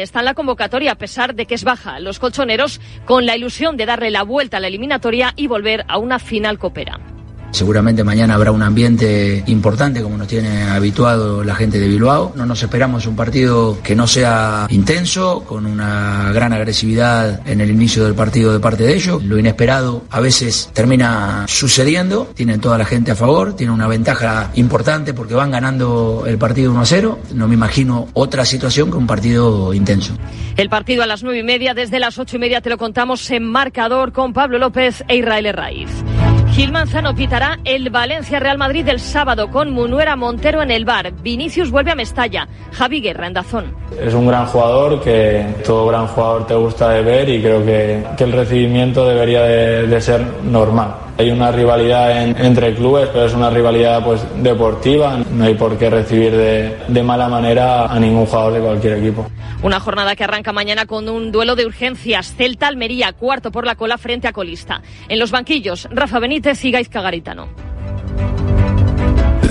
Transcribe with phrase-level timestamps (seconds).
[0.00, 2.00] está en la convocatoria a pesar de que es baja.
[2.00, 5.98] Los colchoneros con la ilusión de darle la vuelta a la eliminatoria y volver a
[5.98, 7.13] una final copera.
[7.54, 12.32] Seguramente mañana habrá un ambiente importante como nos tiene habituado la gente de Bilbao.
[12.34, 17.70] No nos esperamos un partido que no sea intenso, con una gran agresividad en el
[17.70, 19.22] inicio del partido de parte de ellos.
[19.22, 22.28] Lo inesperado a veces termina sucediendo.
[22.34, 26.72] Tienen toda la gente a favor, tienen una ventaja importante porque van ganando el partido
[26.72, 27.18] 1 a 0.
[27.34, 30.18] No me imagino otra situación que un partido intenso.
[30.56, 33.30] El partido a las nueve y media, desde las ocho y media te lo contamos
[33.30, 35.88] en marcador con Pablo López e Israel Raiz.
[36.54, 37.14] Gil Manzano
[37.64, 41.12] el Valencia Real Madrid el sábado con Munuera Montero en el bar.
[41.20, 42.46] Vinicius vuelve a Mestalla.
[42.70, 43.74] Javi Guerra en Dazón.
[44.00, 48.04] Es un gran jugador que todo gran jugador te gusta de ver y creo que,
[48.16, 50.94] el recibimiento debería de, de ser normal.
[51.16, 55.18] Hay una rivalidad en- entre clubes, pero es una rivalidad pues deportiva.
[55.30, 59.26] No hay por qué recibir de, de mala manera a ningún jugador de cualquier equipo.
[59.62, 62.34] Una jornada que arranca mañana con un duelo de urgencias.
[62.36, 64.82] Celta Almería, cuarto por la cola frente a colista.
[65.08, 67.48] En los banquillos, Rafa Benítez y Gaizka Garitano.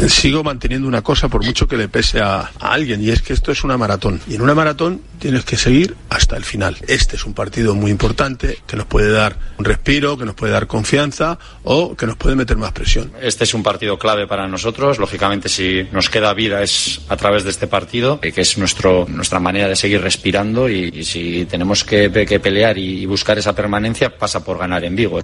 [0.09, 3.51] sigo manteniendo una cosa por mucho que le pese a, alguien y es que esto
[3.51, 6.77] es una maratón y en una maratón tienes que seguir hasta el final.
[6.87, 10.53] Este es un partido muy importante que nos puede dar un respiro, que nos puede
[10.53, 13.11] dar confianza o que nos puede meter más presión.
[13.21, 14.99] Este es un partido clave para nosotros.
[14.99, 19.05] Lógicamente, si nos queda vida es a través de este partido, eh, que es nuestro,
[19.07, 20.69] nuestra manera de seguir respirando.
[20.69, 24.83] Y, y si tenemos que, que pelear y, y buscar esa permanencia, pasa por ganar
[24.83, 25.21] en Vigo.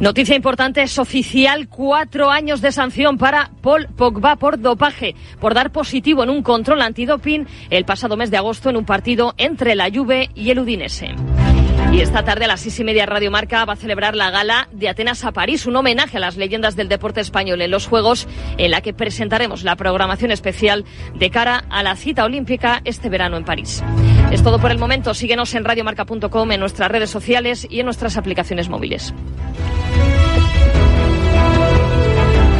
[0.00, 5.70] Noticia importante, es oficial cuatro años de sanción para Paul Pogba por dopaje, por dar
[5.70, 9.88] positivo en un control antidoping el pasado mes de agosto en un partido entre la
[9.90, 11.14] Juve y el Udinese.
[11.94, 14.68] Y esta tarde a las seis y media Radio Marca va a celebrar la gala
[14.72, 18.26] de Atenas a París, un homenaje a las leyendas del deporte español en los Juegos,
[18.58, 23.36] en la que presentaremos la programación especial de cara a la cita olímpica este verano
[23.36, 23.80] en París.
[24.32, 25.14] Es todo por el momento.
[25.14, 29.14] Síguenos en radiomarca.com, en nuestras redes sociales y en nuestras aplicaciones móviles.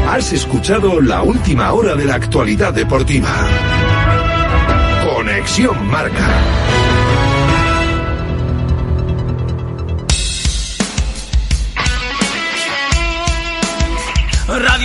[0.08, 3.34] Has escuchado la última hora de la actualidad deportiva.
[5.04, 6.73] Conexión Marca.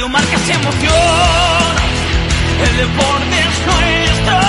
[0.09, 1.75] Radio Marca se emoción,
[2.65, 4.39] el deporte es nuestro.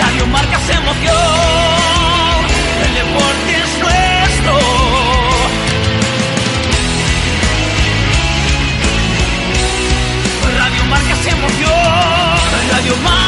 [0.00, 1.14] Radio Marca se emoción,
[2.86, 4.58] el deporte es nuestro.
[10.58, 11.72] Radio Marca se emoción,
[12.72, 13.27] Radio Marca.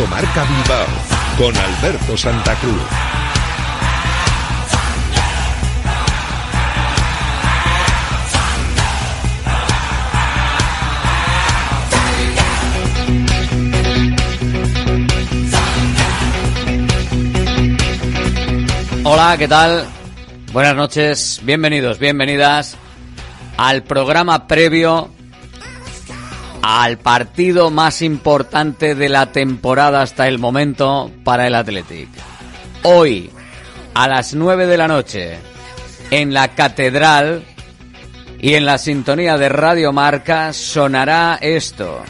[0.00, 0.86] Marca Bilbao,
[1.36, 2.82] con Alberto Santa Cruz.
[19.04, 19.84] Hola, ¿qué tal?
[20.54, 22.78] Buenas noches, bienvenidos, bienvenidas
[23.58, 25.10] al programa previo
[26.62, 32.08] al partido más importante de la temporada hasta el momento para el Athletic.
[32.84, 33.30] Hoy,
[33.94, 35.38] a las 9 de la noche,
[36.10, 37.42] en la Catedral
[38.40, 42.02] y en la sintonía de Radio Marca sonará esto.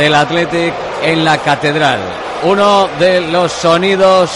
[0.00, 1.98] Del Athletic en la catedral.
[2.44, 4.30] Uno de los sonidos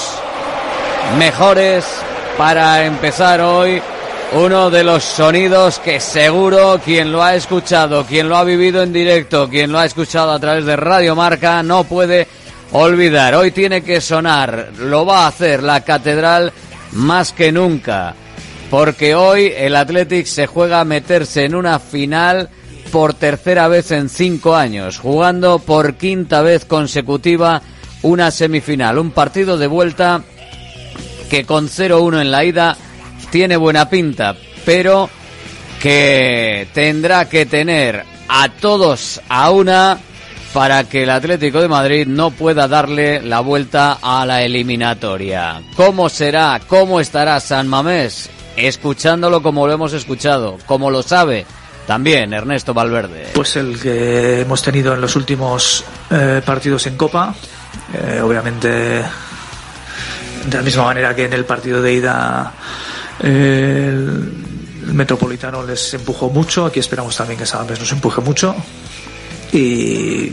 [1.19, 1.87] mejores
[2.37, 3.81] para empezar hoy.
[4.35, 8.93] Uno de los sonidos que seguro quien lo ha escuchado, quien lo ha vivido en
[8.93, 12.29] directo, quien lo ha escuchado a través de Radio Marca no puede
[12.73, 13.35] olvidar.
[13.35, 16.53] Hoy tiene que sonar, lo va a hacer la catedral
[16.93, 18.15] más que nunca,
[18.71, 22.51] porque hoy el Athletic se juega a meterse en una final
[22.95, 27.61] por tercera vez en cinco años, jugando por quinta vez consecutiva
[28.03, 30.23] una semifinal, un partido de vuelta
[31.29, 32.77] que con 0-1 en la ida
[33.33, 35.11] tiene buena pinta, pero
[35.83, 39.99] que tendrá que tener a todos a una
[40.53, 45.63] para que el Atlético de Madrid no pueda darle la vuelta a la eliminatoria.
[45.75, 46.61] ¿Cómo será?
[46.69, 48.31] ¿Cómo estará San Mamés?
[48.57, 51.45] Escuchándolo como lo hemos escuchado, como lo sabe
[51.87, 53.31] también Ernesto Valverde.
[53.35, 57.35] Pues el que hemos tenido en los últimos eh, partidos en Copa,
[57.93, 62.53] eh, obviamente de la misma manera que en el partido de ida
[63.21, 64.33] el
[64.93, 68.55] Metropolitano les empujó mucho, aquí esperamos también que San Mamés nos empuje mucho
[69.53, 70.33] y,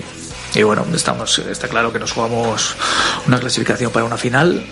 [0.54, 2.76] y bueno, estamos, está claro que nos jugamos
[3.28, 4.66] una clasificación para una final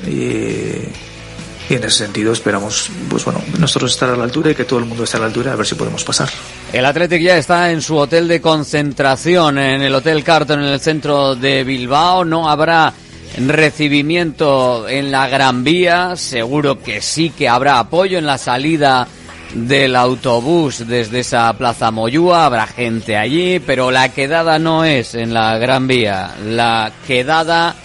[1.70, 4.80] y en ese sentido esperamos, pues bueno, nosotros estar a la altura y que todo
[4.80, 6.30] el mundo esté a la altura a ver si podemos pasar.
[6.74, 10.80] El Athletic ya está en su hotel de concentración, en el Hotel Carton, en el
[10.80, 12.26] centro de Bilbao.
[12.26, 12.94] No habrá
[13.38, 16.16] recibimiento en la Gran Vía.
[16.16, 19.08] Seguro que sí que habrá apoyo en la salida
[19.54, 22.46] del autobús desde esa Plaza Moyúa.
[22.46, 26.32] Habrá gente allí, pero la quedada no es en la Gran Vía.
[26.46, 27.76] La quedada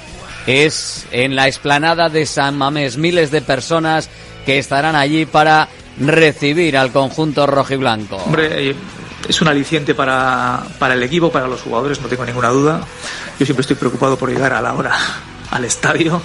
[0.47, 2.97] es en la explanada de San Mamés.
[2.97, 4.09] Miles de personas
[4.45, 5.69] que estarán allí para
[5.99, 8.17] recibir al conjunto rojiblanco.
[8.17, 8.75] Hombre, eh,
[9.29, 12.81] es un aliciente para, para el equipo, para los jugadores, no tengo ninguna duda.
[13.39, 14.95] Yo siempre estoy preocupado por llegar a la hora
[15.51, 16.21] al estadio,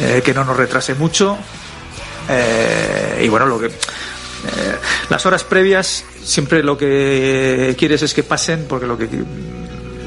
[0.00, 1.38] eh, que no nos retrase mucho.
[2.28, 3.70] Eh, y bueno, lo que.
[5.08, 9.08] las horas previas siempre lo que quieres es que pasen porque lo que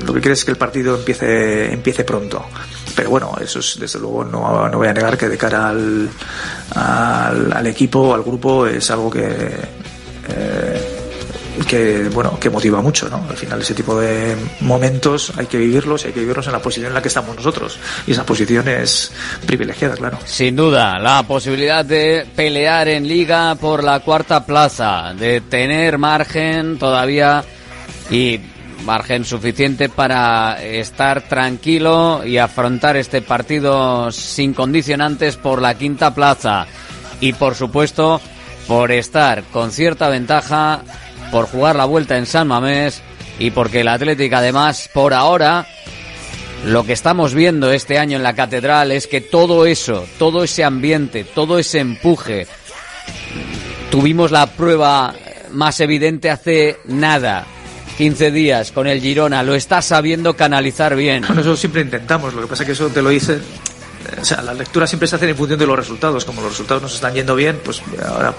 [0.06, 2.46] lo que quieres es que el partido empiece empiece pronto
[3.00, 6.10] pero bueno eso es desde luego no, no voy a negar que de cara al,
[6.76, 9.26] al, equipo al grupo es algo que
[10.28, 10.82] eh,
[11.66, 16.04] que bueno que motiva mucho no al final ese tipo de momentos hay que vivirlos
[16.04, 17.80] y hay que vivirlos en la posición en la que estamos nosotros.
[18.06, 19.12] Y esa posición es
[19.46, 20.18] privilegiada claro.
[20.26, 26.78] Sin duda, la posibilidad de pelear en liga por la cuarta plaza, de tener margen
[26.78, 27.44] todavía
[28.10, 28.40] y
[28.86, 36.66] margen suficiente para estar tranquilo y afrontar este partido sin condicionantes por la quinta plaza.
[37.22, 38.22] Y por supuesto
[38.68, 40.82] por estar con cierta ventaja,
[41.32, 43.02] por jugar la vuelta en San Mamés
[43.40, 45.66] y porque el Atlético además por ahora
[46.66, 50.64] lo que estamos viendo este año en la catedral es que todo eso, todo ese
[50.64, 52.48] ambiente, todo ese empuje,
[53.90, 55.16] tuvimos la prueba
[55.52, 57.46] más evidente hace nada,
[58.00, 61.22] 15 días con el Girona, lo está sabiendo canalizar bien.
[61.28, 63.42] Bueno, eso siempre intentamos, lo que pasa es que eso te lo dice.
[64.22, 66.24] O sea, las lecturas siempre se hacen en función de los resultados.
[66.24, 68.34] Como los resultados nos están yendo bien, pues ahora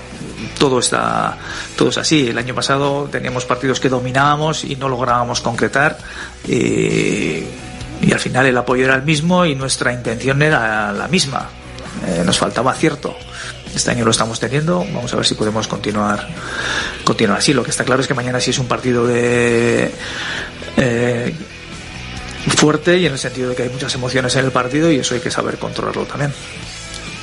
[0.58, 1.36] todo está
[1.76, 2.28] todo es así.
[2.28, 5.98] El año pasado teníamos partidos que dominábamos y no lográbamos concretar.
[6.48, 7.44] Y,
[8.10, 11.50] al final el apoyo era el mismo y nuestra intención era la misma.
[12.06, 13.14] Eh, nos faltaba acierto.
[13.74, 14.80] Este año lo estamos teniendo.
[14.92, 16.28] Vamos a ver si podemos continuar,
[17.04, 17.52] continuar así.
[17.52, 19.92] Lo que está claro es que mañana sí es un partido de
[20.76, 21.34] eh,
[22.56, 25.14] fuerte y en el sentido de que hay muchas emociones en el partido y eso
[25.14, 26.32] hay que saber controlarlo también.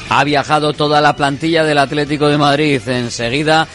[0.10, 2.82] Ha viajado toda la plantilla del Atlético de Madrid.
[2.88, 3.68] Enseguida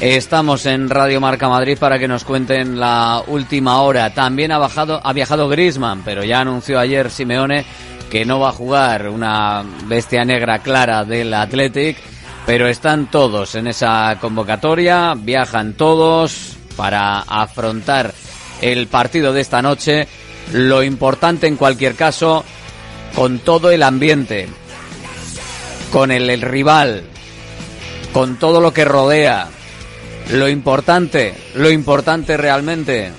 [0.00, 4.12] estamos en Radio Marca Madrid para que nos cuenten la última hora.
[4.12, 7.64] También ha, bajado, ha viajado Grisman, pero ya anunció ayer Simeone
[8.10, 11.96] que no va a jugar una bestia negra clara del Athletic,
[12.46, 18.14] pero están todos en esa convocatoria, viajan todos para afrontar
[18.62, 20.08] el partido de esta noche.
[20.52, 22.44] Lo importante en cualquier caso,
[23.14, 24.48] con todo el ambiente,
[25.92, 27.02] con el, el rival,
[28.14, 29.48] con todo lo que rodea,
[30.30, 33.10] lo importante, lo importante realmente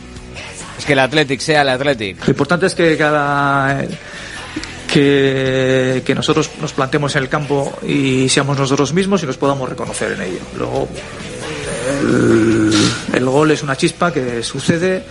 [0.77, 2.25] es que el Athletic sea el Athletic.
[2.25, 3.83] Lo importante es que cada
[4.91, 9.69] que, que nosotros nos planteemos en el campo y seamos nosotros mismos y nos podamos
[9.69, 10.39] reconocer en ello.
[10.57, 10.87] Luego,
[13.13, 15.03] el, gol es una chispa que sucede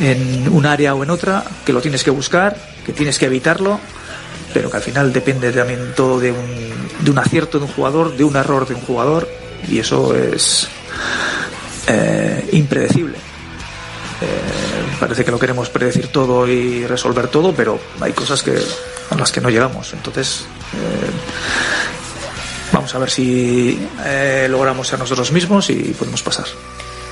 [0.00, 3.80] en un área o en otra, que lo tienes que buscar, que tienes que evitarlo,
[4.54, 6.70] pero que al final depende también todo de un,
[7.00, 9.28] de un acierto de un jugador, de un error de un jugador,
[9.68, 10.68] y eso es
[11.88, 13.18] eh, impredecible.
[14.20, 18.56] Eh, parece que lo queremos predecir todo y resolver todo, pero hay cosas que
[19.10, 19.92] a las que no llegamos.
[19.92, 21.10] Entonces, eh,
[22.72, 26.46] vamos a ver si eh, logramos ser nosotros mismos y podemos pasar.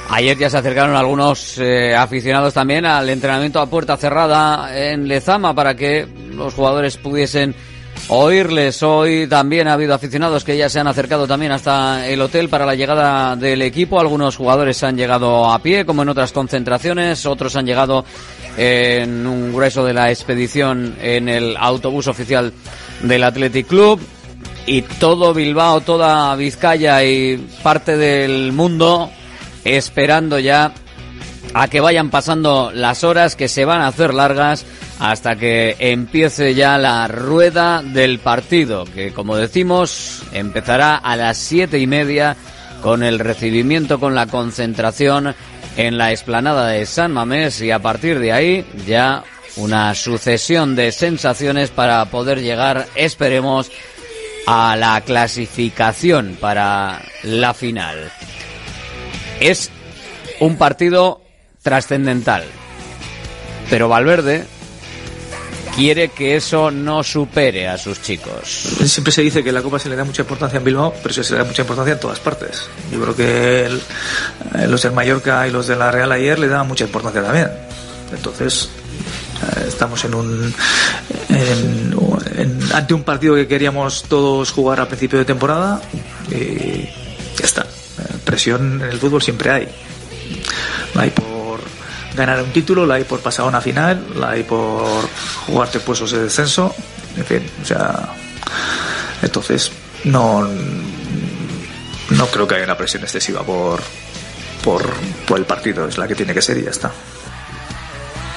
[0.09, 5.53] Ayer ya se acercaron algunos eh, aficionados también al entrenamiento a puerta cerrada en Lezama
[5.55, 7.55] para que los jugadores pudiesen
[8.09, 8.83] oírles.
[8.83, 12.67] Hoy también ha habido aficionados que ya se han acercado también hasta el hotel para
[12.67, 14.01] la llegada del equipo.
[14.01, 17.27] Algunos jugadores han llegado a pie, como en otras concentraciones.
[17.27, 18.05] Otros han llegado
[18.57, 22.53] en un grueso de la expedición en el autobús oficial
[23.03, 24.01] del Athletic Club.
[24.67, 29.11] Y todo Bilbao, toda Vizcaya y parte del mundo
[29.65, 30.73] esperando ya
[31.55, 34.67] a que vayan pasando las horas que se van a hacer largas
[34.99, 41.79] hasta que empiece ya la rueda del partido, que como decimos empezará a las siete
[41.79, 42.37] y media
[42.83, 45.35] con el recibimiento, con la concentración
[45.77, 49.23] en la explanada de San Mamés y a partir de ahí ya
[49.57, 53.71] una sucesión de sensaciones para poder llegar, esperemos,
[54.47, 58.13] a la clasificación para la final.
[59.41, 59.71] Es
[60.41, 61.21] un partido
[61.63, 62.45] trascendental.
[63.69, 64.45] Pero Valverde
[65.77, 68.49] quiere que eso no supere a sus chicos.
[68.87, 71.33] Siempre se dice que la Copa se le da mucha importancia en Bilbao, pero se
[71.33, 72.69] le da mucha importancia en todas partes.
[72.91, 73.77] Yo creo que el,
[74.55, 77.51] eh, los del Mallorca y los de la Real ayer le daban mucha importancia también.
[78.11, 78.71] Entonces,
[79.43, 80.55] eh, estamos en un
[81.29, 81.95] en,
[82.39, 85.83] en, ante un partido que queríamos todos jugar a principio de temporada
[86.31, 86.89] y
[87.39, 87.63] ya está.
[87.63, 89.69] Eh, Presión en el fútbol siempre hay.
[90.95, 91.36] La hay por
[92.17, 95.09] ganar un título, la hay por pasar a una final, la hay por
[95.47, 96.75] jugarte puestos de descenso,
[97.17, 98.09] en fin, o sea,
[99.23, 99.71] entonces
[100.05, 100.49] no
[102.11, 103.81] no creo que haya una presión excesiva por
[104.65, 104.83] por,
[105.29, 106.91] por el partido, es la que tiene que ser y ya está.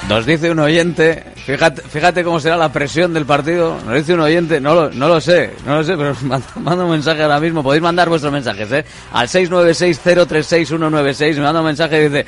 [0.08, 3.78] Nos dice un oyente, fíjate, fíjate cómo será la presión del partido.
[3.86, 6.46] Nos dice un oyente, no lo, no lo sé, no lo sé, pero os mando,
[6.56, 7.62] mando un mensaje ahora mismo.
[7.62, 8.84] Podéis mandar vuestros mensajes, ¿eh?
[9.12, 11.34] Al 696-036-196.
[11.34, 12.26] Me manda un mensaje y dice,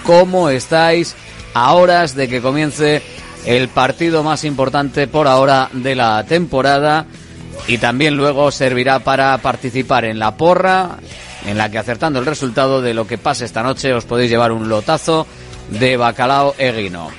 [0.07, 1.15] ¿Cómo estáis
[1.53, 3.03] a horas de que comience
[3.45, 7.05] el partido más importante por ahora de la temporada?
[7.67, 10.95] Y también luego servirá para participar en la porra,
[11.45, 14.53] en la que acertando el resultado de lo que pase esta noche os podéis llevar
[14.53, 15.27] un lotazo
[15.71, 17.09] de bacalao eguino.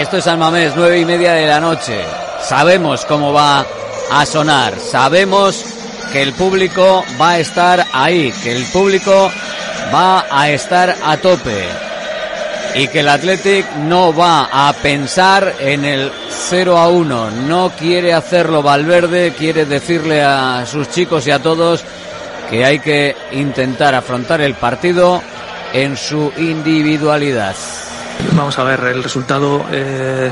[0.00, 2.00] Esto es Almamés, nueve y media de la noche.
[2.40, 3.66] Sabemos cómo va
[4.10, 4.80] a sonar.
[4.80, 5.62] Sabemos
[6.10, 9.30] que el público va a estar ahí, que el público
[9.92, 11.66] va a estar a tope.
[12.76, 16.10] Y que el Athletic no va a pensar en el
[16.48, 17.30] 0 a 1.
[17.46, 21.84] No quiere hacerlo Valverde, quiere decirle a sus chicos y a todos
[22.48, 25.20] que hay que intentar afrontar el partido
[25.74, 27.54] en su individualidad.
[28.32, 29.64] Vamos a ver el resultado.
[29.72, 30.30] eh,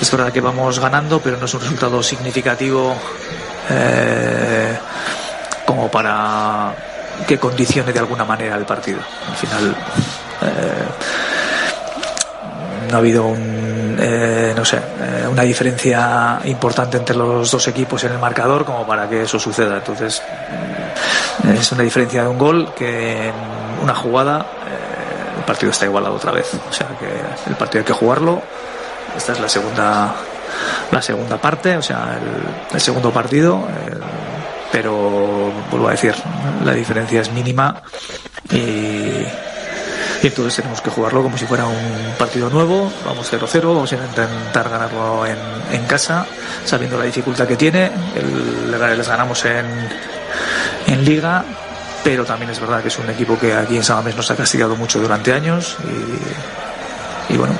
[0.00, 2.94] es verdad que vamos ganando, pero no es un resultado significativo
[3.70, 4.76] eh,
[5.66, 6.74] como para
[7.26, 9.00] que condicione de alguna manera el partido.
[9.28, 9.76] Al final
[10.42, 10.86] eh,
[12.90, 13.96] no ha habido un,
[14.56, 14.80] no sé,
[15.30, 19.76] una diferencia importante entre los dos equipos en el marcador como para que eso suceda.
[19.76, 20.22] Entonces
[21.44, 23.34] mm, es una diferencia de un gol que en
[23.82, 24.46] una jugada
[25.42, 26.50] el partido está igualado otra vez.
[26.70, 28.40] O sea que el partido hay que jugarlo.
[29.16, 30.14] Esta es la segunda
[30.92, 33.66] la segunda parte, o sea, el, el segundo partido.
[33.68, 33.98] eh,
[34.70, 36.14] pero vuelvo a decir,
[36.64, 37.82] la diferencia es mínima
[38.50, 39.26] y, y
[40.22, 42.90] entonces tenemos que jugarlo como si fuera un partido nuevo.
[43.04, 45.36] Vamos 0-0, vamos a intentar ganarlo en,
[45.72, 46.24] en casa,
[46.64, 47.90] sabiendo la dificultad que tiene.
[48.16, 49.66] El, les ganamos en,
[50.86, 51.44] en Liga,
[52.02, 54.76] pero también es verdad que es un equipo que aquí en Samamés nos ha castigado
[54.76, 55.76] mucho durante años
[57.28, 57.54] y, y bueno,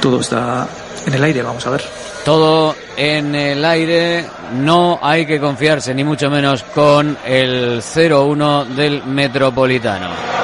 [0.00, 0.66] todo está
[1.06, 1.82] en el aire, vamos a ver.
[2.24, 9.04] Todo en el aire, no hay que confiarse ni mucho menos con el 0-1 del
[9.04, 10.39] Metropolitano.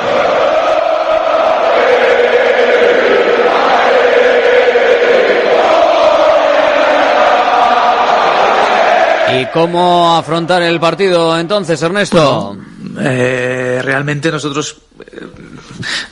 [9.33, 12.57] ¿Y cómo afrontar el partido entonces, Ernesto?
[12.99, 15.27] Eh, realmente nosotros eh,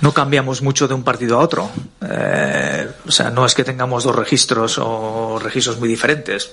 [0.01, 1.71] no cambiamos mucho de un partido a otro.
[2.03, 6.51] Eh, o sea, no es que tengamos dos registros o registros muy diferentes.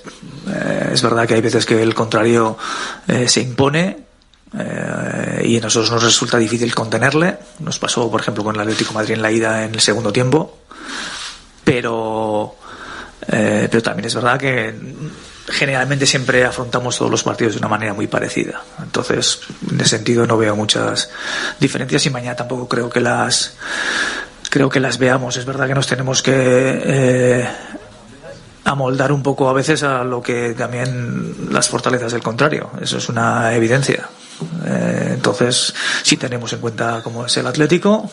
[0.48, 2.56] Eh, es verdad que hay veces que el contrario
[3.26, 4.04] se impone
[5.44, 7.38] y a nosotros nos resulta difícil contenerle.
[7.60, 10.58] Nos pasó, por ejemplo, con el Atlético Madrid en la ida en el segundo tiempo.
[11.64, 12.56] Pero,
[13.28, 14.74] eh, pero también es verdad que
[15.48, 18.62] generalmente siempre afrontamos todos los partidos de una manera muy parecida.
[18.82, 21.10] Entonces, en ese sentido no veo muchas
[21.58, 23.56] diferencias y mañana tampoco creo que las
[24.50, 25.36] creo que las veamos.
[25.36, 27.48] Es verdad que nos tenemos que eh,
[28.64, 32.70] amoldar un poco a veces a lo que también las fortalezas del contrario.
[32.80, 34.08] Eso es una evidencia.
[34.66, 38.10] Eh, entonces, sí tenemos en cuenta cómo es el Atlético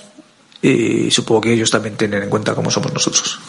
[0.62, 3.40] y supongo que ellos también tienen en cuenta cómo somos nosotros.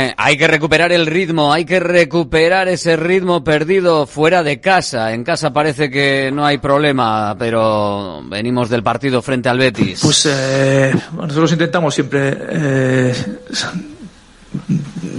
[0.00, 5.12] Eh, hay que recuperar el ritmo, hay que recuperar ese ritmo perdido fuera de casa.
[5.12, 10.00] En casa parece que no hay problema, pero venimos del partido frente al Betis.
[10.02, 13.14] Pues eh, nosotros intentamos siempre eh,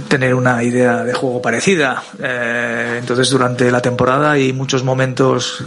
[0.08, 2.02] tener una idea de juego parecida.
[2.22, 5.64] Eh, entonces, durante la temporada hay muchos momentos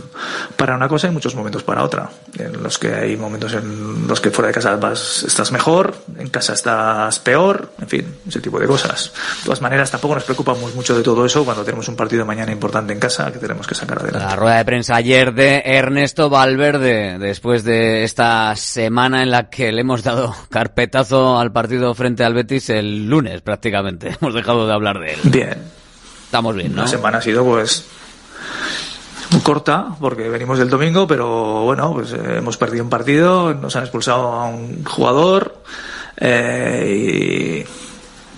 [0.55, 2.09] para una cosa y muchos momentos para otra.
[2.37, 6.29] En los que hay momentos en los que fuera de casa vas, estás mejor, en
[6.29, 9.11] casa estás peor, en fin, ese tipo de cosas.
[9.39, 12.51] De todas maneras, tampoco nos preocupamos mucho de todo eso cuando tenemos un partido mañana
[12.51, 14.27] importante en casa que tenemos que sacar adelante.
[14.27, 19.71] La rueda de prensa ayer de Ernesto Valverde, después de esta semana en la que
[19.71, 23.54] le hemos dado carpetazo al partido frente al Betis el lunes prácticamente.
[24.21, 25.19] Hemos dejado de hablar de él.
[25.23, 25.57] Bien.
[26.25, 26.81] Estamos bien, ¿no?
[26.81, 27.85] La semana ha sido pues
[29.43, 33.83] corta porque venimos del domingo, pero bueno, pues eh, hemos perdido un partido, nos han
[33.83, 35.61] expulsado a un jugador
[36.17, 37.65] eh,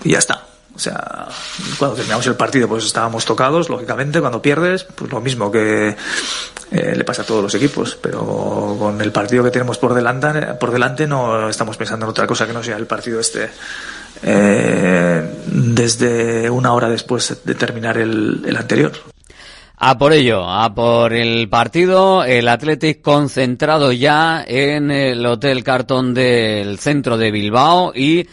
[0.04, 0.44] y, y ya está.
[0.74, 1.26] O sea,
[1.76, 5.96] cuando terminamos el partido pues estábamos tocados, lógicamente, cuando pierdes, pues lo mismo que
[6.70, 10.54] eh, le pasa a todos los equipos, pero con el partido que tenemos por delante,
[10.54, 13.50] por delante no estamos pensando en otra cosa que no sea el partido este
[14.22, 18.92] eh, desde una hora después de terminar el, anterior.
[19.76, 26.14] A por ello, a por el partido, el Athletic concentrado ya en el Hotel Cartón
[26.14, 28.26] del centro de Bilbao y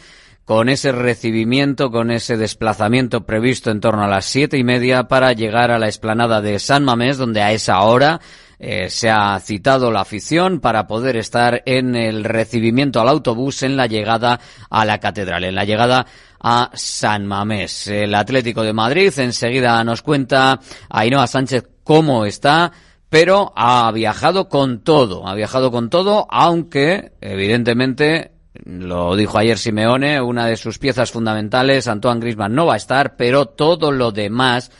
[0.43, 5.33] con ese recibimiento, con ese desplazamiento previsto en torno a las siete y media para
[5.33, 8.21] llegar a la explanada de San Mamés, donde a esa hora
[8.59, 13.77] eh, se ha citado la afición para poder estar en el recibimiento al autobús en
[13.77, 14.39] la llegada
[14.69, 16.05] a la catedral, en la llegada
[16.39, 17.87] a San Mamés.
[17.87, 22.71] El Atlético de Madrid enseguida nos cuenta Ainhoa Sánchez cómo está
[23.09, 28.31] pero ha viajado con todo, ha viajado con todo, aunque evidentemente
[28.65, 33.15] lo dijo ayer Simeone, una de sus piezas fundamentales, Antoine Griezmann no va a estar,
[33.15, 34.71] pero todo lo demás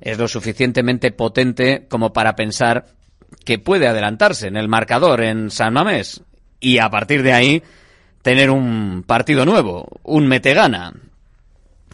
[0.00, 2.86] es lo suficientemente potente como para pensar
[3.44, 6.22] que puede adelantarse en el marcador en San Mamés
[6.60, 7.62] y a partir de ahí
[8.22, 10.92] tener un partido nuevo, un metegana.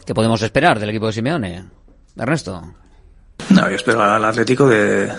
[0.05, 1.65] ¿Qué podemos esperar del equipo de Simeone?
[2.17, 2.73] Ernesto.
[3.49, 5.11] No, yo espero al Atlético de,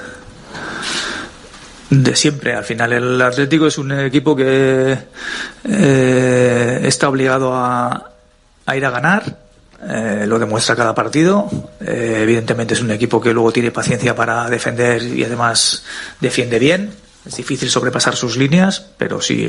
[1.90, 2.54] de siempre.
[2.54, 4.98] Al final el Atlético es un equipo que
[5.64, 8.12] eh, está obligado a,
[8.66, 9.47] a, ir a ganar.
[9.80, 11.48] Eh, lo demuestra cada partido.
[11.80, 15.84] Eh, evidentemente es un equipo que luego tiene paciencia para defender y además
[16.20, 16.90] defiende bien.
[17.24, 19.46] Es difícil sobrepasar sus líneas, pero sí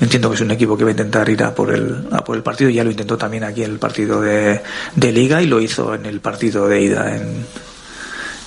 [0.00, 2.36] entiendo que es un equipo que va a intentar ir a por el, a por
[2.36, 2.68] el partido.
[2.68, 4.60] Ya lo intentó también aquí en el partido de,
[4.94, 7.46] de Liga y lo hizo en el partido de ida en,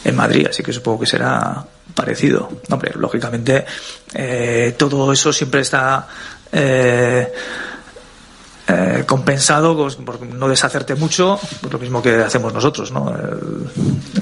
[0.04, 2.50] en Madrid, así que supongo que será parecido.
[2.70, 3.66] Hombre, lógicamente
[4.14, 6.08] eh, todo eso siempre está
[8.68, 13.14] eh, compensado por no deshacerte mucho, pues lo mismo que hacemos nosotros, ¿no?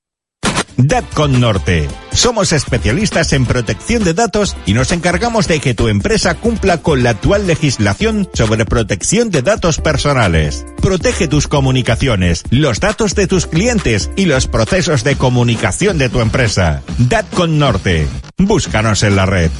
[0.87, 1.87] Datcon Norte.
[2.11, 7.03] Somos especialistas en protección de datos y nos encargamos de que tu empresa cumpla con
[7.03, 10.65] la actual legislación sobre protección de datos personales.
[10.81, 16.19] Protege tus comunicaciones, los datos de tus clientes y los procesos de comunicación de tu
[16.19, 16.81] empresa.
[16.97, 18.07] Datcon Norte.
[18.37, 19.51] Búscanos en la red.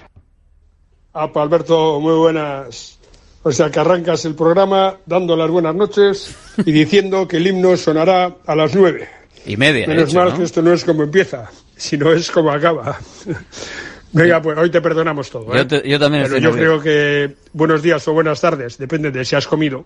[1.13, 2.99] Apa, Alberto, muy buenas.
[3.43, 7.75] O sea, que arrancas el programa dando las buenas noches y diciendo que el himno
[7.77, 9.07] sonará a las nueve.
[9.45, 9.85] Y media.
[9.87, 10.37] Menos hecho, mal ¿no?
[10.37, 12.97] que esto no es como empieza, sino es como acaba.
[14.13, 15.53] Venga, pues hoy te perdonamos todo.
[15.53, 15.57] ¿eh?
[15.57, 19.25] Yo te- yo también Pero yo creo que buenos días o buenas tardes, depende de
[19.25, 19.85] si has comido.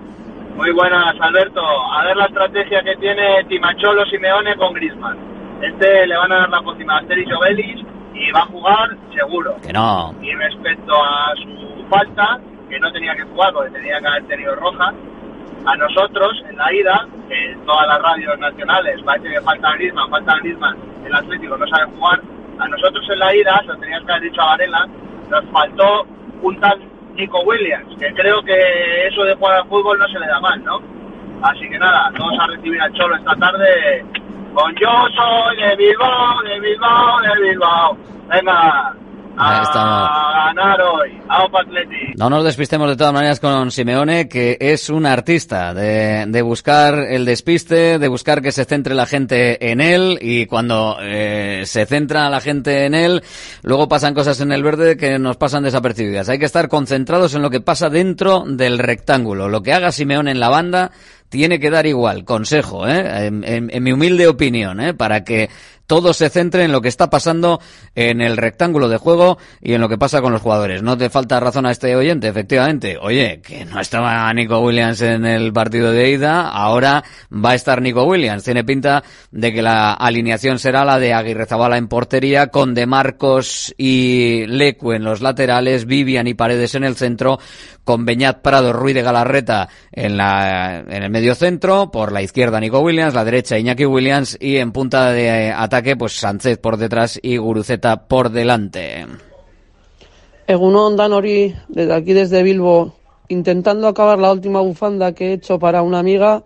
[0.57, 1.61] Muy buenas, Alberto.
[1.61, 5.17] A ver la estrategia que tiene Timacholo Simeone con Grisman.
[5.61, 7.85] Este le van a dar la pócima a Asterix Obelis
[8.15, 9.55] y va a jugar seguro.
[9.65, 10.13] Que no.
[10.23, 14.55] Y respecto a su falta, que no tenía que jugar porque tenía que haber tenido
[14.57, 14.93] roja,
[15.67, 20.11] a nosotros en la ida, que en todas las radios nacionales parece que falta Griezmann,
[20.11, 22.21] falta Griezmann, el Atlético no sabe jugar,
[22.59, 24.89] a nosotros en la ida, se lo tenías que haber dicho a Varela,
[25.31, 26.07] nos faltó
[26.43, 26.81] un tal
[27.15, 30.63] Nico Williams, que creo que eso de jugar al fútbol no se le da mal,
[30.65, 30.81] ¿no?
[31.43, 34.05] Así que nada, todos a recibir al Cholo esta tarde
[34.55, 37.97] con yo soy de Bilbao, de Bilbao, de Bilbao.
[38.29, 38.95] Venga.
[39.37, 41.25] A ganar hoy.
[42.17, 46.95] No nos despistemos de todas maneras con Simeone, que es un artista de, de buscar
[46.95, 51.87] el despiste, de buscar que se centre la gente en él y cuando eh, se
[51.87, 53.23] centra la gente en él,
[53.63, 56.29] luego pasan cosas en el verde que nos pasan desapercibidas.
[56.29, 59.49] Hay que estar concentrados en lo que pasa dentro del rectángulo.
[59.49, 60.93] Lo que haga Simeone en la banda
[61.35, 62.25] tiene que dar igual.
[62.25, 63.27] Consejo, ¿eh?
[63.27, 64.95] en, mi humilde opinión, ¿eh?
[64.95, 65.51] para que
[65.87, 67.61] todo se centre en lo que está pasando
[67.95, 70.83] en el rectángulo de juego y en lo que pasa con los jugadores.
[70.83, 72.97] No te falta razón a este oyente, efectivamente.
[73.01, 77.83] Oye, que no estaba Nico Williams en el partido de ida, ahora va a estar
[77.83, 78.45] Nico Williams.
[78.45, 82.87] Tiene pinta de que la alineación será la de Aguirre Zabala en portería, con De
[82.87, 87.41] Marcos y Lecu en los laterales, Vivian y Paredes en el centro,
[87.83, 92.61] con Beñat Prado, Ruiz de Galarreta en la en el medio centro, por la izquierda
[92.61, 97.19] Nico Williams, la derecha Iñaki Williams y en punta de ataque pues Sánchez por detrás
[97.23, 99.07] y Guruceta por delante.
[100.47, 102.97] Egunon Danori, desde aquí desde Bilbo,
[103.29, 106.43] intentando acabar la última bufanda que he hecho para una amiga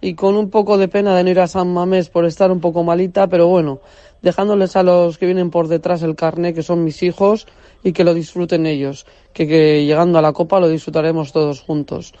[0.00, 2.60] y con un poco de pena de no ir a San Mamés por estar un
[2.60, 3.80] poco malita, pero bueno,
[4.22, 7.46] dejándoles a los que vienen por detrás el carné, que son mis hijos,
[7.82, 12.12] y que lo disfruten ellos, que, que llegando a la copa lo disfrutaremos todos juntos.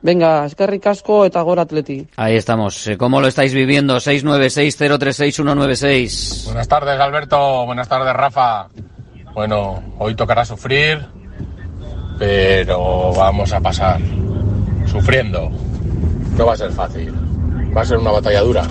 [0.00, 2.06] Venga, eskerrik asko eta gora atleti.
[2.16, 2.86] Ahí estamos.
[2.86, 3.96] Eh, ¿Cómo lo estáis viviendo?
[3.96, 6.44] 696-036-196.
[6.44, 7.66] Buenas tardes, Alberto.
[7.66, 8.68] Buenas tardes, Rafa.
[9.34, 11.04] Bueno, hoy tocará sufrir,
[12.18, 14.00] pero vamos a pasar.
[14.86, 15.50] Sufriendo.
[16.36, 17.12] No va a ser fácil.
[17.76, 18.62] Va a ser una batalla dura,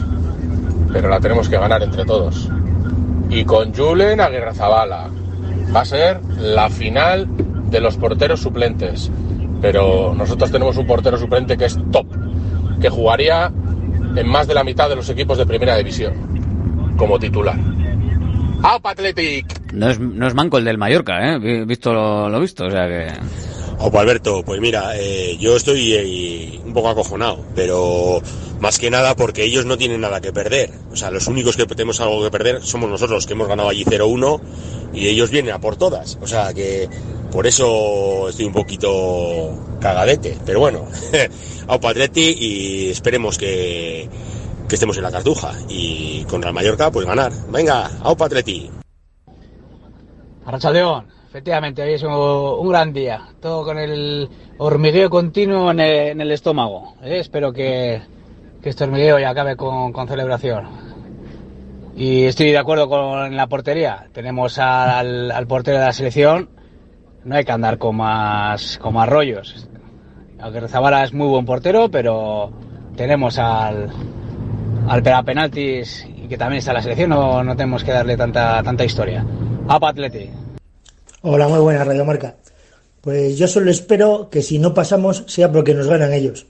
[0.94, 2.48] pero la tenemos que ganar entre todos.
[3.30, 5.10] Y con Julen Aguirre Zabala.
[5.76, 7.28] Va a ser la final
[7.70, 9.12] de los porteros suplentes.
[9.62, 12.06] Pero nosotros tenemos un portero suplente que es top,
[12.80, 13.52] que jugaría
[14.16, 16.14] en más de la mitad de los equipos de primera división
[16.98, 17.58] como titular.
[18.64, 19.72] ¡Aupa Athletic!
[19.74, 21.40] No es, no es manco el del Mallorca, ¿eh?
[21.40, 21.94] Vi- Visto
[22.30, 23.08] lo visto, o sea que...
[23.80, 28.22] Opa Alberto, pues mira, eh, yo estoy eh, un poco acojonado, pero
[28.60, 30.72] más que nada porque ellos no tienen nada que perder.
[30.92, 33.86] O sea, los únicos que tenemos algo que perder somos nosotros, que hemos ganado allí
[33.86, 34.42] 0-1
[34.94, 36.18] y ellos vienen a por todas.
[36.22, 36.90] O sea, que
[37.32, 40.38] por eso estoy un poquito cagadete.
[40.44, 40.88] Pero bueno,
[41.68, 44.10] Aupa Atleti y esperemos que,
[44.68, 45.54] que estemos en la cartuja.
[45.70, 47.32] Y contra el Mallorca, pues ganar.
[47.52, 48.72] Venga, Aupa Atleti.
[50.46, 53.22] Arrachaldeón, efectivamente, hoy es un, un gran día.
[53.42, 56.96] Todo con el hormigueo continuo en el, en el estómago.
[57.04, 57.20] ¿eh?
[57.20, 58.02] Espero que,
[58.62, 60.68] que este hormigueo ya acabe con, con celebración.
[61.96, 64.08] Y estoy de acuerdo con la portería.
[64.14, 66.50] Tenemos al, al portero de la selección.
[67.24, 69.68] No hay que andar con más, con más rollos.
[70.40, 72.52] Aunque Rezabala es muy buen portero, pero
[72.96, 73.90] tenemos al,
[74.88, 77.10] al penaltis y que también está la selección.
[77.10, 79.26] No, no tenemos que darle tanta, tanta historia.
[79.68, 80.30] Apa Atleti.
[81.30, 82.36] Hola, muy buena Radio Marca.
[83.02, 86.46] Pues yo solo espero que si no pasamos sea porque nos ganan ellos,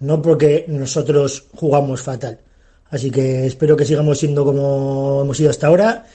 [0.00, 2.40] no porque nosotros jugamos fatal.
[2.90, 6.06] Así que espero que sigamos siendo como hemos sido hasta ahora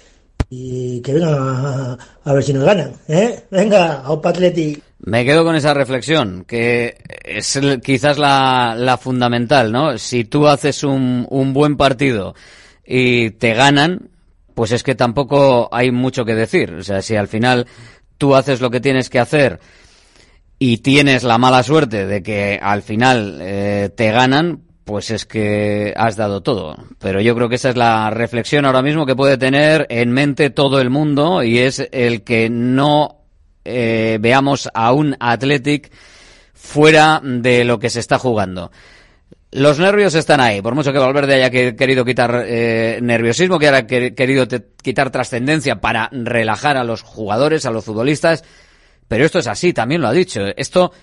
[0.49, 2.91] y que vengan a, a ver si nos ganan.
[3.07, 3.43] ¿eh?
[3.49, 4.77] Venga, Atleti.
[4.99, 9.97] Me quedo con esa reflexión, que es quizás la, la fundamental, ¿no?
[9.97, 12.35] Si tú haces un, un buen partido
[12.85, 14.09] y te ganan,
[14.53, 16.73] pues es que tampoco hay mucho que decir.
[16.73, 17.67] O sea, si al final
[18.21, 19.59] tú haces lo que tienes que hacer
[20.59, 25.91] y tienes la mala suerte de que al final eh, te ganan, pues es que
[25.97, 26.77] has dado todo.
[26.99, 30.51] Pero yo creo que esa es la reflexión ahora mismo que puede tener en mente
[30.51, 33.23] todo el mundo y es el que no
[33.65, 35.91] eh, veamos a un Athletic
[36.53, 38.71] fuera de lo que se está jugando.
[39.53, 43.85] Los nervios están ahí, por mucho que Valverde haya querido quitar eh, nerviosismo, que haya
[43.85, 44.47] querido
[44.81, 48.45] quitar trascendencia para relajar a los jugadores, a los futbolistas,
[49.09, 50.39] pero esto es así, también lo ha dicho.
[50.55, 50.93] Esto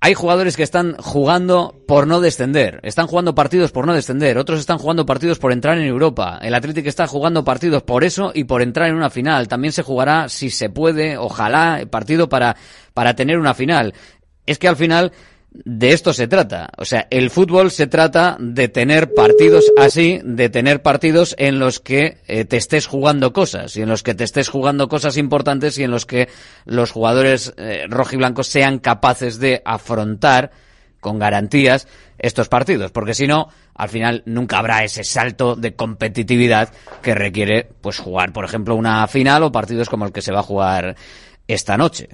[0.00, 4.58] hay jugadores que están jugando por no descender, están jugando partidos por no descender, otros
[4.58, 6.40] están jugando partidos por entrar en Europa.
[6.42, 9.46] El Atlético está jugando partidos por eso y por entrar en una final.
[9.46, 12.56] También se jugará, si se puede, ojalá, partido para,
[12.94, 13.94] para tener una final.
[14.44, 15.12] Es que al final
[15.54, 16.70] de esto se trata.
[16.76, 21.78] O sea, el fútbol se trata de tener partidos así, de tener partidos en los
[21.78, 25.78] que eh, te estés jugando cosas y en los que te estés jugando cosas importantes
[25.78, 26.28] y en los que
[26.64, 30.50] los jugadores eh, rojiblancos sean capaces de afrontar
[30.98, 31.86] con garantías
[32.18, 37.68] estos partidos, porque si no, al final nunca habrá ese salto de competitividad que requiere
[37.82, 40.96] pues jugar, por ejemplo, una final o partidos como el que se va a jugar
[41.46, 42.08] esta noche.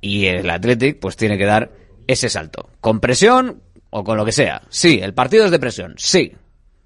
[0.00, 1.70] Y el Athletic pues tiene que dar
[2.10, 2.70] ese salto.
[2.80, 4.62] Con presión o con lo que sea.
[4.68, 5.94] Sí, el partido es de presión.
[5.96, 6.32] Sí.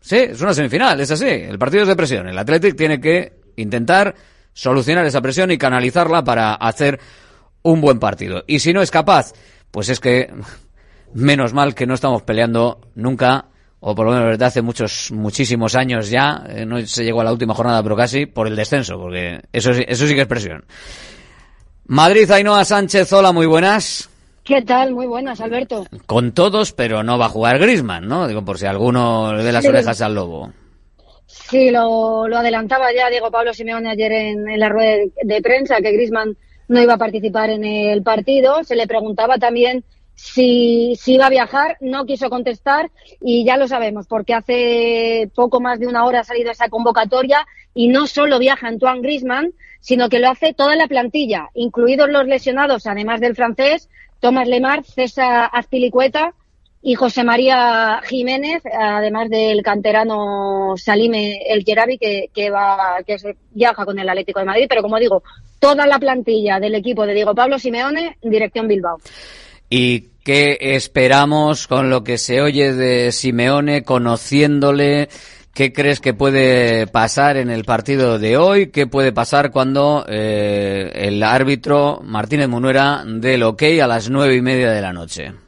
[0.00, 1.26] Sí, es una semifinal, es así.
[1.26, 2.28] El partido es de presión.
[2.28, 4.14] El Athletic tiene que intentar
[4.52, 7.00] solucionar esa presión y canalizarla para hacer
[7.62, 8.44] un buen partido.
[8.46, 9.32] Y si no es capaz,
[9.70, 10.30] pues es que
[11.14, 13.46] menos mal que no estamos peleando nunca,
[13.80, 17.24] o por lo menos desde hace muchos, muchísimos años ya, eh, no se llegó a
[17.24, 20.64] la última jornada, pero casi, por el descenso, porque eso, eso sí que es presión.
[21.86, 24.10] Madrid, Ainhoa Sánchez, hola, muy buenas.
[24.44, 24.92] ¿Qué tal?
[24.92, 25.86] Muy buenas, Alberto.
[26.04, 28.28] Con todos, pero no va a jugar Grisman, ¿no?
[28.28, 30.52] Digo, por si alguno le dé las orejas al lobo.
[31.26, 36.36] Sí, lo, adelantaba ya Diego Pablo Simeone ayer en, la rueda de, prensa, que Grisman
[36.68, 38.62] no iba a participar en el partido.
[38.64, 39.82] Se le preguntaba también
[40.14, 42.90] si, si iba a viajar, no quiso contestar
[43.22, 47.46] y ya lo sabemos, porque hace poco más de una hora ha salido esa convocatoria
[47.72, 52.26] y no solo viaja Antoine Grisman, sino que lo hace toda la plantilla, incluidos los
[52.26, 53.88] lesionados, además del francés,
[54.24, 56.32] Tomás Lemar, César Azpilicueta
[56.80, 63.36] y José María Jiménez, además del canterano Salime El Gerabi, que, que, va, que se
[63.50, 64.64] viaja con el Atlético de Madrid.
[64.66, 65.22] Pero como digo,
[65.58, 68.96] toda la plantilla del equipo de Diego Pablo Simeone, dirección Bilbao.
[69.68, 75.10] ¿Y qué esperamos con lo que se oye de Simeone, conociéndole?
[75.54, 78.72] ¿Qué crees que puede pasar en el partido de hoy?
[78.72, 84.34] ¿Qué puede pasar cuando eh, el árbitro Martínez Munuera dé el ok a las nueve
[84.34, 85.43] y media de la noche?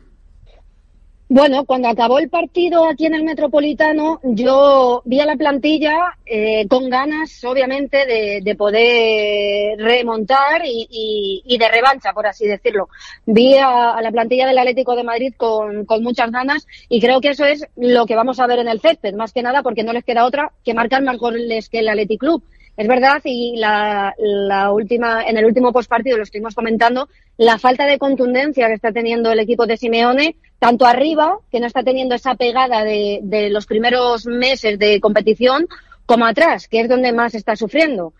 [1.29, 6.69] Bueno, cuando acabó el partido aquí en el Metropolitano, yo vi a la plantilla eh,
[6.69, 12.89] con ganas, obviamente, de, poder remontar y, de revancha, por así decirlo.
[13.27, 17.45] Vi a, la plantilla del Atlético de Madrid con, muchas ganas y creo que eso
[17.45, 20.05] es lo que vamos a ver en el césped, más que nada porque no les
[20.05, 22.45] queda otra que marcar más goles que el Athletic Club.
[22.77, 27.09] Es verdad, y la, la última, en el último postpartido lo estuvimos comentando,
[27.39, 31.67] la falta de contundencia que está teniendo el equipo de Simeone, tanto arriba, que no
[31.67, 35.67] está teniendo esa pegada de, de los primeros meses de competición,
[36.07, 38.13] como atrás, que es donde más está sufriendo.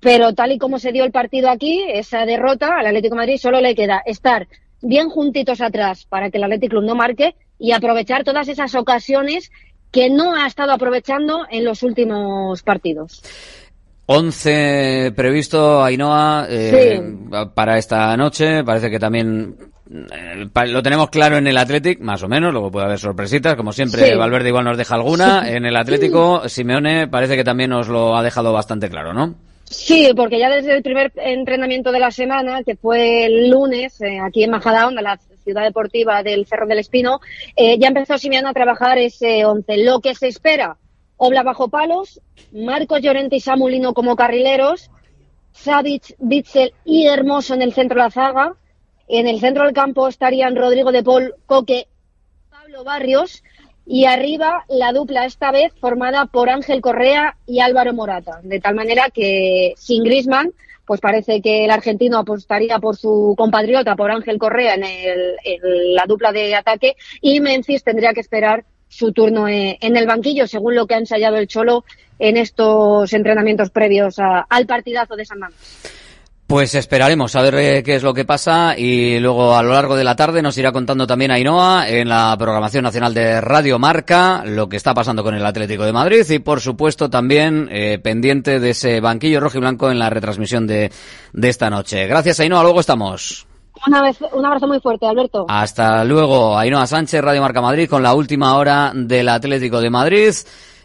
[0.00, 3.38] Pero tal y como se dio el partido aquí, esa derrota al Atlético de Madrid
[3.38, 4.48] solo le queda estar
[4.80, 9.50] bien juntitos atrás para que el Atlético Club no marque y aprovechar todas esas ocasiones
[9.92, 13.22] que no ha estado aprovechando en los últimos partidos.
[14.06, 17.00] 11 previsto, Ainhoa, eh,
[17.54, 18.64] para esta noche.
[18.64, 19.56] Parece que también
[20.66, 24.14] lo tenemos claro en el Athletic, más o menos, luego puede haber sorpresitas, como siempre
[24.16, 25.48] Valverde igual nos deja alguna.
[25.50, 29.34] En el Atlético, Simeone parece que también nos lo ha dejado bastante claro, ¿no?
[29.64, 34.18] Sí, porque ya desde el primer entrenamiento de la semana, que fue el lunes, eh,
[34.20, 37.20] aquí en Majadahonda, la ciudad deportiva del Cerro del Espino,
[37.56, 39.78] ya empezó Simeone a trabajar ese 11.
[39.78, 40.76] Lo que se espera
[41.24, 42.20] Obla bajo palos,
[42.52, 44.90] Marcos Llorente y Samulino como carrileros,
[45.52, 48.54] Savic, Bitzel y Hermoso en el centro de la zaga.
[49.08, 51.86] En el centro del campo estarían Rodrigo de Paul, Coque,
[52.50, 53.42] Pablo Barrios
[53.84, 58.40] y arriba la dupla esta vez formada por Ángel Correa y Álvaro Morata.
[58.42, 60.52] De tal manera que sin Grisman,
[60.86, 66.04] pues parece que el argentino apostaría por su compatriota, por Ángel Correa en, en la
[66.06, 70.74] dupla de ataque y Memphis tendría que esperar su turno eh, en el banquillo, según
[70.74, 71.84] lo que ha ensayado el Cholo
[72.18, 76.01] en estos entrenamientos previos al partidazo de San Mamés.
[76.52, 79.96] Pues esperaremos a ver eh, qué es lo que pasa y luego a lo largo
[79.96, 84.42] de la tarde nos irá contando también Ainhoa en la programación nacional de Radio Marca
[84.44, 88.60] lo que está pasando con el Atlético de Madrid y por supuesto también eh, pendiente
[88.60, 90.92] de ese banquillo rojo y blanco en la retransmisión de,
[91.32, 92.06] de esta noche.
[92.06, 93.46] Gracias Ainhoa, luego estamos.
[93.86, 95.46] un abrazo muy fuerte, Alberto.
[95.48, 100.34] Hasta luego, Ainhoa Sánchez, Radio Marca Madrid, con la última hora del Atlético de Madrid.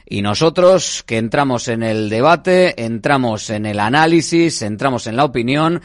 [0.10, 5.82] Y nosotros que entramos en el debate, entramos en el análisis, entramos en la opinión,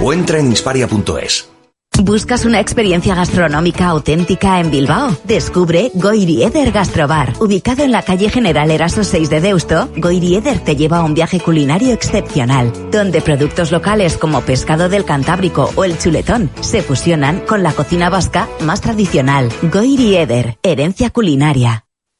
[0.00, 1.55] o entra en insparia.es.
[2.02, 5.16] ¿Buscas una experiencia gastronómica auténtica en Bilbao?
[5.24, 7.32] Descubre Goirieder Gastrobar.
[7.40, 11.40] Ubicado en la calle General Eraso 6 de Deusto, Goirieder te lleva a un viaje
[11.40, 17.62] culinario excepcional, donde productos locales como pescado del Cantábrico o el chuletón se fusionan con
[17.62, 19.48] la cocina vasca más tradicional.
[19.62, 21.85] Goirieder, herencia culinaria.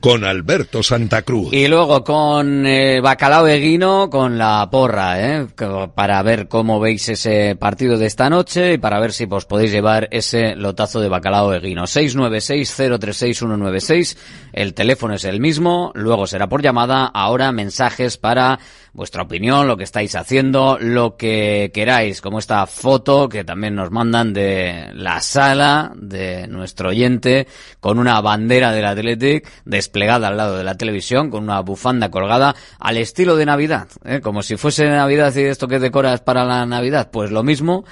[0.00, 1.52] con Alberto Santa Cruz.
[1.52, 5.46] Y luego con eh, Bacalao Eguino, con la porra, ¿eh?
[5.94, 9.70] para ver cómo veis ese partido de esta noche y para ver si os podéis
[9.70, 11.84] llevar ese lotazo de Bacalao Eguino.
[11.84, 14.18] 696-036-196,
[14.52, 18.58] el teléfono es el mismo, luego será por llamada, ahora mensajes para
[18.92, 23.90] vuestra opinión, lo que estáis haciendo, lo que queráis, como esta foto que también nos
[23.90, 27.46] mandan de la sala de nuestro oyente
[27.80, 32.54] con una bandera del Athletic desplegada al lado de la televisión, con una bufanda colgada
[32.78, 34.20] al estilo de Navidad, ¿eh?
[34.20, 37.84] como si fuese Navidad y esto que decoras para la Navidad, pues lo mismo,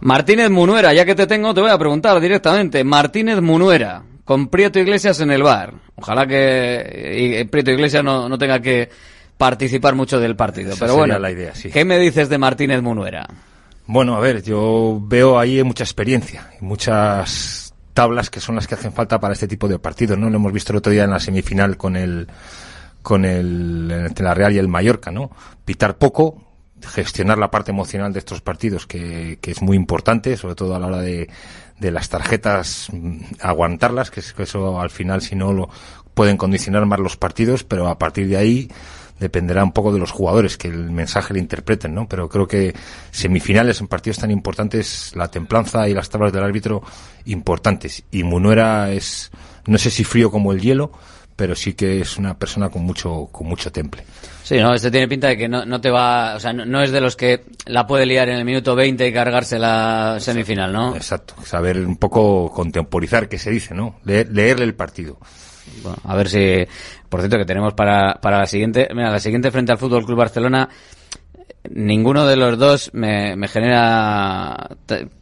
[0.00, 2.82] Martínez Munuera, ya que te tengo, te voy a preguntar directamente.
[2.82, 5.74] Martínez Munuera, con Prieto Iglesias en el bar.
[5.94, 8.90] Ojalá que Prieto Iglesias no, no tenga que
[9.42, 10.76] participar mucho del partido.
[10.78, 11.68] pero bueno, la idea, sí.
[11.68, 13.26] ¿qué me dices de Martínez Munuera?
[13.86, 18.92] Bueno, a ver, yo veo ahí mucha experiencia, muchas tablas que son las que hacen
[18.92, 20.30] falta para este tipo de partidos, ¿no?
[20.30, 22.28] Lo hemos visto el otro día en la semifinal con el
[23.02, 25.32] con el entre la Real y el Mallorca, ¿no?
[25.64, 26.44] Pitar poco,
[26.80, 30.78] gestionar la parte emocional de estos partidos, que, que es muy importante, sobre todo a
[30.78, 31.28] la hora de,
[31.80, 35.68] de las tarjetas, mm, aguantarlas, que, eso al final, si no, lo,
[36.14, 38.70] pueden condicionar más los partidos, pero a partir de ahí
[39.22, 42.06] dependerá un poco de los jugadores que el mensaje le interpreten, ¿no?
[42.06, 42.74] Pero creo que
[43.10, 46.82] semifinales en partidos tan importantes, la templanza y las tablas del árbitro
[47.24, 48.02] importantes.
[48.10, 49.30] Y Munuera es,
[49.66, 50.92] no sé si frío como el hielo,
[51.36, 54.04] pero sí que es una persona con mucho, con mucho temple.
[54.42, 56.82] Sí, no, este tiene pinta de que no, no te va, o sea, no, no
[56.82, 60.72] es de los que la puede liar en el minuto 20 y cargarse la semifinal,
[60.72, 60.96] ¿no?
[60.96, 63.96] Exacto, saber un poco contemporizar, que se dice, ¿no?
[64.04, 65.18] Leer, leerle el partido.
[65.82, 66.64] Bueno, a ver si,
[67.08, 70.18] por cierto, que tenemos para, para la siguiente, mira, la siguiente frente al Fútbol Club
[70.18, 70.68] Barcelona,
[71.70, 74.70] ninguno de los dos me, genera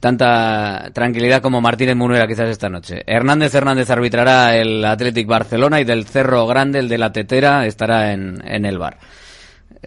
[0.01, 3.03] tanta tranquilidad como Martínez Munuera quizás esta noche.
[3.07, 8.13] Hernández Hernández arbitrará el Athletic Barcelona y del Cerro Grande, el de la Tetera, estará
[8.13, 8.99] en, en el bar.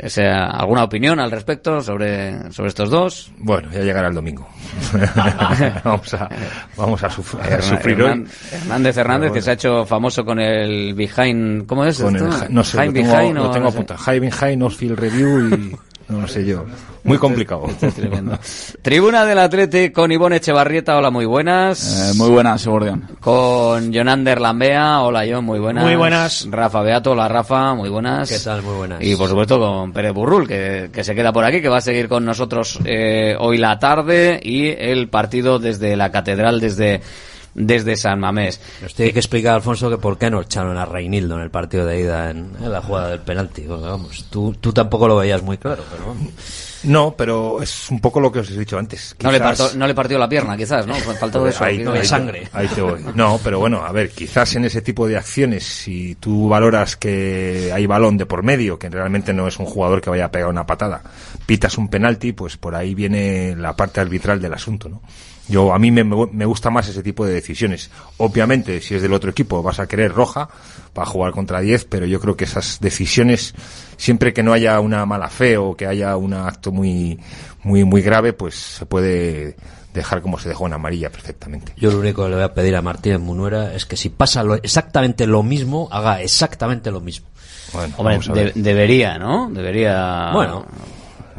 [0.01, 3.31] O sea, ¿alguna opinión al respecto sobre, sobre estos dos?
[3.37, 4.47] Bueno, ya llegará el domingo.
[5.83, 6.29] vamos a,
[6.75, 8.25] vamos a, suf- a sufrir hoy.
[8.51, 12.45] Hernández Hernández, que se ha hecho famoso con el behind, ¿cómo es Con esto?
[12.45, 13.77] el no sé, lo tengo, behind lo tengo no sé.
[13.77, 13.99] apuntado.
[13.99, 15.75] High behind, field review y
[16.07, 16.65] no lo sé yo.
[17.03, 17.67] Muy complicado.
[18.81, 22.11] Tribuna del Atlete con Ivonne Echevarrieta, hola, muy buenas.
[22.11, 23.09] Eh, muy buenas, Gordian.
[23.19, 25.83] Con Jonander Lambea, hola John, muy buenas.
[25.83, 26.47] Muy buenas.
[26.49, 28.29] Rafa Beato, hola Rafa, muy buenas.
[28.29, 28.61] ¿Qué tal?
[28.63, 29.01] Muy buenas.
[29.01, 31.81] Y por supuesto con Pérez Burrul, que, que se queda por aquí, que va a
[31.81, 37.01] seguir con nosotros eh, hoy la tarde y el partido desde la Catedral, desde,
[37.55, 38.59] desde San Mamés.
[38.81, 41.85] Nos tiene que explicar, Alfonso, que por qué no echaron a Reinildo en el partido
[41.85, 43.61] de ida en, en la jugada del penalti.
[43.63, 46.29] Porque, vamos, tú, tú tampoco lo veías muy claro, pero vamos.
[46.83, 49.15] No, pero es un poco lo que os he dicho antes.
[49.23, 50.93] No, le partió, no le partió la pierna, quizás, ¿no?
[50.95, 51.63] Faltó eso.
[51.63, 52.99] Ahí- ahí te- ahí te voy.
[53.15, 57.71] No, pero bueno, a ver, quizás en ese tipo de acciones, si tú valoras que
[57.73, 60.49] hay balón de por medio, que realmente no es un jugador que vaya a pegar
[60.49, 61.01] una patada,
[61.45, 65.01] pitas un penalti, pues por ahí viene la parte arbitral del asunto, ¿no?
[65.53, 67.91] Yo, a mí me, me gusta más ese tipo de decisiones.
[68.17, 70.49] Obviamente, si es del otro equipo, vas a querer roja
[70.93, 73.53] para jugar contra 10, pero yo creo que esas decisiones,
[73.97, 77.19] siempre que no haya una mala fe o que haya un acto muy,
[77.63, 79.55] muy, muy grave, pues se puede
[79.93, 81.71] dejar como se dejó en amarilla perfectamente.
[81.77, 84.43] Yo lo único que le voy a pedir a Martínez Munuera es que si pasa
[84.43, 87.27] lo- exactamente lo mismo, haga exactamente lo mismo.
[87.73, 89.49] Bueno, Hombre, de- debería, ¿no?
[89.51, 90.31] Debería.
[90.33, 90.65] Bueno.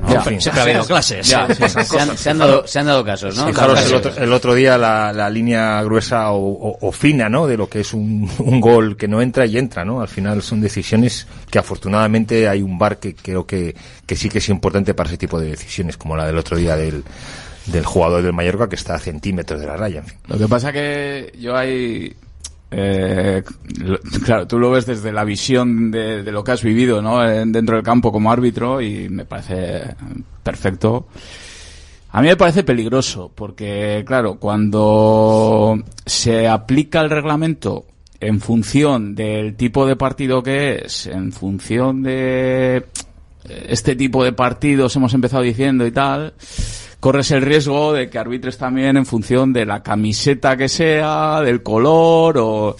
[0.08, 1.28] Ya, siempre ha habido clases.
[1.28, 2.20] Ya, Sí, se, han, cosas.
[2.20, 3.46] se han dado, se han dado casos, ¿no?
[3.46, 7.46] Fijaros el otro, el otro día la, la línea gruesa o, o- o fina, ¿no?
[7.46, 10.00] De lo que es un, un gol que no entra y entra, ¿no?
[10.00, 13.74] Al final son decisiones que afortunadamente hay un bar que creo que,
[14.04, 16.76] que sí que es importante para ese tipo de decisiones, como la del otro día
[16.76, 17.04] del,
[17.66, 20.00] del jugador del Mallorca que está a centímetros de la raya.
[20.00, 20.18] En fin.
[20.26, 22.14] Lo que pasa que yo hay...
[22.76, 23.42] eh,
[24.24, 27.24] claro, tú lo ves desde la visión de, de lo que has vivido ¿no?
[27.28, 29.94] En- dentro del campo como árbitro y me parece
[30.42, 31.06] perfecto.
[32.10, 37.86] A mí me parece peligroso porque, claro, cuando se aplica el reglamento
[38.20, 42.84] en función del tipo de partido que es, en función de
[43.68, 46.34] este tipo de partidos hemos empezado diciendo y tal,
[47.04, 51.62] corres el riesgo de que arbitres también en función de la camiseta que sea, del
[51.62, 52.76] color o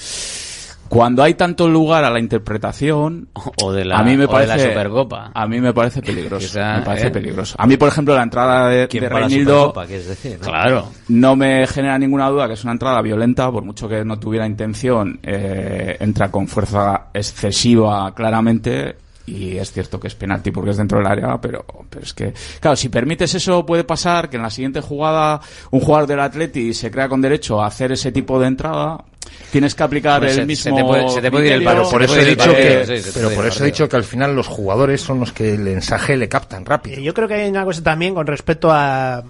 [0.89, 3.29] cuando hay tanto lugar a la interpretación
[3.63, 5.31] O de la, a mí me o de la Supercopa.
[5.35, 7.11] a mí me parece peligroso me parece ¿eh?
[7.11, 10.49] peligroso a mí por ejemplo la entrada de, ¿Quién de Reinildo decir, no?
[10.49, 10.89] Claro.
[11.09, 14.47] no me genera ninguna duda que es una entrada violenta, por mucho que no tuviera
[14.47, 20.77] intención, eh, entra con fuerza excesiva claramente y es cierto que es penalti porque es
[20.77, 24.43] dentro del área, pero, pero es que, claro, si permites eso puede pasar que en
[24.43, 28.39] la siguiente jugada un jugador del Atleti se crea con derecho a hacer ese tipo
[28.39, 29.03] de entrada,
[29.51, 32.03] tienes que aplicar el se- se mismo te puede- se te puede ir el Por
[32.03, 35.01] eso he dicho que, sí, pero por eso he dicho que al final los jugadores
[35.01, 37.01] son los que el mensaje le captan rápido.
[37.01, 39.23] Yo creo que hay una cosa también con respecto a,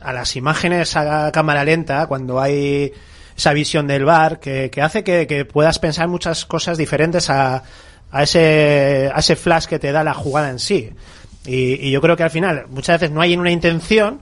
[0.00, 2.92] a las imágenes a cámara lenta, cuando hay
[3.36, 7.62] esa visión del bar, que, que hace que, que puedas pensar muchas cosas diferentes a,
[8.14, 10.90] a, ese, a ese flash que te da la jugada en sí.
[11.44, 14.20] Y, y yo creo que al final muchas veces no hay una intención,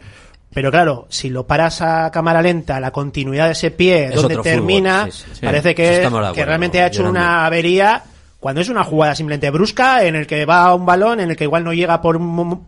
[0.55, 4.39] pero claro, si lo paras a cámara lenta, la continuidad de ese pie, Es donde
[4.39, 5.47] termina, fútbol, sí, sí, sí.
[5.47, 8.03] parece que, de que realmente ha hecho una avería
[8.41, 11.37] cuando es una jugada simplemente brusca en el que va a un balón, en el
[11.37, 12.19] que igual no llega por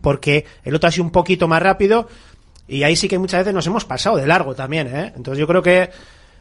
[0.01, 2.07] porque el otro ha sido un poquito más rápido
[2.67, 5.13] y ahí sí que muchas veces nos hemos pasado de largo también, ¿eh?
[5.15, 5.89] Entonces yo creo que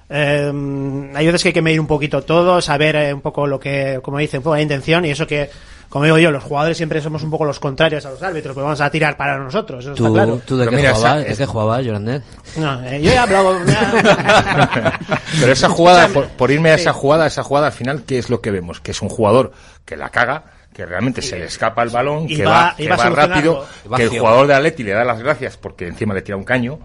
[0.08, 3.58] eh, hay veces que hay que medir un poquito todo, saber eh, un poco lo
[3.60, 5.48] que, como dicen, poco la intención y eso que,
[5.88, 8.64] como digo yo, los jugadores siempre somos un poco los contrarios a los árbitros, pues
[8.64, 10.40] vamos a tirar para nosotros, eso ¿Tú, está claro.
[10.44, 12.22] tú de, Pero qué mira, jugabas, esa- ¿De qué jugabas, Jorandet?
[12.56, 13.56] No, eh, yo he hablado...
[15.40, 18.30] Pero esa jugada, por, por irme a esa jugada, esa jugada al final, ¿qué es
[18.30, 18.80] lo que vemos?
[18.80, 19.52] Que es un jugador
[19.84, 20.44] que la caga,
[20.74, 22.96] que realmente se le escapa el balón, que va- que va
[23.28, 23.66] rápido,
[23.96, 26.78] que el jugador de Atleti le da las gracias porque encima le tira un caño,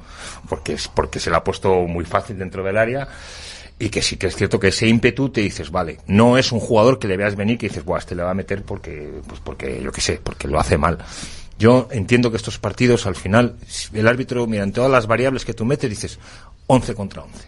[0.47, 3.07] porque es porque se le ha puesto muy fácil dentro del área.
[3.81, 6.59] Y que sí que es cierto que ese ímpetu te dices, vale, no es un
[6.59, 9.39] jugador que le veas venir que dices, buah, este le va a meter porque, pues
[9.41, 10.97] porque, yo qué sé, porque lo hace mal.
[11.57, 13.55] Yo entiendo que estos partidos, al final,
[13.93, 16.19] el árbitro, mira, en todas las variables que tú metes, dices
[16.67, 17.47] 11 contra 11.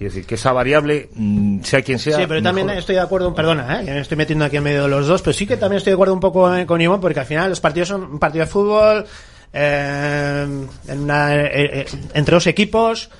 [0.00, 2.16] Quiere decir que esa variable, mm, sea quien sea.
[2.16, 2.80] Sí, pero también mejor.
[2.80, 3.84] estoy de acuerdo, perdona, ¿eh?
[3.84, 5.90] que me estoy metiendo aquí en medio de los dos, pero sí que también estoy
[5.90, 8.46] de acuerdo un poco eh, con Iván, porque al final los partidos son un partido
[8.46, 9.04] de fútbol,
[9.52, 10.46] eh,
[10.88, 13.10] en una- eh, eh, entre dos equipos,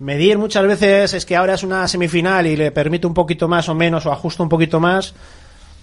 [0.00, 3.68] medir muchas veces es que ahora es una semifinal y le permite un poquito más
[3.68, 5.14] o menos, o ajusta un poquito más.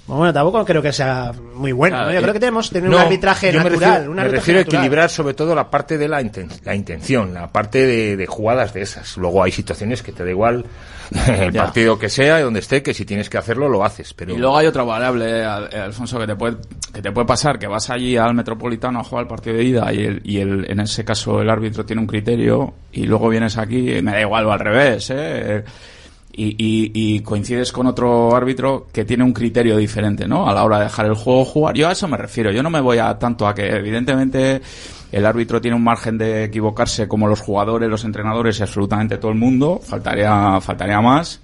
[0.05, 2.05] Bueno, tampoco creo que sea muy bueno.
[2.05, 2.11] ¿no?
[2.11, 3.89] Yo creo que tenemos que tener un arbitraje yo me natural.
[3.91, 6.75] refiero- un me arbitraje refiero a equilibrar sobre todo la parte de la, inten- la
[6.75, 9.15] intención, la parte de, de jugadas de esas.
[9.15, 10.65] Luego hay situaciones que te da igual
[11.39, 11.63] el Ya.
[11.63, 14.13] partido que sea y donde esté, que si tienes que hacerlo, lo haces.
[14.13, 16.57] Pero Y luego hay otra variable, Al- eh, Alfonso, que te puede,
[16.93, 19.93] que te puede pasar, que vas allí al Metropolitano a jugar el partido de ida
[19.93, 23.57] y, el, y el, en ese caso el árbitro tiene un criterio y luego vienes
[23.57, 25.63] aquí, me da igual o al revés, ¿eh?
[26.35, 30.49] Y, y, y coincides con otro árbitro que tiene un criterio diferente, ¿no?
[30.49, 31.75] A la hora de dejar el juego jugar.
[31.75, 32.51] Yo a eso me refiero.
[32.51, 34.59] Yo no me voy a tanto a que, evidentemente,
[35.11, 39.29] el árbitro tiene un margen de equivocarse como los jugadores, los entrenadores y absolutamente todo
[39.29, 39.79] el mundo.
[39.83, 41.39] Faltaría, faltaría más.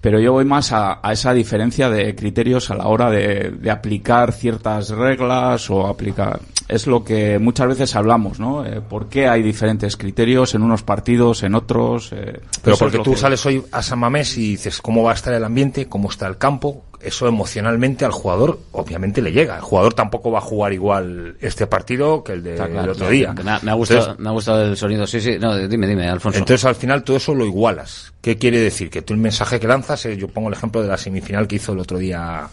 [0.00, 3.70] Pero yo voy más a, a esa diferencia de criterios a la hora de, de
[3.70, 6.40] aplicar ciertas reglas o aplicar...
[6.68, 8.64] Es lo que muchas veces hablamos, ¿no?
[8.64, 12.12] Eh, ¿Por qué hay diferentes criterios en unos partidos, en otros?
[12.12, 15.14] Eh, Pero porque tú que- sales hoy a San Mamés y dices cómo va a
[15.14, 19.56] estar el ambiente, cómo está el campo, eso emocionalmente al jugador obviamente le llega.
[19.56, 23.32] El jugador tampoco va a jugar igual este partido que el del claro, otro día.
[23.32, 25.06] Me ha, me ha gustado, Entonces- me ha gustado el sonido.
[25.06, 25.38] Sí, sí.
[25.38, 26.38] No, dime, dime, Alfonso.
[26.38, 28.12] Entonces al final todo eso lo igualas.
[28.20, 28.90] ¿Qué quiere decir?
[28.90, 31.56] Que tú el mensaje que lanzas, eh, yo pongo el ejemplo de la semifinal que
[31.56, 32.48] hizo el otro día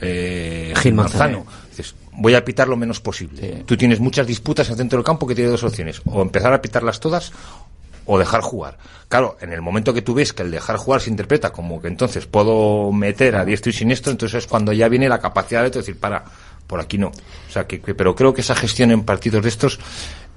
[0.00, 0.94] eh, Gil.
[0.94, 1.46] Manzano.
[1.70, 3.62] Dices, voy a pitar lo menos posible.
[3.66, 6.00] Tú tienes muchas disputas en el centro del campo que tiene dos opciones.
[6.06, 7.32] O empezar a pitarlas todas
[8.06, 8.78] o dejar jugar.
[9.08, 11.88] Claro, en el momento que tú ves que el dejar jugar se interpreta como que
[11.88, 15.70] entonces puedo meter a diestro y siniestro, entonces es cuando ya viene la capacidad de
[15.70, 16.24] decir, para,
[16.66, 17.08] por aquí no.
[17.08, 19.78] O sea, que, que- pero creo que esa gestión en partidos de estos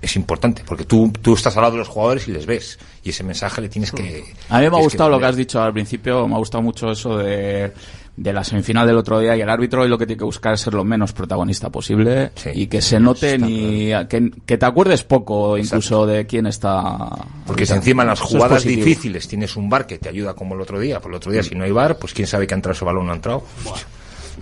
[0.01, 3.09] es importante, porque tú, tú estás al lado de los jugadores y les ves, y
[3.09, 4.23] ese mensaje le tienes que...
[4.49, 6.89] A mí me ha gustado lo que has dicho al principio, me ha gustado mucho
[6.91, 7.73] eso de,
[8.21, 10.53] de la semifinal del otro día y el árbitro y lo que tiene que buscar
[10.53, 15.03] es ser lo menos protagonista posible y que se note ni que, que te acuerdes
[15.03, 16.97] poco incluso de quién está
[17.45, 18.85] Porque si encima en las es jugadas positivo.
[18.85, 21.43] difíciles tienes un bar que te ayuda como el otro día, por el otro día
[21.43, 23.15] si no hay bar, pues quién sabe que ha entrado ese balón o no ha
[23.15, 23.43] entrado.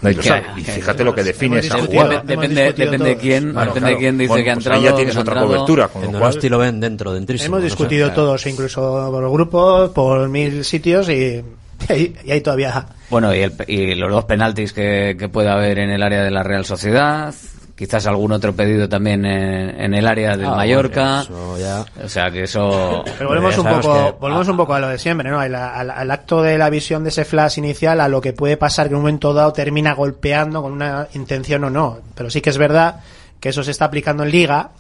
[0.01, 0.43] Nadie lo Que- sabe.
[0.57, 2.21] Y fíjate lo que define esa jugada.
[2.23, 3.97] Depende- depende de quién- Claro, depende de claro.
[3.99, 5.47] quién dice Bueno, que ha pues ahí entrado, ya tienes no otra entrado.
[5.47, 5.87] cobertura.
[5.87, 7.47] Con En lo cual, lo ven dentro, dentrísimo.
[7.57, 7.75] Hemos no sé.
[7.75, 11.41] discutido todos, incluso por grupos, por mil sitios y,
[11.89, 12.85] y, y ahí todavía.
[13.09, 16.31] Bueno, y, el- y los dos penaltis que, que puede haber en el área de
[16.31, 17.33] la Real Sociedad,
[17.75, 21.21] quizás algún otro pedido también en, en el área del Ah, Mallorca.
[21.21, 23.03] eso ya- O sea que eso.
[23.17, 25.39] Pero volvemos un poco, que- volvemos un poco a lo de siempre, ¿no?
[25.39, 28.57] Al, al- al acto de la visión de ese flash inicial, a lo que puede
[28.57, 31.99] pasar que en un momento dado termina golpeando con una intención o no.
[32.15, 33.01] Pero sí que es verdad
[33.39, 34.71] que eso se está aplicando en liga,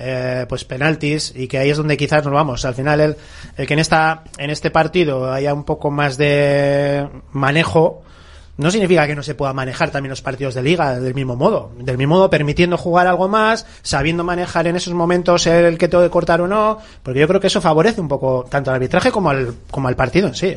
[0.00, 2.64] eh, pues penaltis, y que ahí es donde quizás nos vamos.
[2.64, 3.16] Al final, el,
[3.56, 8.02] el que en esta, en este partido haya un poco más de manejo,
[8.56, 11.72] no significa que no se pueda manejar también los partidos de liga del mismo modo.
[11.78, 16.04] Del mismo modo, permitiendo jugar algo más, sabiendo manejar en esos momentos el que tengo
[16.04, 19.10] que cortar o no, porque yo creo que eso favorece un poco tanto al arbitraje
[19.10, 20.56] como al, como al partido en sí.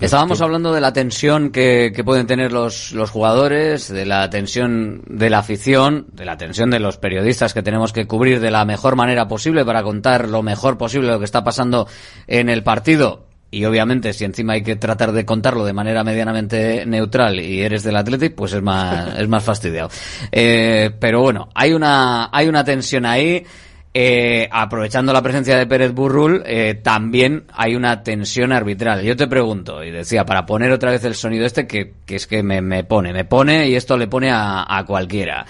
[0.00, 5.02] Estábamos hablando de la tensión que, que pueden tener los, los jugadores, de la tensión
[5.06, 8.64] de la afición, de la tensión de los periodistas que tenemos que cubrir de la
[8.64, 11.88] mejor manera posible para contar lo mejor posible lo que está pasando
[12.26, 13.26] en el partido.
[13.56, 17.82] Y obviamente, si encima hay que tratar de contarlo de manera medianamente neutral y eres
[17.84, 19.88] del Athletic, pues es más, es más fastidiado.
[20.30, 23.46] Eh, pero bueno, hay una, hay una tensión ahí.
[23.94, 29.02] Eh, aprovechando la presencia de Pérez Burrul, eh, también hay una tensión arbitral.
[29.02, 32.26] Yo te pregunto, y decía, para poner otra vez el sonido este, que, que es
[32.26, 35.46] que me, me pone, me pone, y esto le pone a, a cualquiera.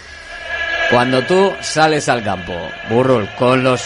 [0.93, 2.53] Cuando tú sales al campo,
[2.89, 3.83] Burrul, con los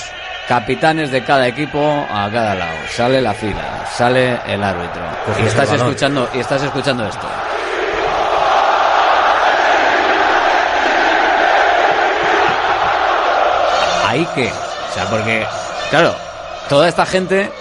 [0.51, 5.47] capitanes de cada equipo a cada lado, sale la fila, sale el árbitro, Coges y
[5.47, 7.29] estás escuchando, y estás escuchando esto.
[14.09, 14.51] ¿Ahí qué?
[14.51, 15.47] O sea, porque,
[15.89, 16.17] claro,
[16.69, 17.53] toda esta gente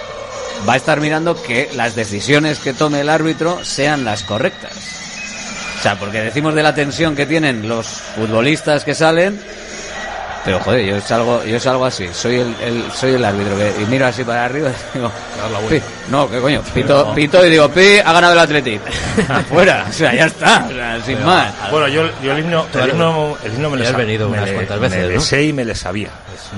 [0.67, 4.71] va a estar mirando que las decisiones que tome el árbitro sean las correctas.
[5.77, 9.39] O sea, porque decimos de la tensión que tienen los futbolistas que salen,
[10.45, 13.85] Pero joder, yo salgo, yo salgo así, soy el, el- soy el árbitro que, y
[13.85, 15.11] miro así para arriba y digo,
[15.69, 15.81] "Pi".
[16.09, 18.81] no, qué coño, pito, pito y digo, pi, ha ganado el Athletic.
[19.49, 21.53] Fuera, o sea, ya está, o sea, sin más.
[21.71, 24.79] Bueno, yo, yo el himno, el himno, el himno me lo venido me unas cuantas
[24.79, 25.43] me veces, le ¿no?
[25.43, 26.09] y me le sabía.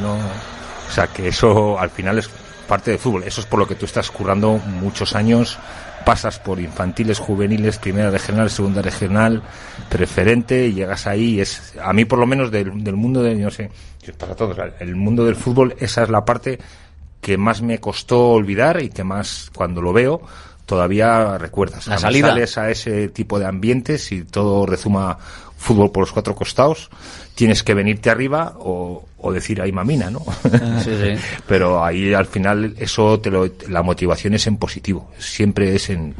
[0.01, 2.29] No, o sea, que eso al final es
[2.71, 3.23] parte del fútbol.
[3.23, 5.59] Eso es por lo que tú estás currando muchos años.
[6.05, 9.43] Pasas por infantiles, juveniles, primera regional, segunda regional,
[9.89, 11.35] preferente y llegas ahí.
[11.35, 13.69] y Es a mí por lo menos del, del mundo de, no sé,
[14.17, 16.59] para todos, el mundo del fútbol esa es la parte
[17.19, 20.21] que más me costó olvidar y que más cuando lo veo
[20.65, 21.87] todavía recuerdas.
[21.87, 22.29] La salida.
[22.29, 25.17] sales a ese tipo de ambientes y todo rezuma
[25.61, 26.89] fútbol por los cuatro costados,
[27.35, 30.21] tienes que venirte arriba o, o decir ay mamina, ¿no?
[30.83, 31.13] Sí, sí.
[31.47, 36.15] Pero ahí al final eso te lo, la motivación es en positivo, siempre es en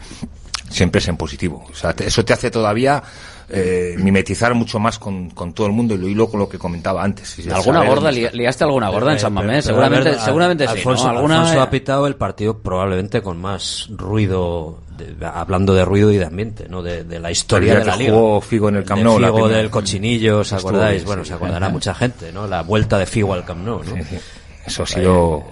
[0.70, 1.66] siempre es en positivo.
[1.70, 3.04] O sea, te- eso te hace todavía
[3.50, 6.58] eh, mimetizar mucho más con, con todo el mundo y lo hilo con lo que
[6.58, 7.38] comentaba antes.
[7.50, 8.12] ¿Alguna saber gorda?
[8.12, 9.66] li- ¿Liaste alguna gorda en San Mamés?
[9.66, 11.10] Seguramente, a ver, seguramente sí, Alfonso, ¿no?
[11.18, 16.18] ¿Alguna Alfonso ha pitado el partido probablemente con más ruido, de- hablando de ruido y
[16.18, 16.82] de ambiente, ¿no?
[16.82, 18.14] De, de la historia de la que liga.
[18.14, 21.04] jugó Figo en el Camp Nou, Figo del cochinillo, ¿os acordáis?
[21.06, 21.30] bueno, sí.
[21.30, 22.48] se acordará mucha gente, ¿no?
[22.48, 23.94] La vuelta de Figo al Camp Nou, ¿no?
[24.66, 25.44] Eso ha sido,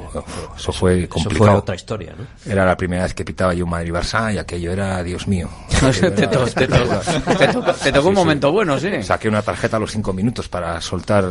[0.55, 1.51] eso fue complicado.
[1.51, 2.51] fue otra historia, ¿no?
[2.51, 5.49] Era la primera vez que pitaba yo un Madrid-Barça y aquello era, Dios mío.
[5.79, 9.01] Te to- te to- te tocó- un momento bueno, sí.
[9.01, 11.25] Saqué una tarjeta a los cinco minutos para soltar,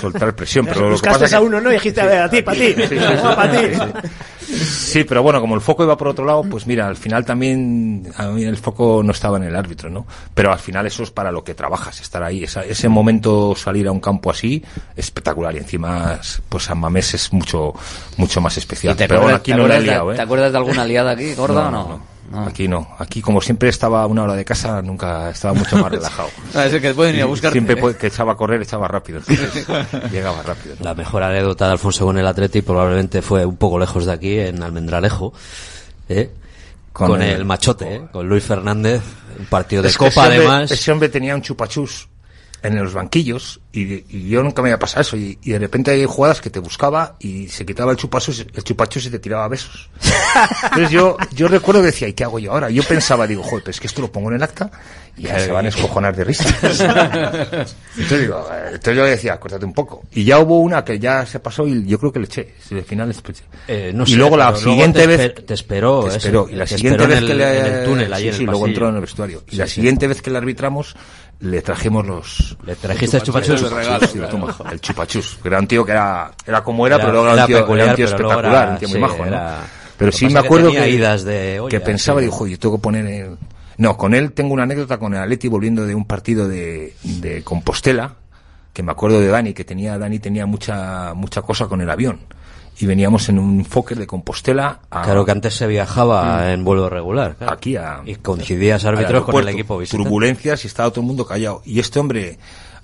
[0.00, 1.70] soltar presión, pero lo que pasa a que- uno, ¿no?
[1.70, 2.74] Y dijiste, a ver, a ti, para ti.
[2.88, 5.04] Sí, para ti.
[5.08, 8.26] pero bueno, como el foco iba por otro lado, pues mira, al final también a
[8.28, 10.06] mí el foco no estaba en el árbitro, ¿no?
[10.34, 12.44] Pero al final eso es para lo que trabajas, estar ahí.
[12.44, 14.62] Esa- ese momento salir a un campo así,
[14.96, 15.54] espectacular.
[15.54, 17.72] Y encima, pues San Mamés es mucho,
[18.16, 18.94] mucho más especial.
[18.94, 20.16] ¿Y te pero acuerdas- aquí te no le he liado, ¿eh?
[20.16, 22.16] ¿Te acuerdas de alguna liada aquí, gorda No, o no?
[22.44, 22.88] Aquí no.
[22.98, 26.28] Aquí, como siempre estaba a una hora de casa, nunca estaba mucho más relajado.
[26.54, 27.52] Es que pueden ir a buscarte.
[27.60, 29.18] Siempre pu- que echaba a correr, echaba rápido.
[29.20, 29.64] entonces,
[30.10, 30.74] llegaba rápido.
[30.80, 34.38] La mejor anécdota de Alfonso con el Atleti probablemente fue un poco lejos de aquí,
[34.40, 35.32] en Almendralejo,
[36.08, 36.30] ¿eh?
[36.92, 38.02] Con con, el- el, machote, ¿eh?
[38.10, 39.02] con Luis Fernández,
[39.38, 40.70] un partido de Es Copa ese hombre- además.
[40.72, 42.08] Ese hombre tenía un chupachus
[42.62, 45.16] en los banquillos y, y yo nunca me había pasado eso.
[45.16, 48.64] Y, y de repente hay jugadas que te buscaba y se quitaba el chupachus, el
[48.64, 49.88] chupachus y te tiraba besos.
[50.64, 52.70] Entonces yo, yo recuerdo que decía, ¿y qué hago yo ahora?
[52.70, 54.70] Yo pensaba, digo, joder, pero es que esto lo pongo en el acta
[55.16, 56.44] y ya se van a escojonar de risa.
[57.96, 60.04] Entonces digo, eh, entonces yo le decía, córtate un poco.
[60.12, 62.54] Y ya hubo una que ya se pasó y yo creo que le eché.
[62.66, 63.14] Si al final.
[63.68, 66.16] Eh, no y sé, luego la pero luego siguiente te vez te esperó te ese,
[66.18, 66.48] esperó.
[66.50, 68.34] y la te siguiente vez en que el- le en el túnel, allí sí, en
[68.34, 68.74] sí, el luego pasillo.
[68.74, 69.74] entró en el vestuario y Sí, la sí.
[69.74, 70.96] siguiente vez que le arbitramos
[71.40, 73.22] le trajimos los le trajiste el
[73.72, 76.96] el chupachus, sí, toma, el chupachus que era un tío que era era como era,
[76.96, 78.98] Era- pero luego era, era un tío, peculiar, era un tío espectacular un tío muy
[78.98, 79.40] majo ¿no?
[79.96, 82.26] pero sí que me que acuerdo que, idas de olla, que pensaba sí.
[82.26, 83.36] dijo "Joder, yo tengo que poner el...
[83.78, 87.42] no con él tengo una anécdota con el Atleti volviendo de un partido de, de
[87.42, 88.14] Compostela
[88.72, 92.20] que me acuerdo de Dani que tenía Dani tenía mucha mucha cosa con el avión
[92.78, 96.48] y veníamos en un Fokker de Compostela a, Claro que antes se viajaba Mm.
[96.50, 97.34] en vuelo regular.
[97.36, 97.54] claro.
[97.54, 100.04] aquí a Y coincidías árbitros con el equipo visitante.
[100.04, 102.38] turbulencias y estaba todo el mundo callado y este hombre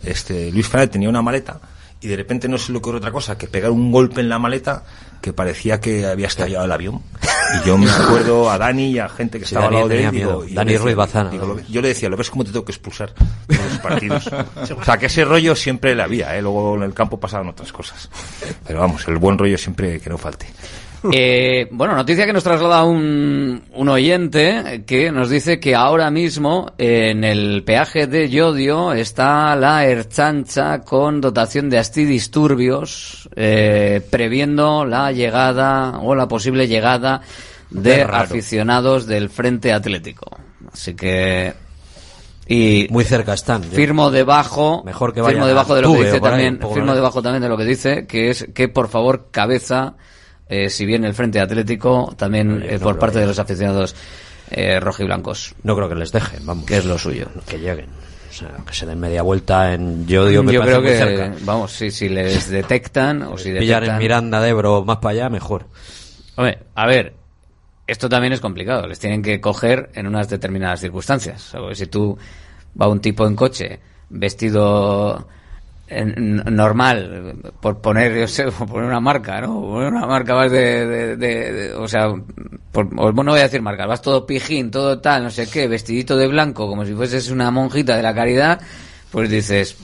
[0.04, 1.60] este Luis Fernández tenía una maleta
[2.00, 4.38] y de repente no se le ocurre otra cosa que pegar un golpe en la
[4.38, 4.82] maleta
[5.20, 7.00] que parecía que había estallado el avión.
[7.62, 9.88] Y yo me acuerdo a Dani y a gente que Sí, estaba Dani al lado
[9.88, 11.30] de él digo, y Dani Ruiz Bazana.
[11.30, 13.14] digo, yo le decía lo ves cómo te tengo que expulsar
[13.46, 14.28] de los partidos.
[14.76, 16.42] O sea que ese rollo siempre le había ¿eh?
[16.42, 18.08] luego en el campo pasaban otras cosas.
[18.66, 20.46] Pero vamos el buen rollo siempre que no falte
[21.12, 26.72] Eh, bueno, noticia que nos traslada un, un oyente que nos dice que ahora mismo
[26.78, 35.10] en el peaje de Yodio está la Erchancha con dotación de antidisturbios eh, previendo la
[35.10, 37.22] llegada o la posible llegada
[37.70, 40.38] de aficionados del Frente Atlético.
[40.72, 41.52] Así que
[42.46, 43.62] y Muy cerca están.
[43.62, 47.42] firmo debajo Mejor que firmo debajo de lo que dice ahí, también firmo debajo también
[47.42, 49.94] de lo que dice que es que por favor cabeza
[50.48, 53.94] eh, si bien el frente atlético también eh, por creo parte de los aficionados
[54.50, 56.66] eh, rojiblancos No creo que les dejen, vamos.
[56.66, 57.86] que es lo suyo Que lleguen.
[58.30, 61.34] O sea, que se den media vuelta en yo creo muy que cerca.
[61.42, 65.10] vamos si, si les detectan o si Pillar en detectan Miranda de Ebro más para
[65.12, 65.66] allá, mejor.
[66.36, 67.12] Hombre, a ver,
[67.86, 68.86] esto también es complicado.
[68.86, 71.54] Les tienen que coger en unas determinadas circunstancias.
[71.54, 72.16] O si tú
[72.80, 75.41] va un tipo en coche vestido en-
[76.50, 79.60] normal, por poner, yo sé, por poner una marca, ¿no?
[79.60, 82.08] Poner una marca más de, de- de- de- o sea,
[82.70, 86.16] por- no voy a decir marcas, vas todo pijín, todo tal, no sé qué, vestidito
[86.16, 88.60] de blanco, como si fueses una monjita de la caridad,
[89.10, 89.76] pues dices,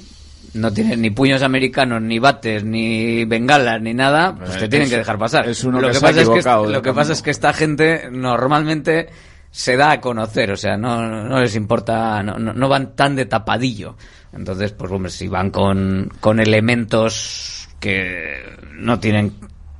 [0.55, 4.87] no tienes ni puños americanos, ni bates, ni bengalas, ni nada, pues Eh, te tienen
[4.87, 5.49] es- que dejar pasar.
[5.49, 7.53] es uno lo que que, pasa es que de lo que pasa es que esta
[7.53, 9.09] gente normalmente
[9.51, 13.17] se da a conocer, o sea, no, no les importa, no, no, no van tan
[13.17, 13.97] de tapadillo.
[14.33, 19.35] Entonces, pues hombre, si van con, con elementos que no tienen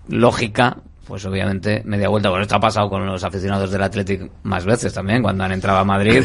[0.09, 0.79] lógica,
[1.09, 2.29] pues obviamente media vuelta.
[2.29, 5.79] Bueno, esto ha pasado con los aficionados del Athletic más veces también, cuando han entrado
[5.79, 6.23] a Madrid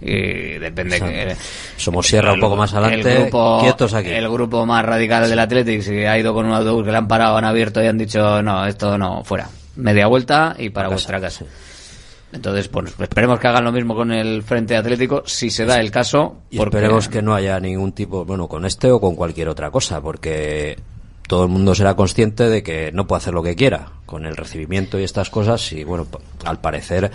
[0.00, 1.36] y depende que...
[1.76, 4.10] Somos Sierra un poco más adelante, el grupo, quietos aquí.
[4.10, 7.08] El grupo más radical del Athletic, si ha ido con un autobús que le han
[7.08, 9.48] parado, han abierto y han dicho, no, esto no, fuera.
[9.76, 11.44] Media vuelta y para vuestra casa.
[12.36, 15.90] Entonces, pues esperemos que hagan lo mismo con el Frente Atlético, si se da el
[15.90, 16.42] caso.
[16.50, 19.70] Y porque- esperemos que no haya ningún tipo, bueno, con este o con cualquier otra
[19.70, 20.78] cosa, porque
[21.26, 24.36] todo el mundo será consciente de que no puede hacer lo que quiera con el
[24.36, 26.06] recibimiento y estas cosas y bueno,
[26.44, 27.10] al parecer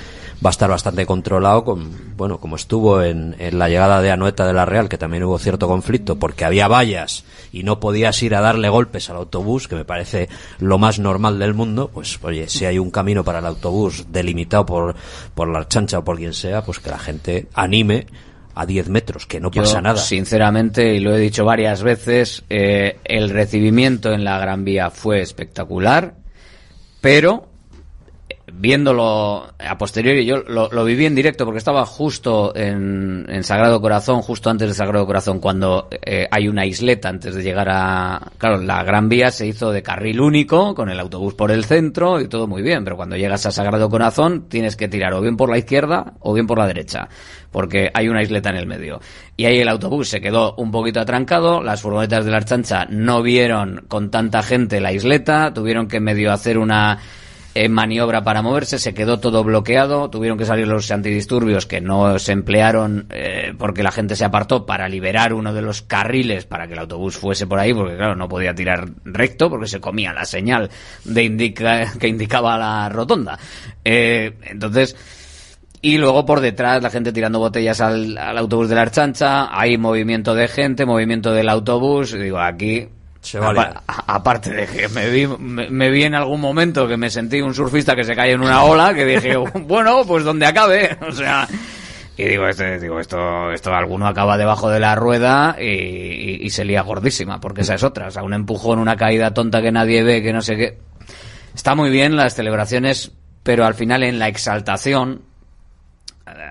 [0.45, 4.45] va a estar bastante controlado con, bueno, como estuvo en, en la llegada de Anoeta
[4.45, 8.35] de la Real, que también hubo cierto conflicto porque había vallas y no podías ir
[8.35, 10.27] a darle golpes al autobús, que me parece
[10.59, 14.65] lo más normal del mundo, pues oye, si hay un camino para el autobús delimitado
[14.65, 14.95] por,
[15.33, 18.07] por la chancha o por quien sea, pues que la gente anime
[18.55, 19.97] a 10 metros, que no Yo, pasa nada.
[19.97, 25.21] Sinceramente, y lo he dicho varias veces, eh, el recibimiento en la Gran Vía fue
[25.21, 26.15] espectacular,
[27.01, 27.50] pero
[28.53, 33.81] viéndolo a posteriori, yo lo, lo viví en directo porque estaba justo en, en Sagrado
[33.81, 38.31] Corazón, justo antes de Sagrado Corazón, cuando eh, hay una isleta antes de llegar a...
[38.37, 42.19] Claro, la Gran Vía se hizo de carril único, con el autobús por el centro
[42.19, 45.37] y todo muy bien, pero cuando llegas a Sagrado Corazón tienes que tirar o bien
[45.37, 47.09] por la izquierda o bien por la derecha,
[47.51, 48.99] porque hay una isleta en el medio.
[49.37, 53.21] Y ahí el autobús se quedó un poquito atrancado, las furgonetas de la Archancha no
[53.21, 56.99] vieron con tanta gente la isleta, tuvieron que medio hacer una
[57.53, 62.17] eh, maniobra para moverse, se quedó todo bloqueado, tuvieron que salir los antidisturbios que no
[62.17, 66.67] se emplearon eh, porque la gente se apartó para liberar uno de los carriles para
[66.67, 70.13] que el autobús fuese por ahí, porque claro, no podía tirar recto porque se comía
[70.13, 70.69] la señal
[71.03, 73.37] de indica, que indicaba la rotonda.
[73.83, 74.95] Eh, entonces,
[75.81, 79.77] y luego por detrás la gente tirando botellas al, al autobús de la Archancha, hay
[79.77, 82.87] movimiento de gente, movimiento del autobús, digo, aquí
[84.07, 87.95] aparte de que me vi, me, vi en algún momento que me sentí un surfista
[87.95, 91.47] que se cae en una ola, que dije, bueno, pues donde acabe, o sea,
[92.17, 96.49] y digo, este, digo esto, esto alguno acaba debajo de la rueda y, y- y
[96.49, 99.71] se lía gordísima, porque esa es otra, o sea, un empujón, una caída tonta que
[99.71, 100.77] nadie ve, que no sé qué.
[101.55, 103.11] Está muy bien las celebraciones,
[103.43, 105.21] pero al final en la exaltación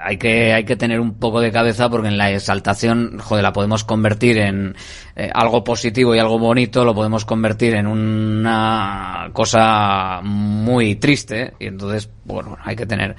[0.03, 3.53] hay que, hay que tener un poco de cabeza porque en la exaltación, joder, la
[3.53, 4.77] podemos convertir en
[5.17, 11.67] eh, algo positivo y algo bonito, lo podemos convertir en una cosa muy triste y
[11.67, 13.17] entonces, bueno, hay que tener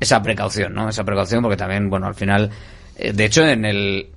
[0.00, 0.88] esa precaución, ¿no?
[0.88, 2.50] Esa precaución porque también, bueno, al final,
[2.96, 4.08] eh, de hecho, en el,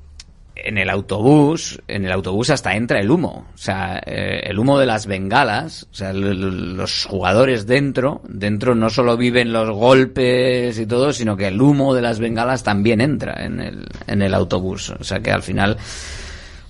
[0.63, 3.47] en el autobús, en el autobús hasta entra el humo.
[3.53, 8.89] O sea, eh, el humo de las bengalas, o sea, los jugadores dentro, dentro no
[8.89, 13.45] solo viven los golpes y todo, sino que el humo de las bengalas también entra
[13.45, 14.89] en el, en el autobús.
[14.91, 15.77] O sea que al final,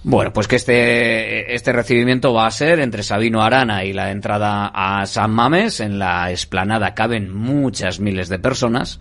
[0.04, 4.72] bueno, pues que este, este recibimiento va a ser entre Sabino Arana y la entrada
[4.74, 5.80] a San Mames.
[5.80, 9.00] En la explanada caben muchas miles de personas.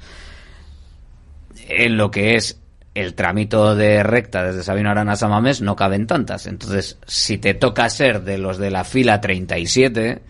[1.68, 2.60] En lo que es
[2.96, 6.46] el tramito de recta desde Sabino Arana a San Mamés no caben tantas.
[6.46, 10.22] Entonces, si te toca ser de los de la fila 37,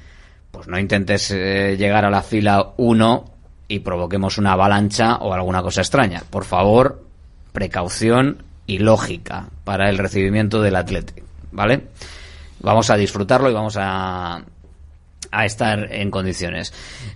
[0.51, 3.25] pues no intentes eh, llegar a la fila 1
[3.69, 6.25] y provoquemos una avalancha o alguna cosa extraña.
[6.29, 7.05] Por favor,
[7.53, 11.83] precaución y lógica para el recibimiento del Athletic, ¿vale?
[12.59, 14.43] Vamos a disfrutarlo y vamos a,
[15.31, 16.73] a estar en condiciones.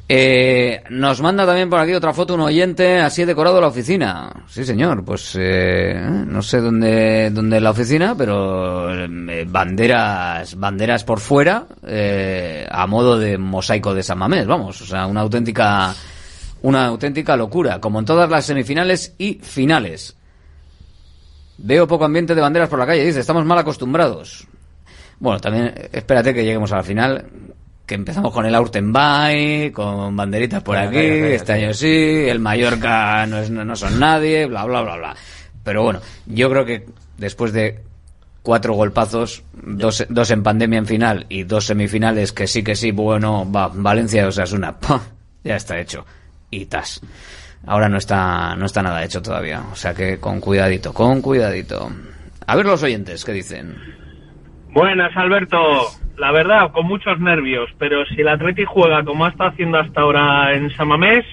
[0.08, 4.32] Eh, nos manda también por aquí otra foto un oyente, así he decorado la oficina.
[4.48, 11.20] Sí, señor, pues eh, no sé dónde, dónde la oficina, pero eh, banderas, banderas por
[11.20, 15.94] fuera, eh, a modo de mosaico de San Mamés, vamos, o sea, una auténtica,
[16.62, 20.16] una auténtica locura, como en todas las semifinales y finales.
[21.58, 24.46] Veo poco ambiente de banderas por la calle, dice, estamos mal acostumbrados.
[25.18, 27.26] Bueno, también espérate que lleguemos a la final,
[27.90, 33.38] que empezamos con el Aurtenbay, con banderitas por aquí, este año sí, el Mallorca no,
[33.38, 35.16] es, no, no son nadie, bla, bla, bla, bla.
[35.64, 36.86] Pero bueno, yo creo que
[37.18, 37.80] después de
[38.42, 42.92] cuatro golpazos, dos, dos en pandemia en final y dos semifinales que sí que sí,
[42.92, 44.76] bueno, va, Valencia o sea, es una,
[45.42, 46.06] ya está hecho.
[46.48, 47.00] Y tas.
[47.66, 49.64] Ahora no está, no está nada hecho todavía.
[49.72, 51.90] O sea que con cuidadito, con cuidadito.
[52.46, 53.74] A ver los oyentes, ¿qué dicen?
[54.72, 55.58] Buenas, Alberto.
[56.16, 60.02] La verdad, con muchos nervios, pero si el Atleti juega como ha estado haciendo hasta
[60.02, 61.24] ahora en Samamés,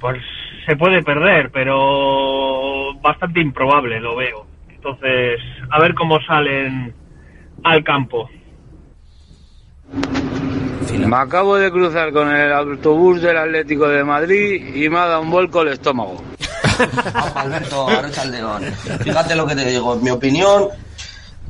[0.00, 0.20] pues
[0.66, 4.46] se puede perder, pero bastante improbable lo veo.
[4.68, 5.40] Entonces,
[5.70, 6.94] a ver cómo salen
[7.62, 8.28] al campo.
[10.98, 15.22] Me acabo de cruzar con el autobús del Atlético de Madrid y me ha dado
[15.22, 16.22] un vuelco el estómago.
[17.34, 17.86] Alberto.
[19.02, 20.68] Fíjate lo que te digo, en mi opinión,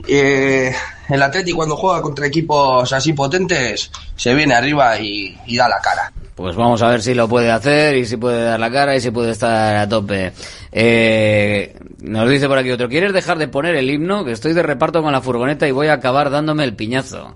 [0.09, 0.73] eh,
[1.09, 6.13] el Atleti cuando juega contra equipos así potentes se viene arriba y, da la cara.
[6.35, 9.01] Pues vamos a ver si lo puede hacer y si puede dar la cara y
[9.01, 10.33] si puede estar a tope.
[10.73, 14.25] Eh, nos dice por aquí otro, ¿quieres dejar de poner el himno?
[14.25, 17.35] Que estoy de reparto con la furgoneta y voy a acabar dándome el piñazo.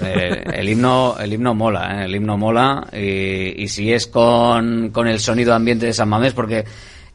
[0.00, 2.04] El himno, el himno mola, ¿eh?
[2.04, 6.34] el himno mola y, y si es con, con el sonido ambiente de San Mamés,
[6.34, 6.66] porque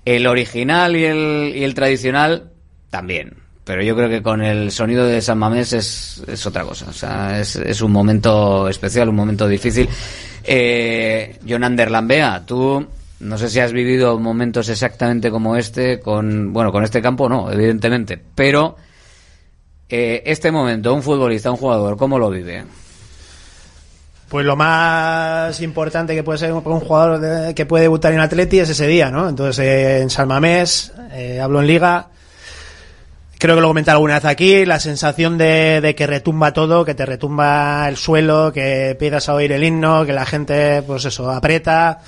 [0.05, 2.51] el original y el, y el tradicional
[2.89, 3.42] también.
[3.66, 6.86] Pero yo creo que con el sonido de San Mamés es, es otra cosa.
[6.89, 9.88] O sea, es, es un momento especial, un momento difícil.
[10.43, 12.86] Eh, Jonander Lambea, tú
[13.22, 17.49] no sé si has vivido momentos exactamente como este con, bueno, con este campo no,
[17.49, 18.76] evidentemente, pero
[19.88, 22.66] eh, este momento, un futbolista, un jugador, ¿cómo lo vive?
[24.28, 28.59] Pues lo más importante que puede ser un jugador de- que puede debutar en Atleti
[28.59, 29.30] es ese día, ¿no?
[29.30, 32.07] Entonces, eh, en San Mamés, eh, hablo en Liga,
[33.43, 36.95] creo que lo comenté alguna vez aquí, la sensación de, de que retumba todo, que
[36.95, 41.29] te retumba el suelo, que empiezas a oír el himno, que la gente, pues eso,
[41.29, 41.99] aprieta,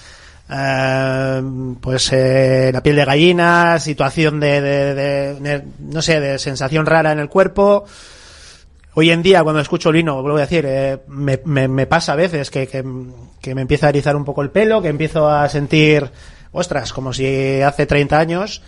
[0.50, 1.42] eh,
[1.82, 7.20] pues eh, la piel de gallina, situación de, de- no sé, de sensación rara en
[7.20, 7.84] el cuerpo.
[8.94, 12.14] Hoy en día, cuando escucho el himno, vuelvo a decir, eh, me, me- me pasa
[12.14, 12.82] a veces que, que,
[13.42, 16.10] que me empieza a erizar un poco el pelo, que empiezo a sentir,
[16.54, 18.62] ostras, como si hace 30 años.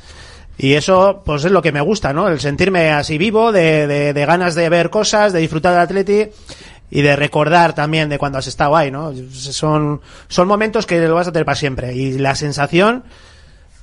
[0.58, 2.28] Y eso, pues es lo que me gusta, ¿no?
[2.28, 6.32] El sentirme así vivo, de, de, ganas de ver cosas, de disfrutar del Atleti
[6.90, 9.14] y de recordar también de cuando has estado ahí, ¿no?
[9.32, 11.94] Son, son momentos que lo vas a tener para siempre.
[11.94, 13.04] Y la sensación,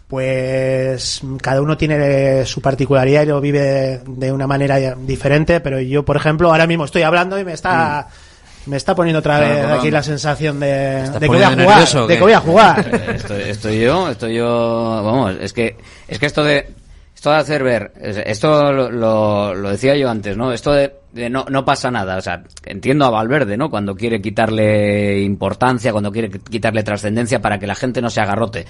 [0.08, 6.04] pues cada uno tiene su particularidad y lo vive de, una manera diferente, pero yo,
[6.04, 8.08] por ejemplo, ahora mismo estoy hablando y me está...
[8.66, 9.80] Me está poniendo otra Claro, vez claro.
[9.80, 12.40] aquí la sensación de, ¿Estás de que voy a jugar, nervioso de que voy a
[12.40, 13.10] jugar.
[13.16, 14.46] Estoy, estoy yo, estoy yo,
[15.04, 15.76] vamos, es que,
[16.08, 16.68] es que esto de,
[17.14, 20.50] esto de hacer ver, es- esto lo, lo, lo decía yo antes, ¿no?
[20.52, 23.68] Esto de, de no, no pasa nada, o sea, entiendo a Valverde, ¿no?
[23.70, 28.64] Cuando quiere quitarle importancia, cuando quiere quitarle trascendencia para que la gente no se agarrote.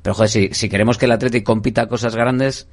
[0.00, 2.66] Pero joder, si, si queremos que el Atlético compita cosas grandes,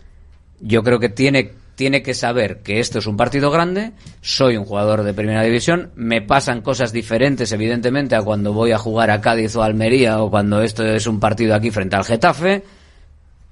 [0.62, 4.66] yo creo que tiene, tiene que saber que esto es un partido grande, soy un
[4.66, 9.22] jugador de primera división, me pasan cosas diferentes, evidentemente, a cuando voy a jugar a
[9.22, 12.64] Cádiz o a Almería o cuando esto es un partido aquí frente al Getafe.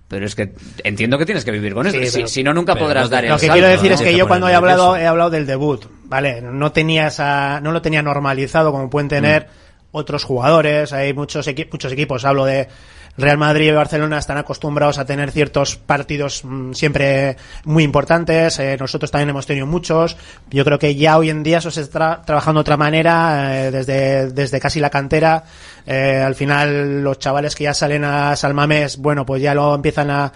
[0.07, 0.53] Pero es que
[0.84, 1.99] entiendo que tienes que vivir con esto.
[2.05, 3.95] Sí, si, no, nunca podrás no dar el Lo que salto, quiero decir ¿no?
[3.95, 6.39] es que yo cuando he hablado, he hablado del debut, ¿vale?
[6.41, 9.47] No tenía esa, no lo tenía normalizado como pueden tener
[9.91, 10.93] otros jugadores.
[10.93, 12.67] Hay muchos, equi- muchos equipos, hablo de
[13.16, 18.57] Real Madrid y Barcelona, están acostumbrados a tener ciertos partidos mm, siempre muy importantes.
[18.59, 20.18] Eh, nosotros también hemos tenido muchos.
[20.49, 23.72] Yo creo que ya hoy en día eso se está trabajando de otra manera, eh,
[23.72, 25.43] desde, desde casi la cantera.
[25.86, 30.09] Eh, al final, los chavales que ya salen a Salmamés, bueno, pues ya lo empiezan
[30.09, 30.32] a,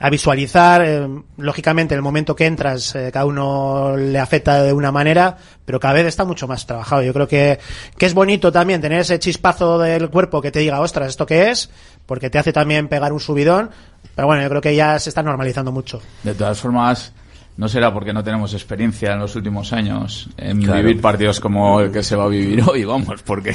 [0.00, 0.82] a visualizar.
[0.84, 5.78] eh, lógicamente, el momento que entras, eh, cada uno le afecta de una manera, pero
[5.78, 7.02] cada vez está mucho más trabajado.
[7.02, 7.60] Yo creo que,
[7.96, 11.50] que es bonito también tener ese chispazo del cuerpo que te diga, ostras, ¿esto qué
[11.50, 11.70] es?
[12.06, 13.70] Porque te hace también pegar un subidón.
[14.14, 16.00] Pero bueno, yo creo que ya se está normalizando mucho.
[16.22, 17.12] De todas formas,
[17.56, 20.82] no será porque no tenemos experiencia en los últimos años en Claro.
[20.82, 23.54] vivir partidos como el que se va a vivir hoy, vamos, porque,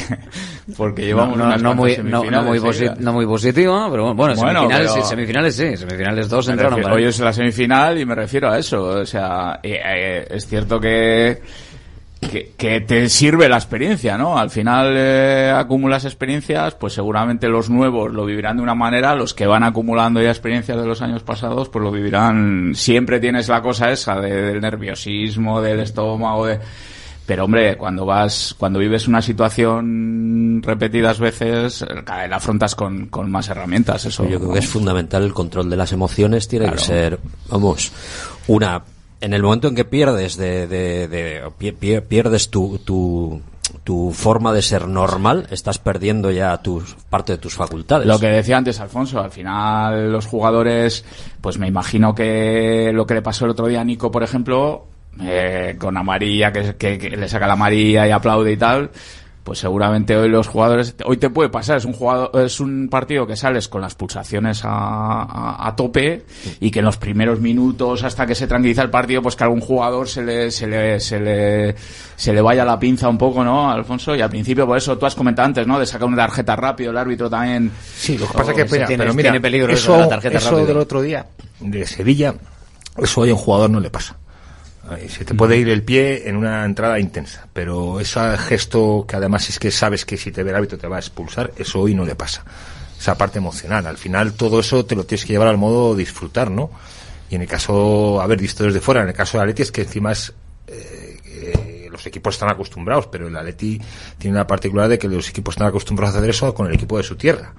[0.78, 2.60] porque llevamos no, no, unas no muy, no, no muy,
[3.00, 6.72] no muy positivo, pero bueno, bueno, semifinales, pero- sí, semifinales sí, semifinales dos entraron.
[6.74, 8.84] refiero- para hoy es la semifinal y me refiero a eso.
[8.84, 11.42] O sea, eh, eh, es cierto que,
[12.30, 14.38] que, que te sirve la experiencia, ¿no?
[14.38, 19.34] Al final eh, acumulas experiencias, pues seguramente los nuevos lo vivirán de una manera, los
[19.34, 22.72] que van acumulando ya experiencias de los años pasados, pues lo vivirán.
[22.76, 26.60] Siempre tienes la cosa esa de- del nerviosismo, del estómago, de...
[27.26, 32.76] Pero hombre, cuando vas, cuando vives una situación repetidas veces, eh, cada vez la afrontas
[32.76, 34.06] con, con más herramientas.
[34.06, 34.28] Eso.
[34.28, 36.78] Yo creo que es fundamental el control de las emociones, tiene Claro.
[36.80, 37.20] que ser,
[37.50, 37.92] vamos,
[38.48, 38.84] una...
[39.26, 43.42] En el momento en que pierdes de, de- de- pi- pi- pierdes tu, tu,
[44.14, 46.62] forma de ser normal, estás perdiendo ya
[47.10, 48.06] parte de tus facultades.
[48.06, 51.04] Lo que decía antes Alfonso, al final los jugadores,
[51.42, 54.86] pues me imagino que lo que le pasó el otro día a Nico, por ejemplo,
[55.20, 58.92] eh, con amarilla, que, que- que le saca la amarilla y aplaude y tal,
[59.46, 63.28] pues seguramente hoy los jugadores, hoy te puede pasar, es un jugador, es un partido
[63.28, 66.26] que sales con las pulsaciones a, a- a tope
[66.60, 69.46] y que en los primeros minutos hasta que se tranquiliza el partido, pues que a
[69.46, 71.76] algún jugador se le, se le, se le,
[72.16, 74.16] se le vaya la pinza un poco, ¿no, Alfonso?
[74.16, 75.78] Y al principio, por eso tú has comentado antes, ¿no?
[75.80, 77.72] De sacar una tarjeta rápido, el árbitro también.
[77.96, 80.10] Sí, lo que pasa es que, tiene- pero mira, tiene peligro eso, eso de la
[80.10, 81.26] tarjeta eso del otro día,
[81.60, 82.34] de Sevilla,
[82.98, 84.18] eso hoy a un jugador no le pasa.
[84.88, 89.16] Ahí Se te puede ir el pie en una entrada intensa, pero ese gesto que
[89.16, 91.82] además es que sabes que si te ve el árbitro te va a expulsar, eso
[91.82, 92.44] hoy no le pasa.
[93.00, 93.88] Esa parte emocional.
[93.88, 96.70] Al final todo eso te lo tienes que llevar al modo disfrutar, ¿no?
[97.30, 99.82] Y en el caso, haber visto desde fuera, en el caso de Atleti es que
[99.82, 100.32] encima es
[100.68, 103.82] eh, eh, los equipos están acostumbrados, pero el Atleti
[104.18, 106.98] tiene la particularidad de que los equipos están acostumbrados a hacer eso con el equipo
[106.98, 107.54] de su tierra.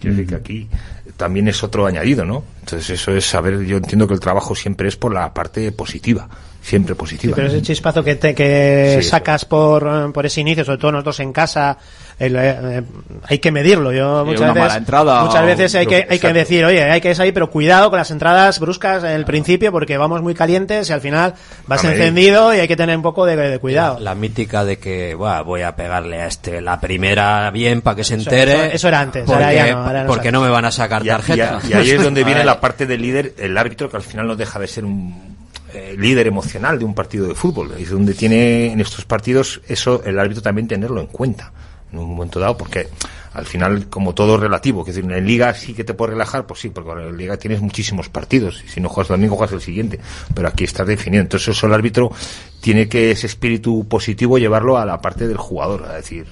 [0.00, 0.68] Quiero decir que aquí
[1.16, 2.44] también es otro añadido, ¿no?
[2.60, 6.28] Entonces eso es saber, yo entiendo que el trabajo siempre es por la parte positiva,
[6.64, 7.36] siempre Sí, positiva.
[7.36, 10.92] pero ese chispazo que, te, que Sí, sacas por, eh, por ese inicio, sobre todo
[10.92, 11.76] nosotros en casa,
[12.18, 12.82] el, eh, eh,
[13.24, 13.92] hay que medirlo.
[13.92, 16.64] Yo Sí, muchas una veces, mala entrada muchas o- veces hay que, hay que decir,
[16.64, 20.22] oye, hay que salir, pero cuidado con las entradas bruscas en el principio porque vamos
[20.22, 21.34] muy calientes y al final
[21.66, 23.98] vas encendido y hay que tener un poco de, de cuidado.
[24.00, 28.04] La mítica de que "Buah, voy a pegarle a este la primera bien para que
[28.04, 28.52] se entere.
[28.68, 30.70] eso- eso era antes, porque, ahora ya no, ahora no porque no me van a
[30.70, 31.60] sacar tarjeta.
[31.62, 34.02] y a- y ahí es donde viene la parte del líder, el árbitro, que al
[34.02, 35.33] final no deja de ser un
[35.74, 37.72] eh, líder emocional de un partido de fútbol.
[37.78, 41.52] Es donde tiene en estos partidos eso el árbitro también tenerlo en cuenta
[41.92, 42.88] en un momento dado, porque
[43.32, 46.12] al final, como todo es relativo, que es decir, en Liga sí que te puedes
[46.12, 49.36] relajar, pues sí, porque en Liga tienes muchísimos partidos, y si no juegas el domingo,
[49.36, 50.00] juegas el siguiente,
[50.34, 51.22] pero aquí estás definido.
[51.22, 52.12] Entonces, eso el árbitro
[52.60, 56.26] tiene que ese espíritu positivo llevarlo a la parte del jugador, a decir,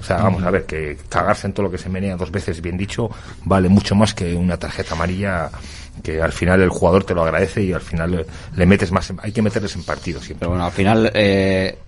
[0.00, 2.60] o sea, vamos a ver, que cagarse en todo lo que se menea dos veces,
[2.60, 3.10] bien dicho,
[3.44, 5.50] vale mucho más que una tarjeta amarilla
[6.02, 8.26] que al final el jugador te lo agradece y al final le,
[8.56, 10.40] le metes más, en- hay que meterles en partido siempre.
[10.40, 11.78] Pero bueno, al final, eh,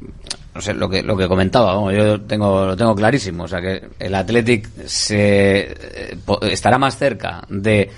[0.55, 3.45] no sé, lo que, lo que comentaba, yo tengo, lo tengo clarísimo.
[3.45, 7.91] O sea, que el Athletic se, eh, estará más cerca de,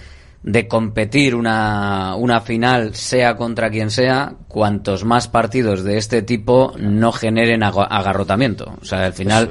[0.43, 6.73] de competir una, una final, sea contra quien sea, cuantos más partidos de este tipo
[6.79, 8.75] no generen agarrotamiento.
[8.81, 9.51] O sea, al final.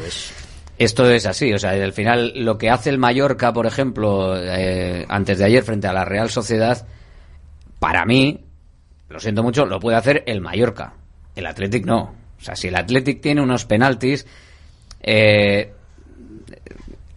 [0.77, 5.05] Esto es así, o sea, al final lo que hace el Mallorca, por ejemplo, eh,
[5.09, 6.85] antes de ayer frente a la Real Sociedad,
[7.79, 8.41] para mí,
[9.09, 10.93] lo siento mucho, lo puede hacer el Mallorca.
[11.35, 12.13] El Athletic no.
[12.39, 14.27] O sea, si el Athletic tiene unos penaltis,
[15.01, 15.71] eh,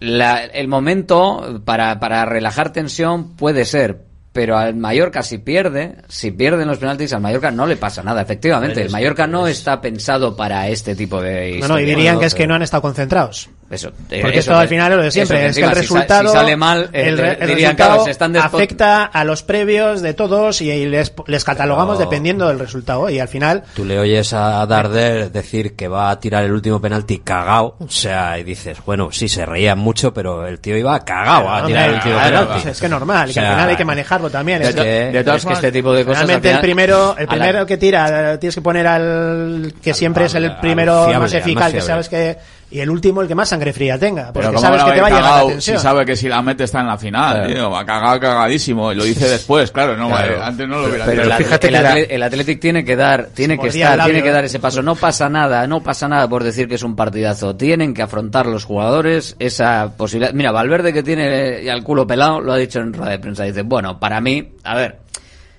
[0.01, 6.31] la- el momento para, para relajar tensión puede ser, pero al Mallorca si pierde, si
[6.31, 8.81] pierden los penaltis, al Mallorca no le pasa nada, efectivamente.
[8.83, 12.35] El Mallorca no está pensado para este tipo de No, no, y dirían que es
[12.35, 13.49] que no han estado concentrados.
[13.71, 15.71] Eso, eh, Porque eso esto al final es lo de siempre, eso es que el
[15.77, 19.45] resultado, si sale mal, eh, el, re- el dirían, resultado claro, se afecta a los
[19.45, 23.85] previos de todos y les, les catalogamos Pero- dependiendo del resultado y al final Tú
[23.85, 28.41] le oyes a Darder decir que va a tirar el último penalti cagao, o sea,
[28.41, 31.95] y dices, bueno, sí, se reían mucho, pero el tío iba cagao a tirar el
[31.95, 32.53] último penalti.
[32.55, 33.85] pues es que es normal, y que O sea, al final hay que
[34.29, 34.61] también.
[34.61, 34.83] de es que-
[35.13, 36.27] de todas es que formas, este tipo de cosas.
[36.27, 39.95] realmente Realmente al el primero, el la- primero que tira, tienes que poner al que
[39.95, 42.37] siempre es el primero fiable, más eficaz, que sabes que
[42.71, 45.01] y el último el que más sangre fría tenga, porque Pero ¿cómo sabes que te
[45.01, 45.77] va a llegar la tensión.
[45.79, 47.53] Si sabe que si la mete está en la final, Claro.
[47.53, 48.93] tío, va cagado, cagadísimo.
[48.93, 50.35] Y lo dice después, claro, no, Claro.
[50.35, 51.37] eh, antes no lo hubiera Pero dicho.
[51.37, 54.33] el, el, Atle- el Athletic tiene que dar, tiene que estar, el labio, tiene que
[54.33, 54.83] dar ese paso.
[54.83, 57.57] No pasa nada, no pasa nada por decir que es un partidazo.
[57.57, 60.33] Tienen que afrontar los jugadores esa posibilidad.
[60.33, 63.45] Mira, Valverde que tiene ya el culo pelado lo ha dicho en rueda de prensa.
[63.45, 64.99] Dice, bueno, para mí, a ver,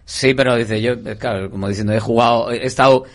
[0.06, 3.06] sí, pero dice yo, eh, claro, como diciendo, he jugado, he estado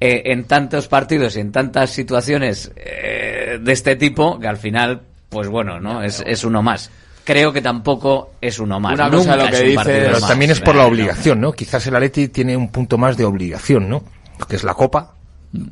[0.00, 5.02] eh, en tantos partidos y en tantas situaciones eh, de este tipo que al final,
[5.28, 6.90] pues bueno, no, es, es uno más.
[7.24, 8.94] Creo que tampoco es uno más.
[8.94, 10.28] Una cosa lo que es un dice- Pero más.
[10.28, 11.52] también es por la obligación, ¿no?
[11.52, 14.04] Quizás el Atleti tiene un punto más de obligación, ¿no?
[14.46, 15.14] Que es la Copa,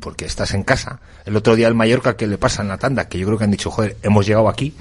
[0.01, 1.01] porque estás en casa.
[1.27, 3.45] El otro día el Mallorca que le pasa en la tanda, que yo creo que
[3.45, 4.73] han dicho, joder, hemos llegado aquí,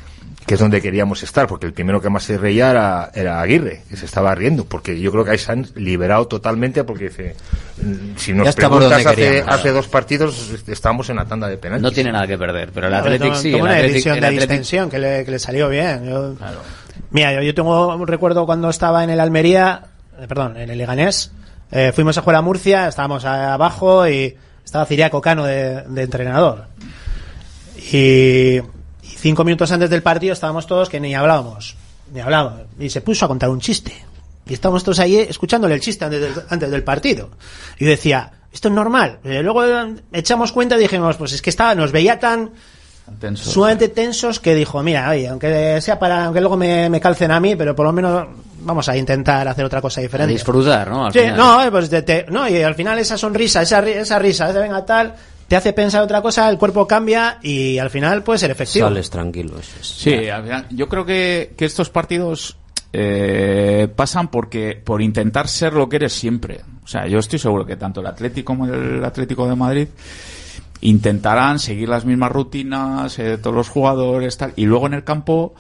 [0.52, 3.84] que es donde queríamos estar, porque el primero que más se reía era, era Aguirre,
[3.90, 7.38] que se estaba riendo, porque yo creo que ahí se han liberado totalmente, porque dice,
[7.82, 11.84] mm, si nos estamos preguntas hace, hace dos partidos, estábamos en la tanda de penaltis.
[11.84, 13.54] No tiene nada que perder, pero el Claro, Athletic toma- sí.
[13.54, 16.06] el una Athletic- decisión el de Athletic- distensión que le, que le salió bien.
[16.06, 16.36] Yo-
[17.12, 19.84] Mira, yo, yo tengo un recuerdo cuando estaba en el Almería,
[20.20, 21.32] eh, perdón, en el Leganés.
[21.72, 26.02] eh, fuimos a jugar a Murcia, estábamos a- abajo y estaba Ciriaco Cano de, de
[26.04, 26.66] entrenador.
[27.94, 28.60] Y
[29.22, 31.76] cinco minutos antes del partido estábamos todos que ni hablábamos,
[32.14, 32.62] ni hablábamos.
[32.80, 33.94] Y se puso a contar un chiste.
[34.46, 37.30] Y estábamos todos ahí escuchándole el chiste antes del, antes del partido.
[37.80, 39.20] Y decía, esto es normal.
[39.24, 42.50] Eh, luego eh, echamos cuenta y dijimos, pues es que estaba, nos veía tan
[43.20, 43.50] Tenso.
[43.52, 47.40] sumamente tensos que dijo, mira, oye, aunque sea para, aunque luego me, me calcen a
[47.40, 48.28] mí, pero por lo menos
[48.62, 50.34] vamos a intentar hacer otra cosa a diferente.
[50.34, 51.06] disfrutar, ¿no?
[51.06, 51.38] Al Sí, final.
[51.38, 54.60] no, eh, pues te- te- no, y al final esa sonrisa, esa, esa risa, esa
[54.60, 55.14] venga tal,
[55.52, 58.88] te hace pensar otra cosa, el cuerpo cambia y al final puede ser efectivo.
[58.88, 59.60] Sales tranquilo.
[59.60, 59.86] eso es.
[59.86, 62.56] Sí, al final, yo creo que, que estos partidos
[62.94, 66.62] eh, pasan porque por intentar ser lo que eres siempre.
[66.86, 69.88] O sea, yo estoy seguro que tanto el Atlético como el Atlético de Madrid
[70.80, 74.54] intentarán seguir las mismas rutinas, eh, todos los jugadores, tal.
[74.56, 75.54] Y luego en el campo,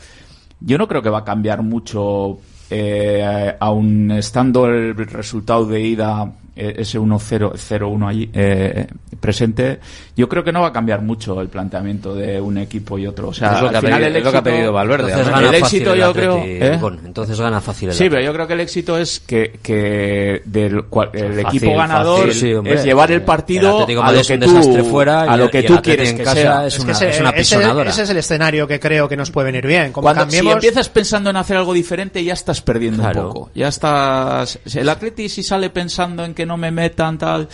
[0.61, 2.39] yo no creo que va a cambiar mucho,
[2.69, 6.31] eh, aun estando el resultado de ida
[6.77, 8.87] ese 1-0, 0-1 allí eh,
[9.19, 9.79] presente,
[10.15, 13.29] yo creo que no va a cambiar mucho el planteamiento de un equipo y otro.
[13.29, 14.55] O sea, Es lo que al ha final pedido- el es lo que ha éxito-
[14.55, 16.79] pedido Valverde, Entonces gana el fácil éxito el yo creo ¿eh?
[17.05, 20.83] Entonces gana fácil el Sí, pero yo creo que el éxito es que, que del
[20.85, 22.73] cual- el Fácil, equipo ganador fácil, sí, hombre.
[22.75, 25.77] es llevar el partido El a lo es que tú fuera a lo que tú
[25.81, 26.65] quieres en que casa sea.
[26.67, 27.89] es Es que una- ese, es una ese- pisonadora.
[27.89, 29.91] ese es el escenario que creo que nos puede venir bien.
[29.91, 33.27] Como Cuando, cambiemos, Si empiezas pensando en hacer algo diferente, ya estás perdiendo Claro.
[33.27, 33.51] un poco.
[33.55, 34.59] Ya estás.
[34.75, 37.47] El Atleti, si sale pensando en que no me metan, tal.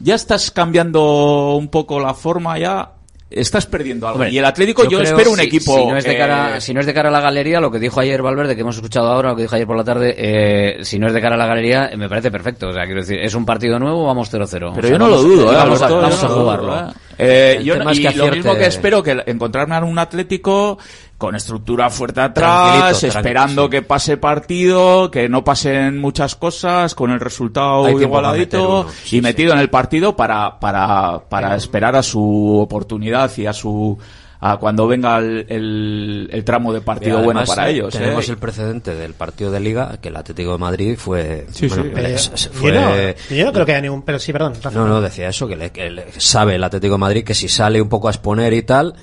[0.00, 2.90] Ya estás cambiando un poco la forma, ya.
[3.30, 4.16] Estás perdiendo algo.
[4.20, 5.76] Hombre, y el Atlético, yo, creo, espero un si- equipo.
[5.76, 7.68] Si no, es de cara, eh, si no es de cara a la galería, lo
[7.70, 10.14] que dijo ayer Valverde, que hemos escuchado ahora, lo que dijo ayer por la tarde,
[10.16, 12.68] eh, si no es de cara a la galería, eh, me parece perfecto.
[12.68, 14.48] O sea, quiero decir, es un partido nuevo, vamos 0-0.
[14.50, 15.56] Pero O sea, yo no lo dudo, ¿eh?
[15.56, 16.92] Vamos, a, vamos no dudo, jugarlo.
[17.18, 17.60] ¿eh?
[17.64, 20.78] Yo no- y que lo mismo que espero que encontrarme a un Atlético
[21.18, 27.10] con estructura fuerte atrás, Tranquilito, esperando que pase partido, que no pasen muchas cosas, con
[27.10, 31.96] el resultado Hay igualadito uno, sí, y metido en el partido para, para, para esperar
[31.96, 33.98] a su oportunidad y a su
[34.40, 37.94] a cuando venga el, el- el tramo de partido bueno para ellos.
[37.94, 38.32] Tenemos ¿eh?
[38.32, 41.46] el precedente del partido de Liga, que el Atlético de Madrid fue.
[41.50, 41.76] Sí, sí.
[41.80, 42.18] bueno, eh,
[42.52, 44.02] fue- no, yo no creo que haya ningún.
[44.02, 44.52] Pero sí, perdón.
[44.62, 44.78] Rafa.
[44.78, 47.48] No, no, decía eso, que, le- que le- sabe el Atlético de Madrid que si
[47.48, 48.94] sale un poco a exponer y tal,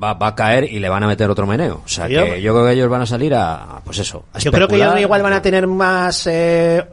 [0.00, 1.82] va, va a caer y le van a meter otro meneo.
[1.84, 4.38] O sea, Yo- que yo creo que ellos van a salir a, pues eso, a
[4.38, 6.84] Yo creo que ellos igual van a tener más, eh,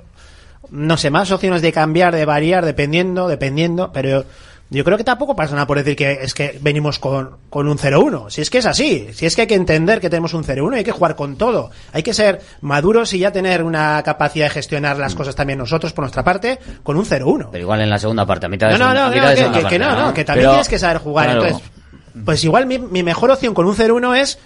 [0.71, 4.25] no sé, más opciones de cambiar, de variar, dependiendo, dependiendo, pero
[4.71, 7.79] yo creo que tampoco pasa nada por decir que es que venimos con, con un
[7.79, 8.29] 0-1.
[8.29, 10.75] Si es que es así, si es que hay que entender que tenemos un 0-1
[10.75, 11.71] y hay que jugar con todo.
[11.91, 14.99] Hay que ser maduros y ya tener una capacidad de gestionar Mm.
[14.99, 17.49] las cosas también nosotros por nuestra parte con un 0-1.
[17.51, 19.13] Pero igual en la segunda parte, a mitad de No, no, segunda- no, a no,
[19.31, 21.25] que, segunda que- no, no, que también Pero- tienes que saber jugar.
[21.25, 21.45] claro.
[21.47, 21.71] Entonces,
[22.25, 24.39] pues igual mi, mi mejor opción con un 0-1 es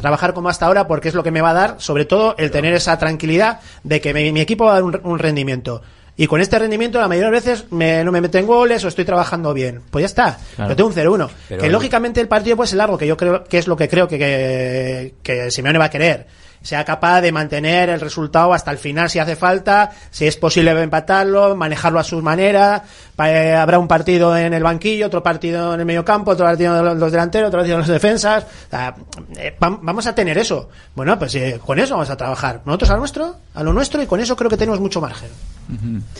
[0.00, 2.50] trabajar como hasta ahora porque es lo que me va a dar, sobre todo, el
[2.50, 5.82] tener esa tranquilidad de que mi, mi equipo va a dar un, un rendimiento.
[6.16, 9.04] Y con este rendimiento, la mayoría de veces me- no me meten goles o estoy
[9.06, 9.80] trabajando bien.
[9.90, 10.38] Pues ya está.
[10.56, 10.74] Claro.
[10.74, 11.30] Pero tengo un 0-1.
[11.48, 13.88] Pero que lógicamente el partido puede ser largo, que yo creo que es lo que
[13.88, 16.26] creo que, que, que Simeone va a querer.
[16.62, 20.70] Sea capaz de mantener el resultado hasta el final si hace falta, si es posible
[20.80, 22.84] empatarlo, manejarlo a su manera.
[23.24, 26.76] Eh, habrá un partido en el banquillo, otro partido en el medio campo, otro partido
[26.92, 28.44] en los- delanteros, otro partido en los defensas.
[28.44, 28.94] O sea,
[29.38, 30.68] eh, vam- vamos a tener eso.
[30.94, 32.62] Bueno, pues eh, con eso vamos a trabajar.
[32.64, 35.28] Nosotros a nuestro, a lo nuestro y con eso creo que tenemos mucho margen.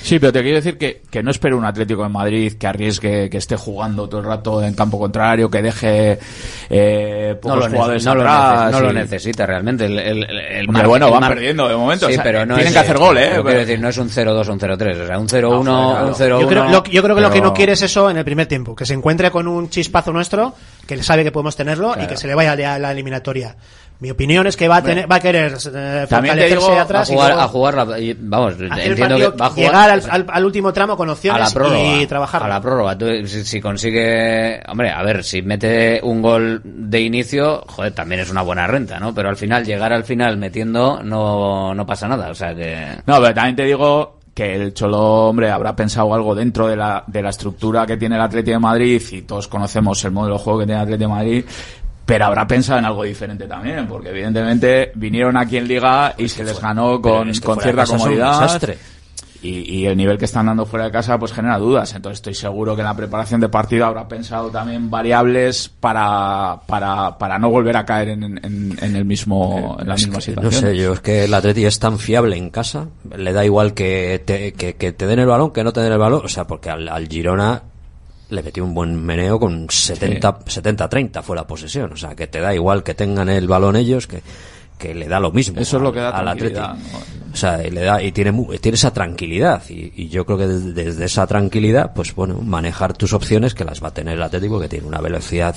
[0.00, 3.28] Sí, pero te quiero decir que, que no espero un Atlético de Madrid que arriesgue,
[3.28, 6.18] que esté jugando todo el rato en campo contrario, que deje
[6.70, 8.60] eh, No pocos lo, nece- jugadores no lo atrás.
[8.68, 9.86] nece- no lo necesita realmente.
[9.86, 12.46] El, el, el mar- bueno, el van mar- perdiendo de momento, Sí, o sea, pero
[12.46, 13.28] no tienen es- que hacer gol, ¿eh?
[13.30, 15.00] pero quiero decir, no es un 0-2 o un 0-3.
[15.02, 16.06] O sea, un 0-1, claro.
[16.08, 16.40] un 0-1.
[16.40, 18.46] Yo creo, lo, yo creo que lo que no quiere es eso en el primer
[18.46, 20.54] tiempo, que se encuentre con un chispazo nuestro,
[20.86, 23.56] que él sabe que podemos tenerlo y que se le vaya a la eliminatoria.
[24.02, 26.80] Mi opinión es que va a tener, va a querer eh, También te fortalecerse digo,
[26.80, 29.54] atrás a jugar, y luego a jugar la- y- vamos, entiendo que va a jugar
[29.54, 32.42] llegar al, al- al último tramo con a opciones la prórroga, y trabajar.
[32.42, 32.98] a la prórroga.
[32.98, 38.22] Tú, si, si consigue, hombre, a ver, si mete un gol de inicio, joder, también
[38.22, 39.14] es una buena renta, ¿no?
[39.14, 42.84] Pero al final, llegar al final metiendo, no, no pasa nada, o sea que...
[43.06, 47.04] No, pero también te digo que el Cholo, hombre, habrá pensado algo dentro de la,
[47.06, 50.42] de la estructura que tiene el Atlético de Madrid y todos conocemos el modelo de
[50.42, 51.44] juego que tiene el Atlético de Madrid.
[52.12, 56.44] Pero habrá pensado en algo diferente también, porque evidentemente vinieron aquí en Liga y se
[56.44, 58.32] les ganó con, es que con fuera de cierta comodidad.
[59.44, 61.92] Y, y el nivel que están dando fuera de casa pues genera dudas.
[61.94, 67.18] Entonces estoy seguro que en la preparación de partido habrá pensado también variables para, para,
[67.18, 70.22] para no volver a caer en, en- en el mismo, en la Es misma que,
[70.26, 70.52] situación.
[70.62, 72.86] No sé, yo es que el Atleti es tan fiable en casa,
[73.16, 75.92] le da igual que te, que, que te den el balón que no te den
[75.92, 77.62] el balón, o sea, porque al, al Girona
[78.32, 82.40] le metió un buen meneo con 70 70-30 fue la posesión, o sea, que te
[82.40, 84.22] da igual que tengan el balón ellos que
[84.82, 86.76] que le da lo mismo Eso es lo que da al tranquilidad,
[87.32, 89.62] O sea, y le da y tiene tiene esa tranquilidad.
[89.68, 93.64] Y, y yo creo que desde, desde esa tranquilidad, pues bueno, manejar tus opciones que
[93.64, 95.54] las va a tener el Atlético que tiene una velocidad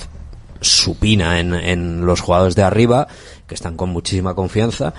[0.60, 3.08] supina en, en los jugadores de arriba
[3.48, 4.94] que están con muchísima confianza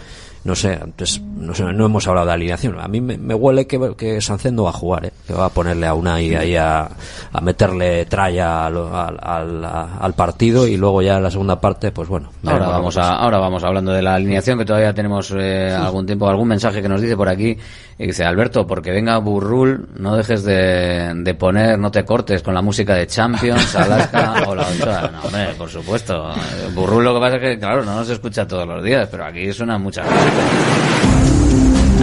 [0.48, 2.80] no sé, antes no, sé, no hemos hablado de alineación.
[2.80, 5.12] A mí me, me huele que, que Sancendo va a jugar, ¿eh?
[5.28, 6.88] que va a ponerle a Unai ahí a,
[7.34, 8.78] a meterle tralla al,
[9.22, 12.30] al, al- partido y luego ya en la segunda parte, pues bueno.
[12.46, 16.30] Ahora vamos, a, ahora vamos hablando de la alineación, que todavía tenemos eh, algún tiempo,
[16.30, 17.58] algún mensaje que nos dice por aquí.
[18.00, 22.54] Y dice, Alberto, porque venga Burrul, no dejes de, de poner, no te cortes con
[22.54, 25.10] la música de Champions, Alaska o la Ochoa.
[25.12, 26.32] No, hombre, por supuesto.
[26.76, 29.52] Burrul lo que pasa es que, claro, no nos escucha todos los días, pero aquí
[29.52, 30.37] suena mucha música.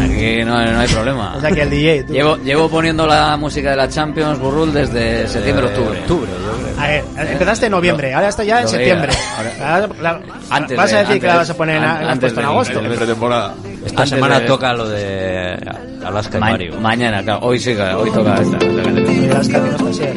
[0.04, 1.34] Aquí no, no hay problema.
[1.38, 2.12] Es aquí el DJ, tú.
[2.12, 6.00] Llevo, llevo poniendo la música de la Champions, Burrul, desde septiembre-octubre.
[6.00, 6.30] octubre,
[6.78, 9.08] A ver, empezaste en noviembre, ahora está ya en septiembre.
[9.08, 10.20] veía, Ahora la-
[10.50, 12.30] Antes vas a de- decir que la antes- vas a poner en, an- en, antes
[12.30, 12.80] en del- agosto.
[12.80, 13.54] pretemporada.
[13.84, 15.56] Esta Antes semana de- toca lo de
[16.04, 16.80] Alaska y Ma- Mario.
[16.80, 17.40] Mañana, claro.
[17.42, 18.58] Hoy sí, hoy toca esta.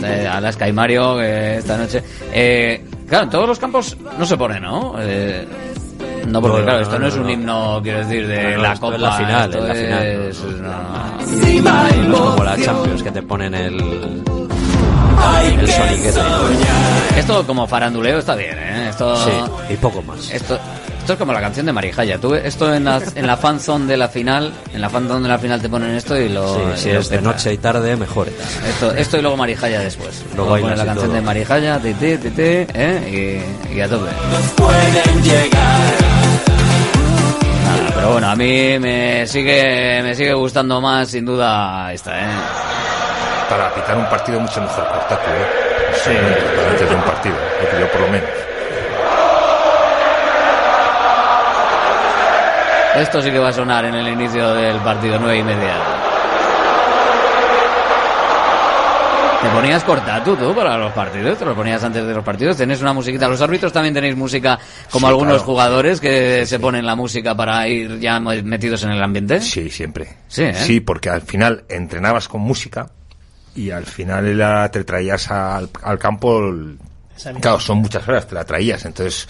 [0.07, 2.03] Eh, Alaska y Mario eh, esta noche.
[2.33, 4.95] Eh, claro, en todos los campos no se pone, ¿no?
[4.99, 5.45] Eh,
[6.27, 7.29] no, porque No, claro, no, esto no, no, es un no.
[7.31, 8.95] himno, quiero decir, de la Copa.
[8.95, 11.67] es la final, esto es la final, es- no.
[12.07, 14.23] No es como la Champions que te ponen el.
[15.59, 16.19] El soniquete.
[17.17, 18.87] Esto como faranduleo está bien, ¿eh?
[18.89, 19.31] Esto, Sí,
[19.69, 20.31] y poco más.
[20.31, 20.57] Esto,
[21.07, 22.17] esto es como la canción de Marijaya.
[22.19, 25.39] Tú esto en la, en la fanzone de la final, en la fanzone de la
[25.39, 26.53] final te ponen esto y lo...
[26.75, 28.27] Sí, si y lo es de noche y tarde, mejor.
[28.27, 30.25] Esto, esto y luego Marijaya después.
[30.35, 31.15] Luego pones la canción todo.
[31.15, 33.41] de Marijaya, ti, ti, ti, ti, ¿eh?
[33.71, 34.11] y, y a tope.
[34.57, 35.93] Pueden llegar.
[37.95, 42.27] Pero bueno, a mí me sigue, me sigue gustando más sin duda esta, ¿eh?
[43.49, 45.93] Para pitar un partido mucho mejor cortatu, ¿eh?
[46.03, 46.11] Sí.
[46.69, 47.35] Antes de un partido,
[47.73, 48.29] yo- yo por lo menos.
[52.97, 55.75] Esto sí que va a sonar en el inicio del partido, nueve y media.
[59.41, 61.37] ¿Te ponías cortatu tú para los partidos?
[61.37, 62.57] ¿Te lo ponías antes de los partidos?
[62.57, 63.27] ¿Tenés una musiquita?
[63.27, 64.57] ¿Los árbitros también tenéis música
[64.89, 65.45] como Sí, algunos claro.
[65.45, 69.39] jugadores que se ponen la música para ir ya metidos en el ambiente?
[69.41, 70.17] Sí, siempre.
[70.27, 70.53] Sí, ¿eh?
[70.55, 72.87] Sí, porque al final entrenabas con música
[73.55, 76.39] y al final la- te traías al, al campo.
[76.39, 76.77] el-.
[77.39, 78.85] Claro, son muchas horas, te la traías.
[78.85, 79.27] Entonces,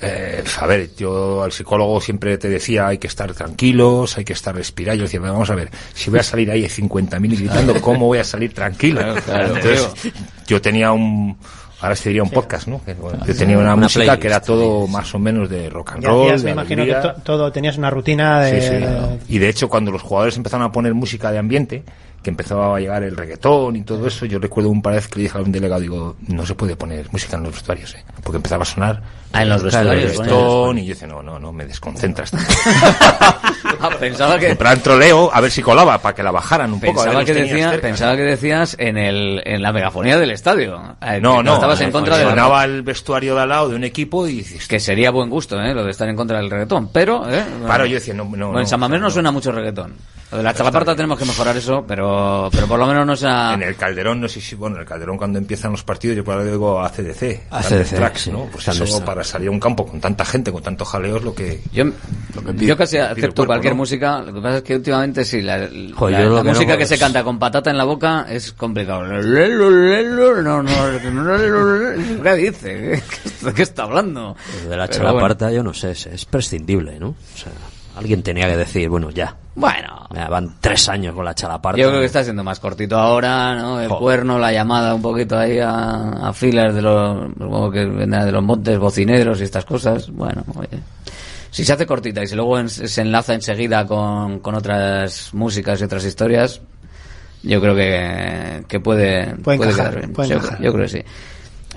[0.00, 4.32] eh, a ver, yo al psicólogo siempre te decía hay que estar tranquilos, hay que
[4.34, 4.98] estar respirados.
[4.98, 8.18] Yo decía, vamos a ver, si voy a salir ahí de 50.000 gritando, ¿cómo voy
[8.18, 9.00] a salir tranquilo?
[9.00, 10.12] Claro, claro, Entonces,
[10.46, 11.36] yo tenía un.
[11.78, 12.82] Ahora se diría un podcast, ¿no?
[12.82, 15.68] Que, bueno, yo tenía una, Una música playlist, que era todo más o menos de
[15.68, 16.26] rock and Y roll.
[16.28, 18.62] hacías, de me imagino que to- todo tenías una rutina de...
[18.62, 19.34] Sí, sí.
[19.34, 21.82] Y de hecho, cuando los jugadores empezaron a poner música de ambiente,
[22.22, 25.10] que empezaba a llegar el reggaetón y todo eso, yo recuerdo un par de veces
[25.10, 27.94] que le dije a un delegado, digo, no se puede poner música en los vestuarios,
[27.94, 28.04] ¿eh?
[28.22, 29.02] porque empezaba a sonar
[29.32, 32.32] Ah, en los vestuarios, reggaetón, y yo decía, no, no, no, me desconcentras.
[33.78, 34.50] Ah, pensaba que...
[34.50, 36.94] En plan troleo, a ver si colaba, para que la bajaran un poco.
[36.94, 37.88] Pensaba los que, decía, cerca.
[37.88, 40.96] pensaba que decías en, el, en la megafonía del estadio.
[41.02, 43.84] Eh, No, no, Estabas en contra del sonaba el vestuario de al lado de un
[43.84, 45.74] equipo y dices, Que sería buen gusto, ¿eh?
[45.74, 46.88] Lo de estar en contra del reggaetón.
[46.90, 47.44] Pero, ¿eh?
[47.66, 49.94] Claro, yo decía, no, no, Bueno, no, en San Mamés no, suena mucho reggaetón.
[50.32, 53.54] Lo de la chalaparta tenemos que mejorar eso, pero, pero por lo menos no sea...
[53.54, 56.24] En el Calderón, no sé si, bueno, en el Calderón cuando empiezan los partidos, yo
[56.24, 58.46] por ahora digo a CDC, ACDC, Thunder Tracks, sí, ¿no?
[58.50, 59.00] Pues eso Tracks.
[59.02, 61.60] para salir a un campo con tanta gente, con tantos jaleos, lo que...
[61.72, 63.76] Yo, pide- yo casi acepto cuerpo, cualquier ¿no?
[63.78, 66.42] música, lo que pasa es que últimamente sí, la, la- Joder, la- yo lo la
[66.42, 69.04] que no música que se canta con patata en la boca es complicado.
[69.04, 69.22] No,
[70.42, 73.02] no, no, ¿qué dice?
[73.42, 74.36] ¿De qué está hablando?
[74.64, 77.10] Lo de la chalaparta, yo no sé, es, es prescindible, ¿no?
[77.10, 77.52] O sea,
[77.96, 79.36] alguien tenía que decir, bueno, ya.
[79.56, 80.06] Bueno.
[80.14, 81.80] Ya van tres años con la chalaparta.
[81.80, 83.80] Yo creo que está siendo más cortito ahora, ¿no?
[83.80, 84.00] El Joder.
[84.00, 88.32] cuerno, la llamada un poquito ahí a, a filas de los, supongo que vendrá de
[88.32, 90.10] los montes bocineros y estas cosas.
[90.10, 90.78] Bueno, oye.
[91.50, 95.80] Si se hace cortita y si luego en- se enlaza enseguida con, con otras músicas
[95.80, 96.60] y otras historias,
[97.42, 100.12] yo creo que, que puede, Puede puede encajar, quedar bien.
[100.12, 100.60] puede yo, encajar.
[100.60, 101.02] yo creo que sí.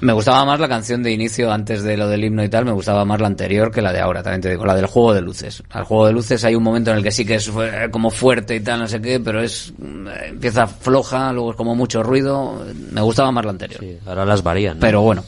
[0.02, 2.72] Me gustaba más la canción de inicio antes de lo del himno y tal, me
[2.72, 5.22] gustaba más la anterior que la de ahora, también te digo, la del juego de
[5.22, 5.62] luces.
[5.72, 7.52] Al juego de luces hay un momento en el que sí que es
[7.92, 11.76] como fuerte y tal, no sé qué, pero es eh, empieza floja, luego es como
[11.76, 12.64] mucho ruido.
[12.92, 13.82] Me gustaba más la anterior.
[14.06, 14.76] Ahora las varían.
[14.78, 14.82] ¿no?
[14.82, 15.24] Pero bueno,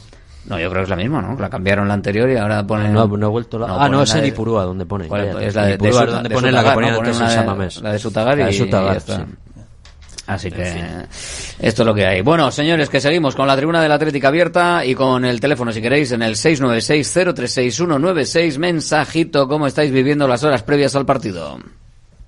[0.46, 1.38] no, yo creo que es la misma, ¿no?
[1.40, 2.94] La cambiaron la anterior y ahora ponen...
[2.94, 3.68] No, no he vuelto la...
[3.78, 5.08] ah, no, es en Ipurúa donde ponen.
[5.08, 5.48] ¿Cuál ya, ya.
[5.48, 7.22] es la de, de Ipurúa Suta- donde de ponen la que Sutagar, ponían antes en
[7.22, 7.82] una San de- Mamés.
[7.82, 9.16] La de Sutagar y, La de Sutagar, y ya está.
[9.18, 9.24] sí.
[10.32, 10.64] Así que
[11.60, 12.22] esto es lo que hay.
[12.22, 15.74] Bueno, señores, que seguimos con la tribuna de la Atlética abierta y con el teléfono,
[15.74, 18.58] si queréis, en el 696-036196.
[18.58, 21.60] Mensajito, ¿cómo estáis viviendo las horas previas al partido?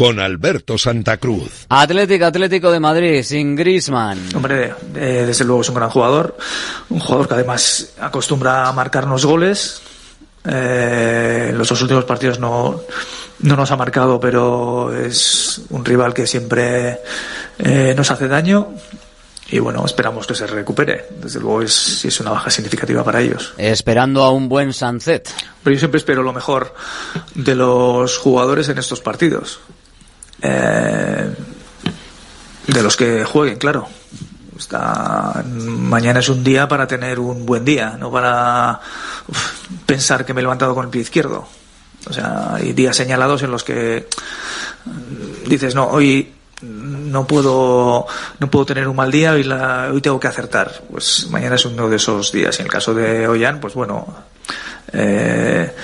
[0.00, 1.66] con Alberto Santa Cruz.
[1.68, 4.18] Atlético, Atlético de Madrid, sin Grisman.
[4.34, 6.38] Hombre, eh, desde luego es un gran jugador,
[6.88, 9.82] un jugador que además acostumbra a marcarnos goles.
[10.42, 12.80] Eh, en los dos últimos partidos no,
[13.40, 17.00] no nos ha marcado, pero es un rival que siempre
[17.58, 18.68] eh, nos hace daño.
[19.50, 21.08] Y bueno, esperamos que se recupere.
[21.20, 23.52] Desde luego es, es una baja significativa para ellos.
[23.58, 25.28] Esperando a un buen Sunset.
[25.62, 26.74] Pero yo siempre espero lo mejor
[27.34, 29.60] de los jugadores en estos partidos.
[30.42, 31.34] Eh,
[32.66, 33.88] de los que jueguen, claro.
[34.58, 38.80] Está, mañana es un día para tener un buen día, no para
[39.86, 41.48] pensar que me he levantado con el pie izquierdo.
[42.08, 44.06] O sea, hay días señalados en los que
[45.46, 48.06] dices, no, hoy no puedo
[48.38, 51.64] no puedo tener un mal día hoy, la, hoy tengo que acertar pues mañana es
[51.64, 54.06] uno de esos días y en el caso de Ollán pues bueno
[54.92, 55.74] eh,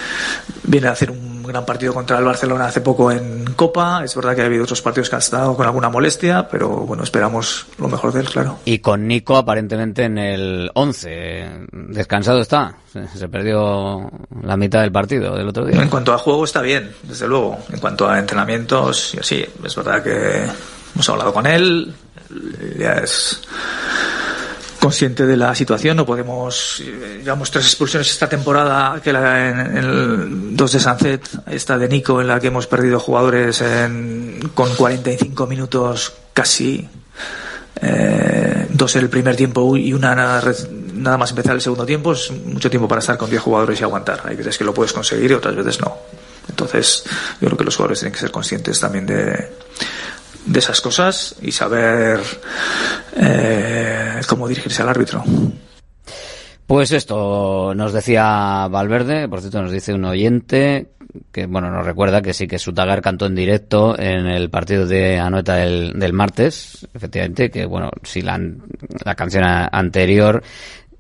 [0.65, 4.35] viene a hacer un gran partido contra el Barcelona hace poco en Copa es verdad
[4.35, 7.89] que ha habido otros partidos que han estado con alguna molestia pero bueno esperamos lo
[7.89, 11.67] mejor de él claro Y con Nico aparentemente en el 11.
[11.73, 12.77] Descansado está.
[13.15, 14.11] Se, perdió
[14.43, 15.83] la mitad del partido del otro día.
[15.83, 20.03] en cuanto a juego está bien desde luego en cuanto a entrenamientos sí es verdad
[20.03, 20.45] que
[20.95, 21.95] hemos hablado con él
[22.79, 23.43] ya es
[24.87, 25.97] consciente de la situación.
[25.97, 26.81] No podemos.
[26.85, 31.89] eh, Llevamos tres expulsiones esta temporada, que la, en, el 2 de Sanzet, esta de
[31.89, 36.89] Nico, en la que hemos perdido jugadores en- con 45 minutos casi.
[37.83, 42.13] eh, dos en el primer tiempo y una nada más empezar el segundo tiempo.
[42.13, 44.23] Es mucho tiempo para estar con 10 jugadores y aguantar.
[44.25, 45.95] Hay veces que lo puedes conseguir y otras veces no.
[46.49, 47.05] Entonces,
[47.41, 49.51] yo creo que los jugadores tienen que ser conscientes también de,
[50.47, 52.21] de esas cosas y saber
[53.17, 55.25] eh, cómo dirigirse al árbitro.
[56.67, 60.89] Pues esto nos decía Valverde, por cierto nos dice un oyente
[61.33, 65.19] que bueno nos recuerda que sí que Sutagar cantó en directo en el partido de
[65.19, 68.41] Anoeta del, del martes, efectivamente, que bueno, si la,
[69.05, 70.43] la canción anterior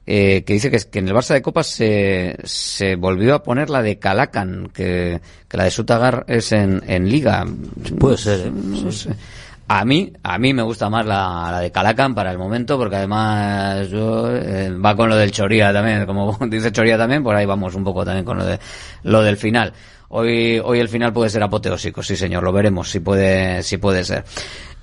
[0.06, 3.70] eh, que dice que, que en el Barça de Copas se, se volvió a poner
[3.70, 7.44] la de Calacan, que, que la de Sutagar es en, en Liga.
[7.98, 8.52] Puede ser, ¿eh?
[8.52, 9.10] No sé.
[9.68, 12.96] A mí, a mí me gusta más la, la de Calacan para el momento, porque
[12.96, 17.46] además yo, eh, va con lo del Choría también, como dice Choría también, por ahí
[17.46, 18.60] vamos un poco también con lo de
[19.02, 19.72] lo del final.
[20.10, 24.04] Hoy, hoy el final puede ser apoteósico, sí señor, lo veremos si puede, si puede
[24.04, 24.24] ser.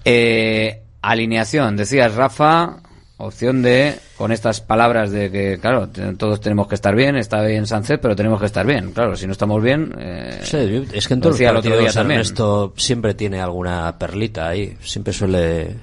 [0.03, 2.81] Eh, alineación, decías Rafa,
[3.25, 7.65] opción de, con estas palabras de que, claro, todos tenemos que estar bien, está bien
[7.67, 8.91] Sánchez, pero tenemos que estar bien.
[8.91, 11.95] Claro, si no estamos bien, eh, Sí, es que en todos los partidos.
[11.95, 14.77] Ernesto siempre tiene alguna perlita ahí.
[14.81, 15.75] Siempre suele...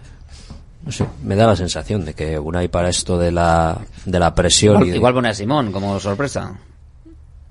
[0.85, 3.77] No sé, me da la sensación de que Unai para esto de la,
[4.07, 6.55] de la presión Igual, y de- igual pone a Simón como sorpresa.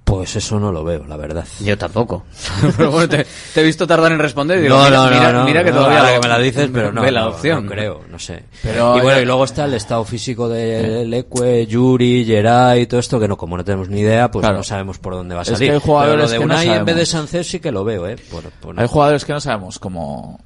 [0.10, 1.46] Pues eso no lo veo, la verdad.
[1.60, 2.24] Yo tampoco.
[2.78, 5.46] Pero bueno, te, te he visto tardar en responder y digo, no, mira, no, no,
[5.46, 7.66] mira, que no, todavía ahora lo- que me la dices, pero no, ve la opción.
[7.66, 8.44] no creo, no sé.
[8.64, 12.88] Pero y bueno, ya- y luego está el estado físico de Leque, Yuri, Geray y
[12.88, 14.58] todo esto que no, como no tenemos ni idea, pues Claro.
[14.58, 15.70] no sabemos por dónde va a Es salir.
[15.70, 16.96] que hay jugadores Pero lo de que no Unai en vez
[17.32, 18.16] de sí que lo veo, eh.
[18.32, 20.40] Por- por- Hay jugadores que no sabemos cómo,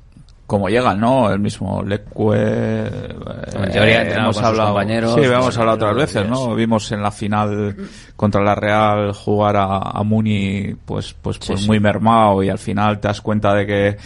[0.53, 1.31] cómo llegan, ¿no?
[1.31, 2.37] El mismo Lecue.
[2.37, 3.15] eh,
[3.55, 6.53] En teoría, hemos con sus hablado, compañeros, Sí, hemos hablado otras veces, ¿no?
[6.53, 7.75] Vimos en la final
[8.15, 11.67] contra la Real jugar a, a Muni, pues, pues, pues sí.
[11.67, 13.97] muy mermado y al final te das cuenta de que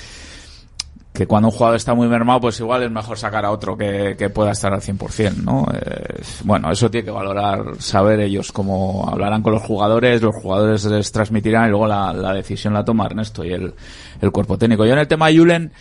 [1.14, 4.16] que cuando un jugador está muy mermado, pues igual es mejor sacar a otro que,
[4.16, 5.66] que pueda estar al 100%, ¿no?
[5.74, 10.86] Eh, bueno, eso tiene que valorar, saber ellos cómo hablarán con los jugadores, los jugadores
[10.86, 13.74] les transmitirán y luego la, la decisión la toma Ernesto y el,
[14.22, 14.86] el cuerpo técnico.
[14.86, 15.72] Yo en el tema de Julen,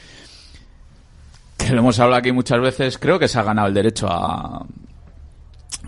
[1.72, 4.66] lo hemos hablado aquí muchas veces, creo que se ha ganado el derecho a,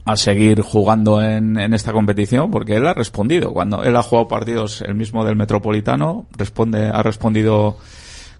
[0.04, 3.52] a seguir jugando en, en esta competición porque él ha respondido.
[3.52, 7.76] Cuando él ha jugado partidos, el mismo del Metropolitano, responde, ha respondido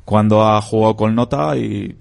[0.05, 1.97] cuando ha jugado con nota y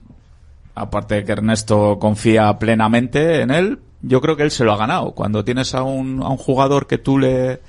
[0.76, 4.78] aparte de que Ernesto confía plenamente en él, yo creo que él se lo ha
[4.78, 5.12] ganado.
[5.12, 7.62] Cuando tienes a un, a un jugador que tú le,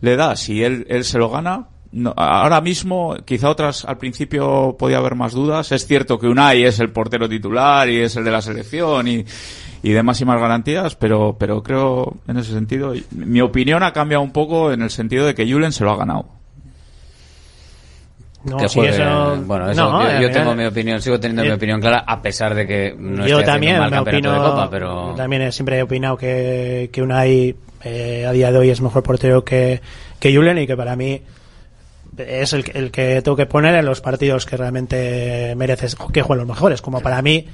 [0.00, 4.76] le das y él, él se lo gana, no, ahora mismo, quizá otras al principio
[4.78, 5.72] podía haber más dudas.
[5.72, 9.24] Es cierto que Unai es el portero titular y es el de la selección y,
[9.82, 14.32] y de máximas garantías, pero, pero creo en ese sentido, mi opinión ha cambiado un
[14.32, 16.24] poco en el sentido de que Julen se lo ha ganado.
[18.44, 21.42] No, que sí, juegue- eso- bueno, eso, no, yo, yo tengo mi opinión, sigo teniendo
[21.44, 24.42] mi eh, opinión clara, a pesar de que no yo también mal me campeonato opino,
[24.44, 25.14] de Copa, pero...
[25.16, 27.54] también siempre he opinado que, que Unai
[27.84, 29.80] eh, a día de hoy es mejor portero que,
[30.18, 31.22] que Julen y que para mí
[32.16, 36.46] es el, el que tengo que poner en los partidos que realmente mereces que jueguen
[36.46, 36.82] los mejores.
[36.82, 37.46] Como para mí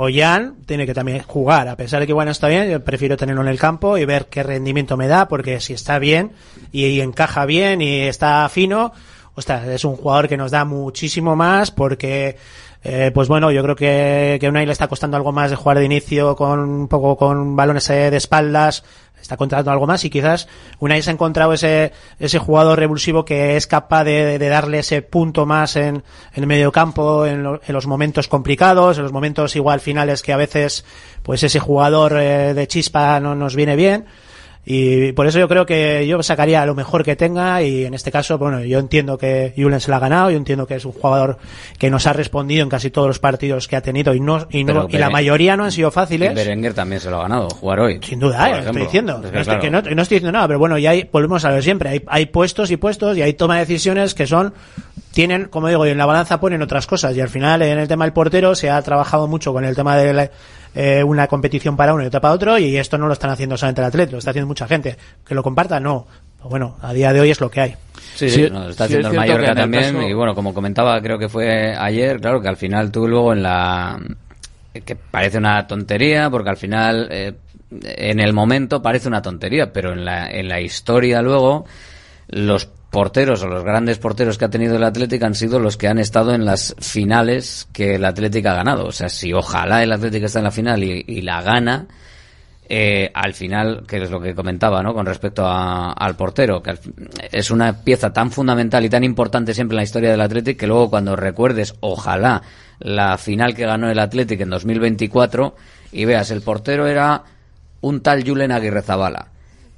[0.00, 1.66] Ollán tiene que también jugar.
[1.66, 4.26] A pesar de que bueno está bien yo prefiero tenerlo en el campo y ver
[4.26, 6.32] qué rendimiento me da porque si está bien
[6.70, 8.92] y, encaja bien y está fino
[9.34, 12.36] ostras, es un jugador que nos da muchísimo más porque
[12.84, 15.78] eh, pues bueno, yo creo que, que Unai le está costando algo más de jugar
[15.78, 18.84] de inicio con un poco con balones eh, de espaldas,
[19.20, 23.56] está contratando algo más y quizás Unai se ha encontrado ese, ese jugador revulsivo que
[23.56, 26.02] es capaz de, de darle ese punto más en, en
[26.34, 30.36] el medio campo, en, en los momentos complicados, en los momentos igual finales que a
[30.36, 30.84] veces
[31.22, 34.06] pues ese jugador eh, de chispa no nos viene bien.
[34.66, 38.12] Y por eso yo creo que yo sacaría lo mejor que tenga y en este
[38.12, 40.92] caso, bueno, yo entiendo que Julen se la ha ganado, yo entiendo que es un
[40.92, 41.38] jugador
[41.78, 44.64] que nos ha respondido en casi todos los partidos que ha tenido y no y,
[44.64, 46.34] no, y la mayoría no han sido Y fáciles.
[46.34, 47.98] Berenguer también se lo ha ganado, jugar hoy.
[48.02, 48.70] Sin duda, eh, ejemplo.
[48.70, 49.20] estoy diciendo.
[49.24, 51.42] Es que, no, estoy, que no- no estoy diciendo nada, pero bueno, ya hay, volvemos
[51.46, 51.88] a lo de siempre.
[51.88, 54.52] Hay, hay puestos y puestos y hay toma de decisiones que son,
[55.12, 57.16] tienen, como digo, y en la balanza ponen otras cosas.
[57.16, 59.96] Y al final, en el tema del portero, se ha trabajado mucho con el tema
[59.96, 60.30] de la-
[60.80, 63.56] eh, una competición para uno y otra para otro, y esto no lo están haciendo
[63.56, 64.96] solamente el atleta, lo está haciendo mucha gente.
[65.26, 66.06] Que lo comparta, no.
[66.36, 67.74] Pero bueno, a día de hoy es lo que hay.
[68.14, 69.94] Sí, sí, no, lo está sí, haciendo es el Mallorca también.
[69.94, 73.32] caso- Y bueno, como comentaba, creo que fue ayer, claro que al final tú luego
[73.32, 73.98] en la.
[74.84, 77.08] que parece una tontería, porque al final.
[77.10, 77.32] eh,
[77.70, 81.66] en el momento parece una tontería, pero en la, en la historia luego.
[82.28, 85.88] Los porteros o los grandes porteros que ha tenido el Atlético han sido los que
[85.88, 88.86] han estado en las finales que el Atlético ha ganado.
[88.86, 91.86] O sea, si ojalá el Atlético está en la final y, la gana,
[92.70, 94.94] eh, al final, que es lo que comentaba, ¿no?
[94.94, 96.78] Con respecto a- al portero, que
[97.32, 100.66] es una pieza tan fundamental y tan importante siempre en la historia del Atlético que
[100.66, 102.42] luego cuando recuerdes, ojalá,
[102.78, 105.56] la final que ganó el Atlético en 2024
[105.92, 107.22] y veas, el portero era
[107.80, 109.28] un tal Julen Aguirre Zabala.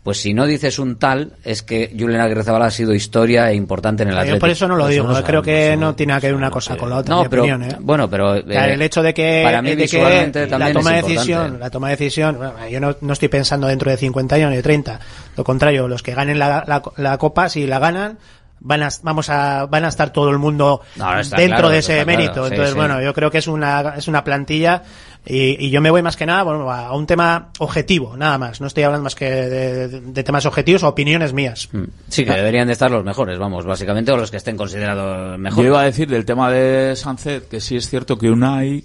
[0.03, 3.55] Pues si no dices un tal, es que Julen Aguirre Zabala ha sido historia e
[3.55, 4.41] importante en el Yo Atlético.
[4.41, 6.89] por eso no lo digo, creo que no tiene nada que ver una cosa con
[6.89, 7.15] la otra.
[7.15, 7.77] No, mi pero, opinión, ¿eh?
[7.81, 8.35] bueno, pero...
[8.37, 11.69] eh, Claro, el hecho de que, para mí de que la toma de decisión, la
[11.69, 14.63] toma de decisión, bueno, yo no, no estoy pensando dentro de 50 años ni de
[14.63, 15.01] 30.
[15.37, 18.19] Lo contrario, los que ganen la, la, la copa, si la ganan,
[18.61, 21.95] van a, vamos a, van a estar todo el mundo No, dentro claro, de ese
[22.03, 22.45] claro, mérito.
[22.47, 22.77] sí, Entonces, sí.
[22.77, 24.83] bueno, yo creo que es una, es una plantilla
[25.27, 28.61] y, y yo me voy más que nada bueno, a un tema objetivo, nada más.
[28.61, 31.69] No estoy hablando más que de, de- de temas objetivos o opiniones mías.
[31.73, 31.85] Mm.
[32.09, 35.39] Sí, que deberían de estar los mejores, vamos, básicamente, o los que estén considerados Yo
[35.39, 35.67] mejores.
[35.67, 38.85] iba a decir del tema de Sánchez que sí es cierto que Unai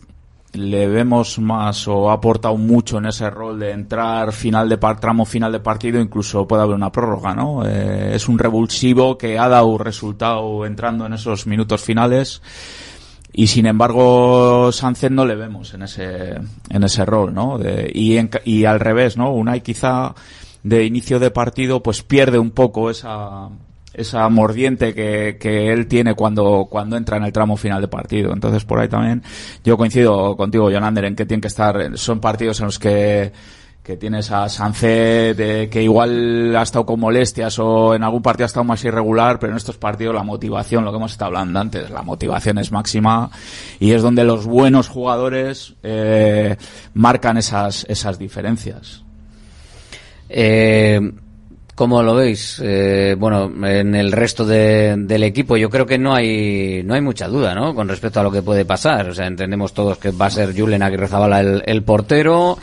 [0.55, 4.99] le vemos más o ha aportado mucho en ese rol de entrar final de par-
[4.99, 7.65] tramo final de partido, incluso puede haber una prórroga, ¿no?
[7.65, 12.41] Eh, es un revulsivo que ha dado resultado entrando en esos minutos finales
[13.33, 16.35] y sin embargo Sánchez no le vemos en ese
[16.69, 17.59] en ese rol, ¿no?
[17.93, 19.33] Y, en y al revés, ¿no?
[19.33, 20.15] Unai quizá
[20.63, 23.49] de inicio de partido pues pierde un poco esa
[23.95, 28.33] esa mordiente que, que él tiene cuando, cuando entra en el tramo final de partido.
[28.33, 29.23] Entonces, por ahí también,
[29.63, 33.31] yo coincido contigo, Jonander, en que tienen que estar, son partidos en los que,
[33.85, 38.45] que tienes a Sánchez, eh, que igual ha estado con molestias o en algún partido
[38.45, 41.59] ha estado más irregular, pero en estos partidos la motivación, lo que hemos estado hablando
[41.59, 43.29] antes, la motivación es máxima
[43.79, 46.57] y es donde los buenos jugadores eh,
[46.95, 49.03] marcan esas, esas diferencias.
[50.29, 50.99] Eh,
[51.75, 52.61] ¿Cómo lo veis?
[52.63, 57.01] Eh, bueno, en el resto de- del equipo yo creo que no hay no hay
[57.01, 57.75] mucha duda, ¿no?
[57.75, 59.09] Con respecto a lo que puede pasar.
[59.09, 62.57] O sea, entendemos todos que va a ser Julen Aguirre Zabala el, el portero,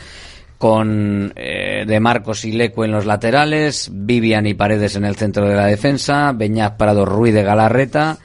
[0.57, 5.47] con eh, De Marcos y Leco en los laterales, Vivian y Paredes en el centro
[5.47, 8.17] de la defensa, Beñat Prado Ruiz de Galarreta,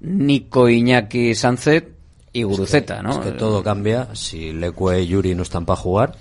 [0.00, 1.88] Nico Iñaki Sancet
[2.32, 3.10] y Guruceta, ¿no?
[3.10, 4.08] Es que todo cambia.
[4.12, 6.12] Si Leque y Yuri no están para jugar,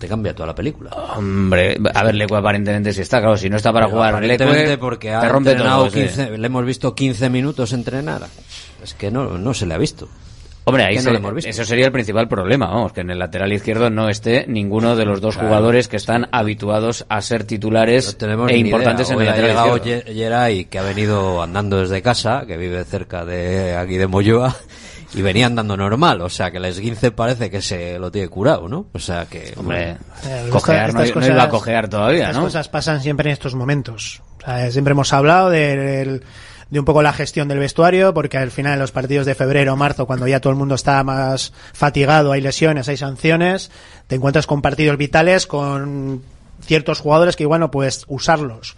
[0.00, 0.90] te cambia toda la película.
[1.16, 4.78] Hombre, a ver, Leque aparentemente sí está, claro, si no está para Pero jugar Leque,
[4.78, 5.90] porque ha te rompe entrenado todo.
[5.92, 6.00] sí.
[6.00, 8.22] 15 le hemos visto 15 minutos entrenar.
[8.82, 10.08] Es que no, no se le ha visto.
[10.64, 11.50] Hombre, ahí no se- lo hemos visto.
[11.50, 15.04] eso sería el principal problema, vamos, que en el lateral izquierdo no esté ninguno de
[15.04, 15.48] los dos Claro.
[15.48, 18.16] jugadores que están habituados a ser titulares
[18.48, 20.12] e importantes en el lateral llegado izquierdo.
[20.12, 24.54] Geray, que ha venido andando desde casa, que vive cerca de aquí de Moyoa,
[25.14, 26.20] y venía andando normal.
[26.20, 28.86] O sea, que el esguince parece que se lo tiene curado, ¿no?
[28.92, 29.54] O sea, que...
[29.56, 32.42] Hombre, Eh, cojear estas no, no iba a cojear todavía, Estas ¿no?
[32.44, 34.22] cosas pasan siempre en estos momentos.
[34.38, 36.22] O sea, siempre hemos hablado del-
[36.70, 39.72] de un poco la gestión del vestuario, porque al final en los partidos de febrero
[39.72, 43.72] o marzo, cuando ya todo el mundo está más fatigado, hay lesiones, hay sanciones,
[44.06, 46.22] te encuentras con partidos vitales, con
[46.64, 48.76] ciertos jugadores que igual no puedes usarlos.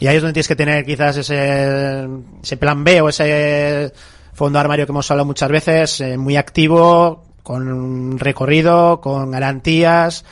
[0.00, 2.08] Y ahí es donde tienes que tener quizás ese,
[2.42, 3.92] ese plan B o ese
[4.38, 10.24] fondo armario que hemos hablado muchas veces, eh, muy activo, con recorrido, con garantías,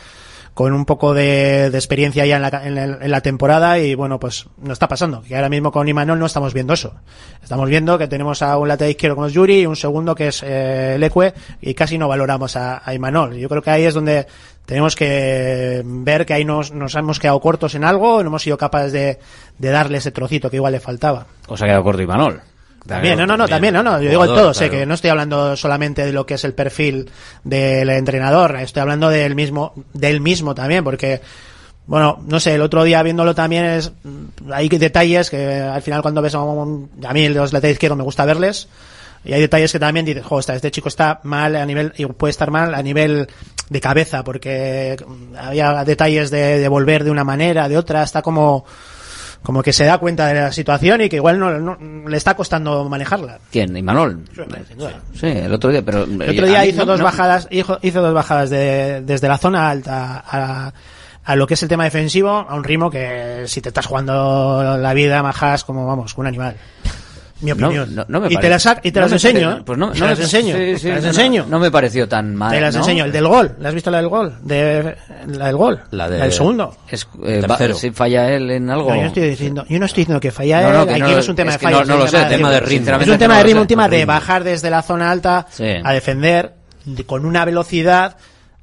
[0.54, 4.18] con un poco de, de experiencia ya en la, en, en la temporada y bueno,
[4.20, 6.94] pues no está pasando, que ahora mismo con Imanol no estamos viendo eso.
[7.42, 10.28] Estamos viendo que tenemos a un lateral izquierdo como es Yuri y un segundo que
[10.28, 13.36] es eh, Leque y casi no valoramos a, a Imanol.
[13.36, 14.26] Yo creo que ahí es donde
[14.64, 18.56] tenemos que ver que ahí nos, nos hemos quedado cortos en algo, no hemos sido
[18.56, 19.18] capaces de,
[19.58, 21.26] de darle ese trocito que igual le faltaba.
[21.48, 22.40] Os ha quedado corto Imanol.
[22.86, 25.10] También, no, no, no, también, no, no, yo digo el todo, sé que no estoy
[25.10, 27.10] hablando solamente de lo que es el perfil
[27.42, 31.20] del entrenador, estoy hablando del mismo, del mismo también, porque,
[31.86, 36.02] bueno, no sé, el otro día viéndolo también es, mm, hay detalles que al final
[36.02, 38.68] cuando ves a un, a mí los laterales izquierdos me gusta verles,
[39.24, 42.30] y hay detalles que también dices, jo, este chico está mal a nivel, y puede
[42.30, 43.26] estar mal a nivel
[43.68, 48.22] de cabeza, porque mm, había detalles de, de volver de una manera, de otra, está
[48.22, 48.64] como,
[49.42, 52.34] como que se da cuenta de la situación y que igual no, no- le está
[52.34, 53.38] costando manejarla.
[53.50, 53.76] ¿Quién?
[53.76, 54.24] Imanol.
[55.14, 56.04] Sí, el otro día, pero...
[56.04, 60.24] El otro día hizo dos bajadas, hizo, hizo dos bajadas de, desde la zona alta
[60.26, 60.72] a,
[61.24, 64.76] a lo que es el tema defensivo, a un ritmo que si te estás jugando
[64.78, 66.56] la vida, majas como, vamos, un animal.
[67.40, 67.94] Mi No, opinión.
[67.94, 69.62] no, no me y te las, y te no las me enseño, pare-.
[69.64, 70.56] Pues no, te no las me- enseño.
[70.56, 71.46] sí, sí, te las no, enseño.
[71.50, 72.50] No, me pareció tan mal.
[72.50, 72.80] te las ¿no?
[72.80, 73.04] enseño.
[73.04, 73.56] El del gol.
[73.60, 74.38] ¿La has visto la del gol?
[74.42, 74.96] De,
[75.26, 75.80] la del gol.
[75.90, 76.74] La del segundo.
[76.88, 78.88] Es, eh, va- si falla él en algo.
[78.88, 80.92] No, yo no estoy diciendo, yo no estoy diciendo que falla No, él, no, que
[80.92, 82.24] aquí no no es un tema es de fallo, no- es no un lo sé,
[82.24, 82.96] tema de ritmo.
[82.96, 85.46] Es un tema no de ritmo, un tema de bajar desde la zona alta
[85.84, 86.54] a defender
[86.86, 88.16] de- con una velocidad.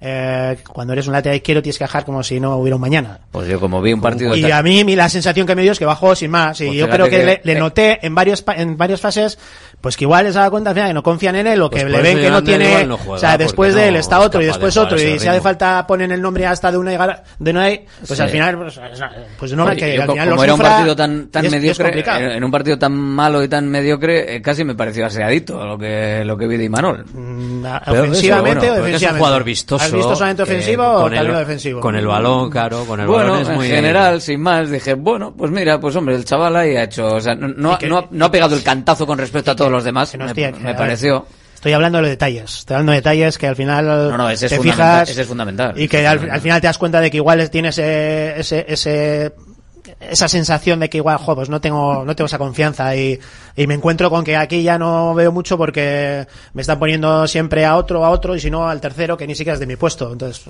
[0.05, 3.19] Eh, cuando eres un lateral izquierdo tienes que bajar como si no hubiera un mañana.
[3.31, 4.35] Pues yo como vi un partido...
[4.35, 6.59] Y a mí mi- la sensación que me dio es que bajó sin más.
[6.59, 9.39] Y Pues yo creo que, que- le, le eh, noté en varios en varias fases,
[9.83, 11.81] pues que igual les daba cuenta al final que no confían en él o que
[11.81, 12.69] Pues le ven que no tiene.
[12.69, 14.95] igual no juega, o sea, después de él está es otro y de después otro.
[14.97, 16.91] Y si hace falta ponen el nombre hasta de una
[17.37, 18.23] de Unai, pues Sí.
[18.23, 18.79] al final, pues,
[19.37, 21.55] pues no, Oye, que al final como era un partido tan, tan y es- y
[21.57, 22.19] es mediocre, complicado.
[22.21, 25.77] en, en un partido tan malo y tan mediocre, eh, casi me pareció aseadito lo
[25.77, 27.03] que, lo que vi de Imanol.
[27.13, 29.19] Mm, ofensivamente o Porque es un defensivamente.
[29.19, 29.83] jugador vistoso.
[29.83, 31.79] ¿Has visto solamente ofensivo o el- defensivo?
[31.81, 33.67] Con el balón, claro, con el bueno, balón es en muy...
[33.67, 37.19] general, sin más, dije, bueno, pues mira, pues hombre, el chaval ahí ha hecho, o
[37.19, 37.77] sea, no
[38.25, 41.25] ha pegado el cantazo con respecto a todos los demás, me, pareció.
[41.55, 42.59] Estoy hablando de los detalles.
[42.59, 45.21] Estoy hablando de detalles que al final No, no, ese es te fundamental, fijas ese
[45.21, 45.79] es fundamental.
[45.79, 49.33] y que al, al final te das cuenta de que igual tienes ese, ese, ese-
[49.99, 53.17] esa sensación de que igual, jo, pues no tengo, no tengo esa confianza y,
[53.55, 57.63] y me encuentro con que aquí ya no veo mucho porque me están poniendo siempre
[57.65, 59.75] a otro, a otro y si no al tercero que ni siquiera es de mi
[59.77, 60.11] puesto.
[60.11, 60.43] Entonces,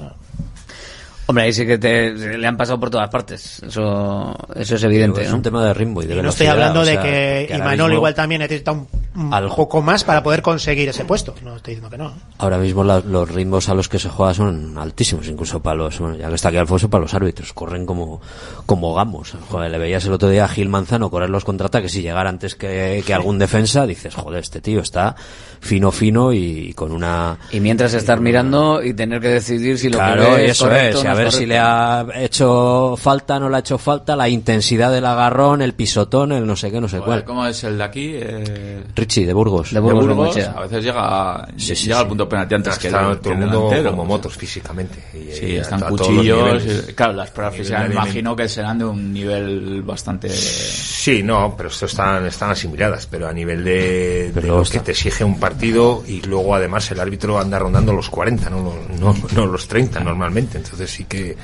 [1.25, 5.21] Hombre, ahí sí que te, le han pasado por todas partes, eso, eso es evidente,
[5.23, 5.37] Es ¿no?
[5.37, 7.55] un tema de ritmo y de y no estoy hablando o de sea, que, ahora
[7.65, 11.33] Imanol mismo- igual también necesita un, un Al- poco más para poder conseguir ese puesto.
[11.41, 12.11] No estoy diciendo que no.
[12.39, 15.97] Ahora mismo la- los ritmos a los que se juega son altísimos, incluso para los,
[15.99, 18.19] bueno, ya que está aquí Alfonso, para los árbitros, corren como,
[18.65, 19.33] como gamos.
[19.49, 22.55] Joder, le veías el otro día a Gil Manzano correr los contraataques y llegar antes
[22.55, 25.15] que, que algún defensa, dices, joder, este tío está
[25.61, 27.37] fino, fino y, con una...
[27.51, 30.51] Y mientras estar mirando y tener que decidir si lo Claro, que ve y es
[30.51, 31.53] eso correcto es, o y a es ver si correcto.
[31.53, 36.31] le ha hecho falta, no le ha hecho falta, la intensidad del agarrón, el pisotón,
[36.33, 37.23] el no sé qué, no sé Joder, cuál.
[37.25, 38.11] ¿Cómo es el de aquí?
[38.15, 39.71] Eh, Richie, de Burgos.
[39.73, 42.01] De Burgos, de Burgos, a veces llega, Sí, sí, llega sí.
[42.01, 43.89] al punto penalti antes que Está el, todo que el mundo delantero.
[43.91, 44.99] como motos físicamente.
[45.13, 46.63] Y- Sí, y están cuchillos.
[46.89, 50.29] y- claro, las pruebas físicas me imagino que serán de un nivel bastante...
[50.29, 54.85] Sí, no, pero esto están, están asimiladas, pero a nivel de, de lo está- que
[54.85, 58.99] te exige un partido y luego además el árbitro anda rondando los 40, no, los-
[58.99, 61.37] no, no los 30 normalmente, entonces sí que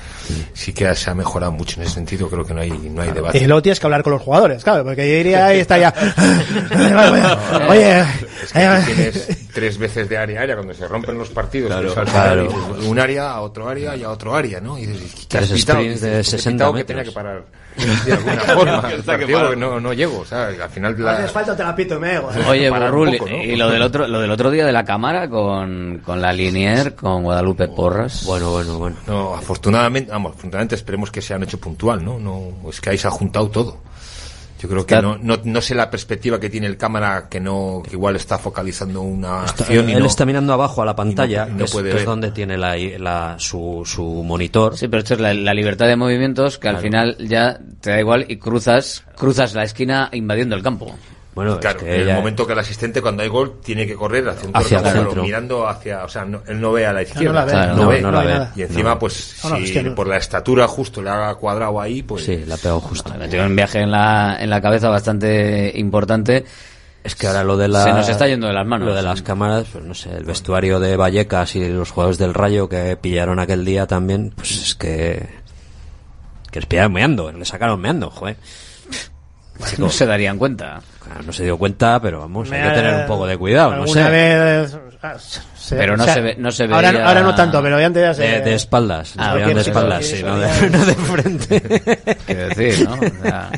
[0.54, 3.12] sí que se ha mejorado mucho en ese sentido, creo que no hay, no hay
[3.12, 3.38] debate.
[3.40, 5.94] Y luego tienes que hablar con los jugadores, claro, porque yo iría ahí está ya.
[7.70, 8.02] Oye,
[8.44, 11.72] Es que aquí tienes tres veces de área a área cuando se rompen los partidos.
[12.12, 14.78] Claro, pues, un área a otro área y a otro área, ¿no?
[14.78, 15.80] Y dices, ¿qué has pitado?
[15.82, 16.88] de Dices, pues he 60 pitado que metros.
[16.88, 17.44] tenía que parar
[18.06, 19.56] de alguna forma.
[19.56, 22.18] no, no llego, o sea, al final la- Haces falta te la pito, me.
[22.20, 23.38] Oye, Burrul, poco, ¿no?
[23.44, 26.96] y lo del otro, lo del otro día de la cámara con, con la Linier,
[26.96, 28.24] con Guadalupe Porras.
[28.26, 28.96] Bueno, bueno, bueno.
[29.08, 32.20] No, afortunadamente, vamos, afortunadamente esperemos que se han hecho puntual, ¿no?
[32.20, 33.78] No, es que ahí se ha juntado todo.
[34.62, 35.18] Yo creo que Claro.
[35.22, 38.38] no, no, no sé la perspectiva que tiene el cámara que no, que igual está
[38.38, 41.64] focalizando una Está- acción y él no- está mirando abajo a la pantalla, no que
[41.64, 42.06] es, puede que es ver.
[42.06, 44.76] donde tiene la, la- su, su monitor.
[44.78, 48.00] Sí, pero esto es la, la libertad de movimientos que al final ya te da
[48.00, 50.94] igual y cruzas, cruzas la esquina invadiendo el campo.
[51.40, 53.96] Bueno, es Claro, que en el momento que el asistente cuando hay gol tiene que
[53.96, 55.24] correr hacia un Hacia el corredor, centro.
[55.24, 57.52] mirando hacia, o sea, no- él no ve a la izquierda, la ve.
[57.54, 58.48] no, Claro, no, ve, no la ve.
[58.58, 59.00] y encima No.
[59.00, 62.04] pues No, no, si es que no- por la estatura justo le haga cuadrado ahí,
[62.04, 63.10] pues Sí, la ha pegado justo.
[63.14, 66.44] Me metió un viaje en la, en la cabeza bastante importante.
[67.02, 67.84] Es que ahora lo de la...
[67.86, 68.90] Se nos está yendo de las manos.
[68.90, 72.34] Lo de las cámaras, pues no sé, el vestuario de Vallecas y los jugadores del
[72.34, 75.26] Rayo que pillaron aquel día también, pues es que...
[76.52, 78.36] Que les pillaron meando, le sacaron meando, joder.
[79.70, 80.82] Chico, No se darían cuenta.
[81.26, 84.04] No se dio cuenta, pero vamos, hay que tener un poco de cuidado, no sé.
[84.04, 85.18] vez, ah,
[85.60, 87.78] se- Pero no o sea, se ve- no se ahora, veía- ahora no tanto, pero
[87.78, 88.24] antes ya se...
[88.24, 92.18] De, de espaldas, Ah, se de cualquier- espaldas, sí, no de, no de frente.
[92.26, 92.96] Quiero decir, ¿no?
[92.96, 93.50] O sea,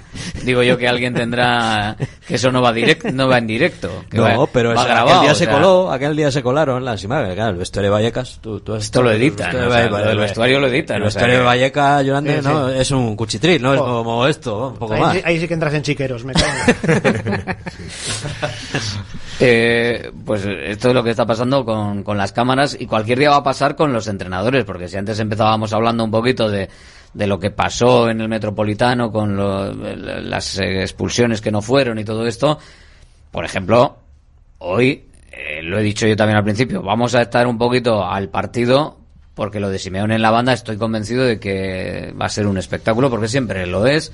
[0.43, 1.95] digo yo que alguien tendrá
[2.27, 4.03] que eso no va direct, no va en directo.
[4.09, 6.31] Que No, va- pero va es- grabado, aquel día o se sea, coló, aquel día
[6.31, 9.55] se colaron las imágenes, claro, el vestuario de Vallecas, tú, tú has- Esto lo editan,
[9.55, 12.35] el o sea, lo del vestuario lo editan, El o sea vestuario de Vallecas, Llorante,
[12.37, 12.47] Sí, sí.
[12.47, 14.03] no, es un cuchitril, no es Oh.
[14.03, 15.13] como esto, un poco ahí, más.
[15.15, 16.47] sí- ahí sí que entras en chiqueros, me cago.
[19.43, 23.31] Eh, pues esto es lo que está pasando con, con las cámaras y cualquier día
[23.31, 26.69] va a pasar con los entrenadores, porque si antes empezábamos hablando un poquito de,
[27.15, 32.05] de lo que pasó en el Metropolitano con lo- las expulsiones que no fueron y
[32.05, 32.59] todo esto,
[33.31, 33.97] por ejemplo,
[34.59, 38.29] hoy, eh, lo he dicho yo también al principio, vamos a estar un poquito al
[38.29, 38.99] partido
[39.33, 42.59] porque lo de Simeone en la banda estoy convencido de que va a ser un
[42.59, 44.11] espectáculo porque siempre lo es.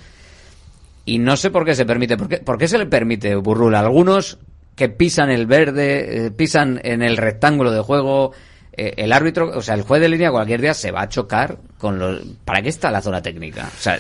[1.03, 2.15] Y no sé por qué se permite.
[2.17, 3.75] ¿Por qué, por qué se le permite, Burrul?
[3.75, 4.37] A algunos
[4.77, 8.31] que pisan el verde, eh, pisan en el rectángulo de juego.
[8.79, 11.57] eh, el árbitro, o sea, el juez de línea cualquier día se va a chocar
[11.79, 12.21] con los.
[12.45, 13.71] ¿Para qué está la zona técnica?
[13.75, 13.93] O sea,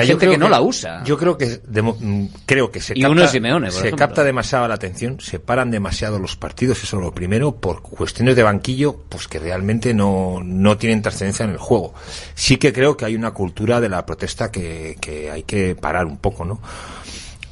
[0.00, 1.04] hay yo gente creo que no la usa.
[1.04, 3.90] Yo creo que de mm, creo que se Y capta, uno es Simeone, por se
[3.90, 3.98] ejemplo.
[3.98, 8.34] capta demasiado la atención, se paran demasiado los partidos, eso es lo primero, por cuestiones
[8.34, 11.94] de banquillo, pues que realmente no, no tienen trascendencia en el juego.
[12.34, 16.04] Sí que creo que hay una cultura de la protesta que, que hay que parar
[16.04, 16.60] un poco, ¿no?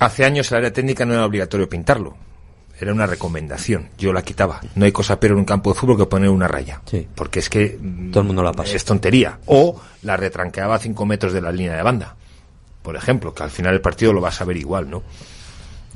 [0.01, 2.16] Hace años el área técnica no era obligatorio pintarlo.
[2.80, 3.88] Era una recomendación.
[3.98, 4.60] Yo la quitaba.
[4.74, 6.80] No hay cosa peor en un campo de fútbol que poner una raya.
[6.86, 7.06] Sí.
[7.14, 8.74] Porque es que mm, Todo el mundo la pasa.
[8.76, 9.38] es tontería.
[9.46, 12.16] O la retranqueaba a 5 metros de la línea de banda.
[12.82, 15.02] Por ejemplo, que al final el partido lo vas a ver igual, ¿no?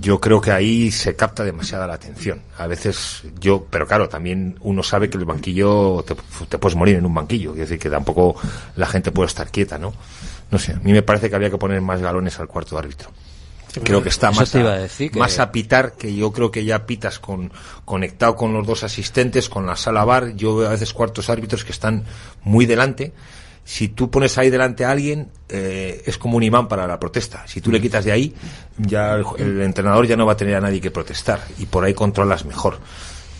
[0.00, 2.40] Yo creo que ahí se capta demasiada la atención.
[2.56, 6.14] A veces yo, pero claro, también uno sabe que el banquillo, te,
[6.48, 7.52] te puedes morir en un banquillo.
[7.54, 8.36] Es decir, que tampoco
[8.76, 9.92] la gente puede estar quieta, ¿no?
[10.52, 13.10] No sé, a mí me parece que habría que poner más galones al cuarto árbitro.
[13.84, 16.64] Creo que está más a, a decir que- más a pitar, que yo creo que
[16.64, 17.52] ya pitas con,
[17.84, 20.34] conectado con los dos asistentes, con la sala bar.
[20.36, 22.04] Yo veo a veces cuartos árbitros que están
[22.42, 23.12] muy delante.
[23.64, 27.46] Si tú pones ahí delante a alguien, eh, es como un imán para la protesta.
[27.46, 28.34] Si tú le quitas de ahí,
[28.78, 31.40] ya el, el entrenador ya no va a tener a nadie que protestar.
[31.58, 32.78] Y por ahí controlas mejor.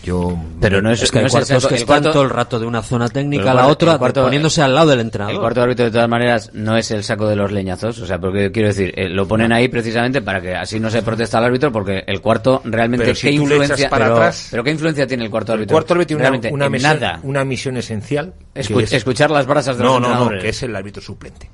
[0.01, 2.23] Yo, Pero no es, Es que no hay es el que el están cuarto- todo
[2.23, 4.91] el rato de una zona técnica a el la otra, el cuarto- poniéndose al lado
[4.91, 5.33] del entrenador.
[5.35, 7.99] El cuarto árbitro, de todas maneras, no es el saco de los leñazos.
[7.99, 11.01] O sea, porque quiero decir, eh, lo ponen ahí precisamente para que así no se
[11.03, 13.89] protesta al árbitro, porque el cuarto realmente, Pero ¿qué influencia?
[13.89, 15.73] para pero, atrás- pero ¿qué influencia tiene el cuarto el árbitro?
[15.75, 17.19] cuarto árbitro tiene una, misión, nada.
[17.23, 18.33] una misión esencial.
[18.53, 20.43] que Escu- es- escuchar las brasas de los no, no, no, entrenadores.
[20.43, 21.49] que es el árbitro suplente.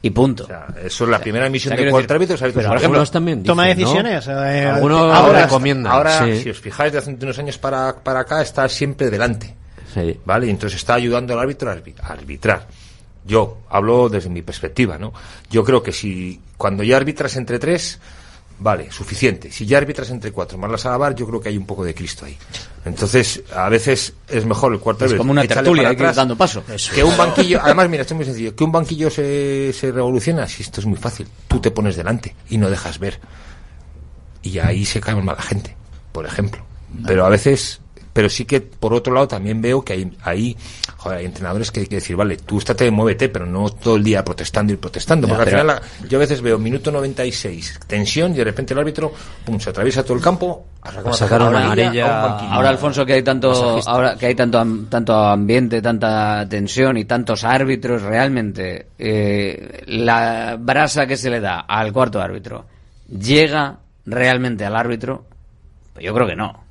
[0.00, 0.44] Y punto.
[0.44, 2.34] O sea, eso es la primera misión o sea, del quiero cuarto decir, árbitro.
[2.36, 2.86] es árbitro Pero suplente.
[2.86, 4.28] algunos también Toma decisiones.
[4.28, 5.92] eh, Algunos ahora- recomiendan.
[5.92, 6.42] Ahora, sí.
[6.42, 9.54] si os fijáis, de hace unos años para, para acá, está siempre delante.
[9.92, 10.20] Sí.
[10.24, 10.46] ¿Vale?
[10.46, 11.72] Y entonces está ayudando al árbitro a
[12.12, 12.66] arbitrar.
[13.24, 15.12] Yo hablo desde mi perspectiva, ¿no?
[15.50, 17.98] Yo creo que si cuando ya arbitras entre tres,
[18.58, 19.50] vale, suficiente.
[19.50, 21.84] Si ya arbitras entre cuatro más la sala bar, yo creo que hay un poco
[21.84, 22.36] de Cristo ahí.
[22.84, 26.36] Entonces, a veces es mejor el cuarto Es como una tertulia, hay que ir dando
[26.36, 26.62] paso.
[26.94, 28.54] Que un banquillo, además, mira, esto es muy sencillo.
[28.54, 31.26] Que un banquillo se, se revoluciona, si esto es muy fácil.
[31.46, 33.20] Tú te pones delante y no dejas ver.
[34.42, 35.76] Y ahí se cae mala gente,
[36.12, 36.64] por ejemplo.
[37.06, 37.80] Pero a veces,
[38.12, 40.56] pero sí que por otro lado también veo que hay, hay,
[40.98, 44.02] joder, hay entrenadores que hay que decir, vale, tú estate, muévete, pero no todo el
[44.04, 45.26] día protestando y protestando.
[45.28, 48.44] Ya, porque pero- al final, la- yo a veces veo minuto 96, tensión, y de
[48.44, 49.12] repente el árbitro,
[49.44, 52.02] pum, se atraviesa todo el campo, a sacar A una sacar tarjeta una amarilla.
[52.04, 52.52] a un banquillo.
[52.52, 53.90] Ahora, Alfonso, que hay tanto, Masajista.
[53.90, 61.06] ahora que hay tanto, tanto ambiente, tanta tensión y tantos árbitros, realmente, eh, la brasa
[61.06, 62.64] que se le da al cuarto árbitro
[63.08, 65.24] llega realmente al árbitro.
[65.94, 66.64] Pues yo creo que no.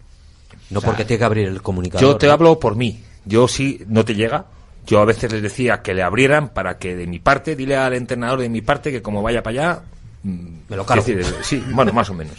[0.69, 2.01] No O sea, porque tiene que abrir el comunicador.
[2.01, 2.33] Yo te ¿no?
[2.33, 3.03] hablo por mí.
[3.27, 4.45] Yo sí, no te llega.
[4.85, 7.93] Yo a veces les decía que le abrieran para que de mi parte, dile al
[7.93, 9.81] entrenador de mi parte que como vaya para allá...
[10.23, 11.05] Me lo cargo.
[11.41, 12.35] sí, bueno, más o menos.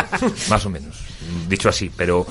[0.48, 0.96] más o menos.
[1.48, 2.26] Dicho así, pero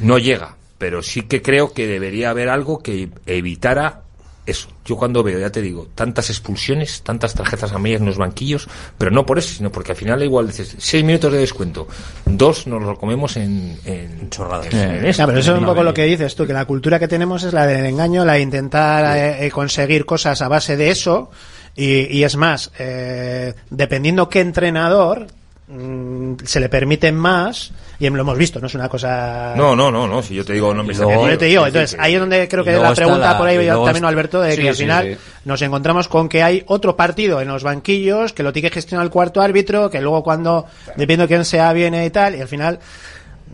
[0.00, 0.56] no llega.
[0.78, 4.03] Pero sí que creo que debería haber algo que evitara
[4.46, 4.68] eso.
[4.84, 8.68] Yo cuando veo, ya te digo, tantas expulsiones, tantas tarjetas amarillas en los banquillos,
[8.98, 11.88] pero no por eso, sino porque al final igual dices, seis minutos de descuento,
[12.26, 14.68] dos nos lo comemos en, en chorradas.
[14.70, 17.42] Ya, pero eso es un poco lo que dices tú, que la cultura que tenemos
[17.44, 21.30] es la del engaño, la de intentar eh, eh, conseguir cosas a base de eso.
[21.76, 25.26] Y, y es más, eh, dependiendo qué entrenador
[25.68, 29.54] mm, se le permiten más, y lo hemos visto, no es una cosa...
[29.56, 32.14] No, no, no, no, si yo te digo nombres apellidos, yo te digo, entonces ahí
[32.14, 34.74] es donde creo que la pregunta la- por ahí también Alberto de Sí, que al
[34.76, 35.18] sí, final sí.
[35.44, 39.04] nos encontramos con que hay otro partido en los banquillos que lo tiene que gestionar
[39.06, 40.66] el cuarto árbitro, que luego cuando
[40.96, 42.78] dependiendo de quién sea viene y tal, y al final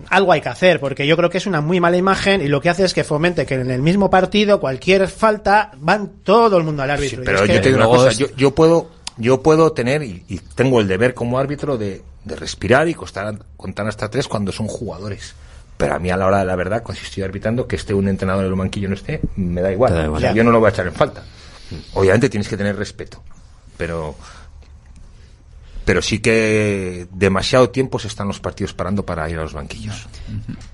[0.08, 2.60] algo hay que hacer, porque yo creo que es una muy mala imagen y lo
[2.60, 6.64] que hace es que fomente que en el mismo partido cualquier falta van todo el
[6.64, 7.22] mundo al árbitro.
[7.22, 10.24] Y Pero yo que- te digo una cosa, yo, yo puedo yo puedo tener y,
[10.28, 14.52] y tengo el deber como árbitro de, de respirar y contar, contar hasta tres cuando
[14.52, 15.34] son jugadores.
[15.76, 18.08] Pero a mí a la hora de la verdad, cuando estoy arbitrando, que esté un
[18.08, 19.92] entrenador en el banquillo no esté, me da igual.
[19.92, 20.18] Te da igual.
[20.18, 20.36] O sea, Ya.
[20.36, 21.22] yo no lo voy a echar en falta.
[21.94, 23.22] Obviamente tienes que tener respeto.
[23.78, 24.14] Pero
[25.90, 30.06] pero sí que demasiado tiempo se están los partidos parando para ir a los banquillos.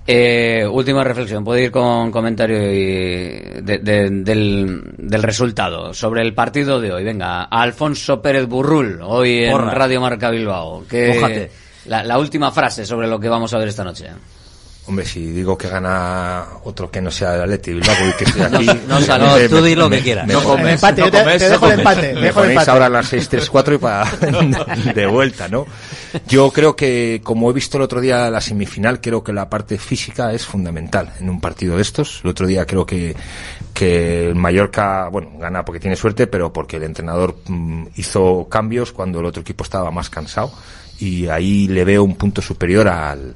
[0.05, 6.35] Eh, última reflexión, puede ir con comentario y de- de- del, del resultado sobre el
[6.35, 7.03] partido de hoy.
[7.03, 9.71] Venga, Alfonso Pérez Burrul, hoy en Porra.
[9.73, 10.85] Radio Marca Bilbao.
[10.87, 11.49] Que,
[11.87, 14.05] la última frase sobre lo que vamos a ver esta noche.
[14.87, 18.41] Hombre, si digo que gana otro que no sea el Atleti Bilbao y que estoy
[18.43, 18.65] aquí...
[18.87, 20.25] No, no, no, me- tú di lo me- que quieras.
[20.25, 22.71] me No comes, empate, yo te- te dejo el empate, te Me dejo el empate.
[22.71, 25.65] ahora las 6-3-4 y para de vuelta, ¿no?
[26.29, 29.77] Yo creo que, como he visto el otro día la semifinal, creo que la parte
[29.77, 32.21] física es fundamental en un partido de estos.
[32.23, 33.13] El otro día creo que,
[33.73, 38.93] que el Mallorca, bueno, gana porque tiene suerte, pero porque el entrenador mm, hizo cambios
[38.93, 40.51] cuando el otro equipo estaba más cansado.
[40.99, 43.35] Y ahí le veo un punto superior al,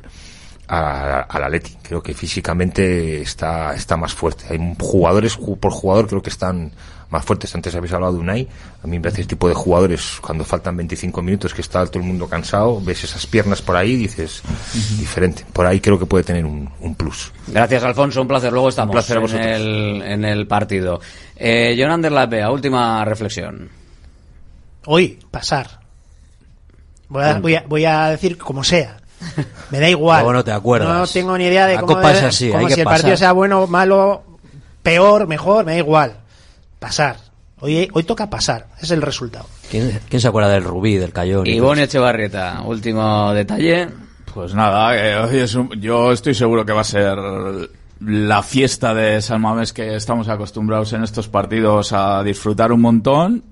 [0.71, 1.75] al Atleti.
[1.81, 4.45] Creo que físicamente está, está más fuerte.
[4.49, 6.71] Hay jugadores ju- por jugador creo que están
[7.09, 7.53] más fuertes.
[7.53, 8.47] Antes habéis hablado de Unai.
[8.81, 11.99] A mí me parece el tipo de jugadores cuando faltan 25 minutos que está todo
[11.99, 14.41] el mundo cansado, ves esas piernas por ahí y dices
[14.97, 15.45] diferente.
[15.51, 17.33] Por ahí creo que puede tener un, un plus.
[17.47, 18.21] Gracias, Alfonso.
[18.21, 18.53] Un placer.
[18.53, 21.01] Luego estamos placer a en, el, en el partido.
[21.35, 23.67] Eh, Jonander Lapea, última reflexión.
[24.85, 25.81] Hoy, pasar.
[27.09, 29.00] Voy a, voy a, voy a decir como sea.
[29.69, 30.19] Me da igual.
[30.21, 30.89] Luego no te acuerdas.
[30.89, 32.79] No tengo ni idea de La cómo, copa debe- es así, cómo hay que si
[32.81, 34.23] el partido sea bueno, malo,
[34.83, 36.13] peor, mejor, me da igual.
[36.79, 37.17] Pasar.
[37.59, 38.67] Hoy, hoy toca pasar.
[38.77, 39.45] Ese es el resultado.
[39.69, 41.45] ¿Quién, quién se acuerda del Rubí, del Cayón?
[41.45, 43.87] y Ivonne Echevarrieta, último detalle.
[44.33, 47.17] Pues nada, eh, hoy es un- yo estoy seguro que va a ser
[47.99, 53.43] la fiesta de San Mamés que estamos acostumbrados en estos partidos a disfrutar un montón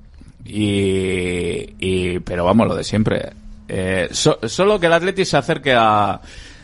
[0.44, 3.30] y, y- pero vamos lo de siempre
[3.70, 6.20] Eh, so- solo que el Atleti se acerque a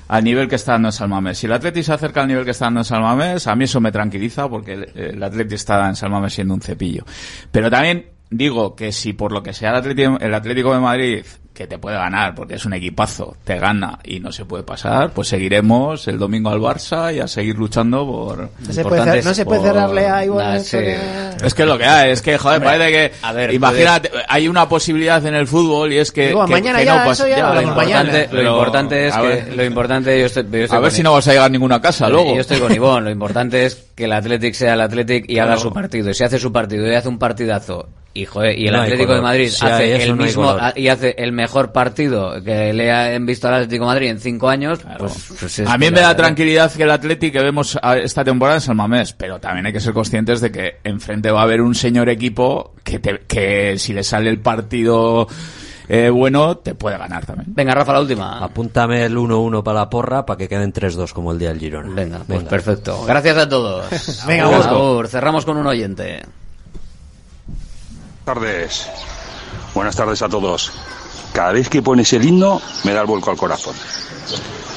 [0.08, 1.38] al nivel que está dando en San Mamés.
[1.40, 3.64] Si el Atleti se acerca al nivel que está dando en San Mamés, a mí
[3.64, 7.04] eso me tranquiliza porque el, el Atleti está en San Mamés siendo un cepillo.
[7.52, 11.26] Pero también digo que si por lo que sea el Atlético, el Atlético de Madrid,
[11.56, 15.10] que te puede ganar porque es un equipazo, te gana y no se puede pasar,
[15.12, 18.38] pues seguiremos el domingo al Barça y a seguir luchando por...
[18.60, 20.78] No se puede, cer- no se puede por- cerrarle a Ivonne Nah, sí.
[21.44, 23.12] es que lo que hay, es que, joder, Hombre, parece que...
[23.26, 26.28] a ver, imagínate, hay una posibilidad en el fútbol y es que...
[26.28, 28.24] Digo, que- mañana que ya, no pasa- eso ya lo Lo importante, mañana.
[28.26, 29.56] lo Pero, importante es a que ver.
[29.56, 31.82] lo importante yo estoy, yo estoy A ver si no vas a llegar a ninguna
[31.82, 32.36] casa luego.
[32.36, 33.06] Yo estoy con Ivón.
[33.06, 36.10] Lo importante es que el Athletic sea el Athletic y haga su partido.
[36.10, 39.14] Y si hace su partido y hace un partidazo y, joder, y el No Atlético
[39.16, 39.22] de.
[39.22, 43.48] Madrid Si hace el no mismo y hace el mejor partido que le han visto
[43.50, 46.72] al Atlético de Madrid en cinco años, pues, pues es A mí me da tranquilidad
[46.74, 49.82] que el Atleti que vemos a- esta temporada en San Mamés, pero también hay que
[49.82, 53.92] ser conscientes de que enfrente va a haber un señor equipo que, te- que si
[53.94, 55.28] le sale el partido
[55.88, 57.54] eh, bueno, te puede ganar también.
[57.54, 58.40] Venga, Rafa, la última.
[58.44, 61.94] Apúntame el 1-1 para la porra para que queden 3-2 como el día del Girona.
[61.94, 63.04] Venga, pues perfecto.
[63.06, 64.26] Gracias a todos.
[64.28, 64.70] Venga, gusto.
[64.70, 65.08] agur.
[65.08, 66.24] Cerramos con un oyente.
[68.24, 68.90] tardes.
[69.74, 70.72] Buenas tardes a todos.
[71.34, 73.76] Cada vez que pones el himno me da el vuelco al corazón.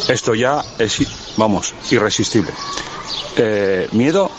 [0.08, 0.98] Esto ya es,
[1.36, 2.52] vamos, irresistible.
[3.36, 4.30] Eh, miedo.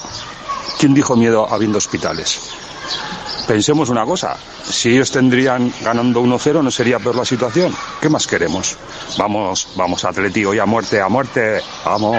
[0.80, 2.40] ¿Quién dijo miedo habiendo hospitales?
[3.48, 4.38] Pensemos una cosa.
[4.64, 7.76] Si ellos tendrían ganando 1-0 no sería peor la situación.
[8.00, 8.78] ¿Qué más queremos?
[9.18, 11.62] Vamos, vamos, Atleti, hoy a muerte, a muerte.
[11.84, 12.16] Vamos.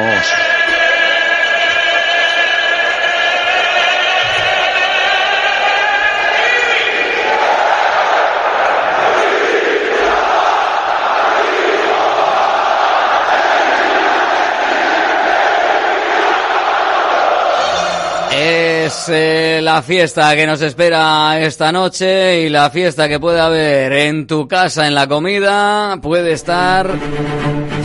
[19.08, 24.26] Eh, la fiesta que nos espera esta noche y la fiesta que puede haber en
[24.26, 26.90] tu casa en la comida puede estar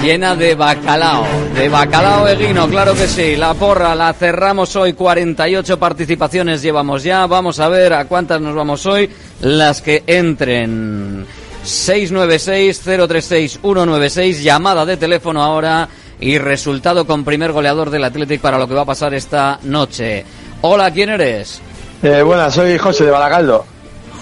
[0.01, 3.35] llena de bacalao, de bacalao eguino, claro que sí.
[3.35, 7.25] La porra la cerramos hoy, 48 participaciones llevamos ya.
[7.27, 9.09] Vamos a ver a cuántas nos vamos hoy.
[9.41, 11.25] Las que entren.
[11.63, 15.87] 696-036-196, llamada de teléfono ahora
[16.19, 20.25] y resultado con primer goleador del Athletic para lo que va a pasar esta noche.
[20.61, 21.61] Hola, ¿quién eres?
[22.01, 23.65] Eh, buenas, soy José de Baracaldo.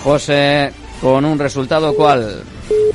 [0.04, 2.44] José, con un resultado cuál?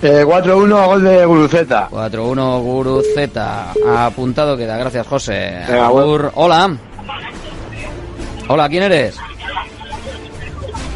[0.02, 1.88] Eh, 4-1 gol de Guruceta.
[1.90, 3.72] 4-1 Guruceta.
[3.96, 5.64] Apuntado queda, gracias José.
[5.66, 6.30] Venga, Agur.
[6.34, 6.76] Hola.
[8.48, 9.16] Hola, ¿quién eres?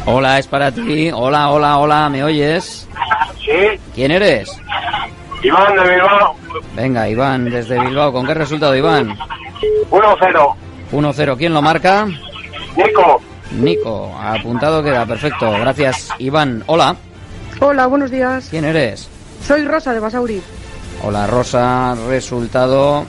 [0.05, 1.11] Hola, es para ti.
[1.13, 2.87] Hola, hola, hola, ¿me oyes?
[3.39, 4.49] Sí, ¿Quién eres?
[5.43, 6.35] Iván de Bilbao,
[6.75, 8.13] Venga, Iván, desde Bilbao.
[8.13, 9.17] ¿Con qué resultado, Iván?
[9.91, 10.55] 1-0.
[10.91, 11.37] 1-0.
[11.37, 12.07] ¿Quién lo marca?
[12.75, 13.21] Nico.
[13.51, 14.15] Nico.
[14.19, 15.51] Apuntado queda, perfecto.
[15.51, 16.63] Gracias, Iván.
[16.67, 16.95] Hola.
[17.59, 18.47] Hola, buenos días.
[18.49, 19.07] ¿Quién eres?
[19.45, 20.41] Soy Rosa de Basauri.
[21.03, 21.95] Hola, Rosa.
[22.07, 23.05] Resultado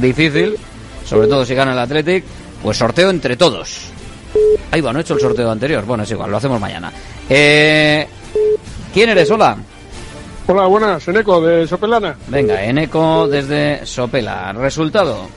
[0.00, 0.56] difícil,
[1.04, 2.24] sobre todo si gana el Athletic,
[2.62, 3.90] pues sorteo entre todos.
[4.70, 5.84] Ahí va, no he hecho el sorteo anterior.
[5.84, 6.90] Bueno, es igual, lo hacemos mañana.
[7.28, 8.06] Eh,
[8.92, 9.30] ¿Quién eres?
[9.30, 9.56] Hola.
[10.46, 12.16] Hola, buenas, Eneco de Sopelana.
[12.28, 14.52] Venga, Eneco desde Sopela.
[14.52, 15.28] ¿Resultado?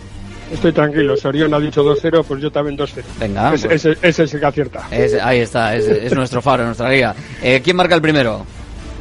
[0.51, 3.03] Estoy tranquilo, Sorión ha dicho 2-0, pues yo también 2-0.
[3.19, 4.87] Venga, Ese, pues- ese- ese es el que acierta.
[4.91, 7.13] Es- ahí está, es, es nuestro faro, nuestra guía.
[7.41, 8.45] Eh, ¿Quién marca el primero?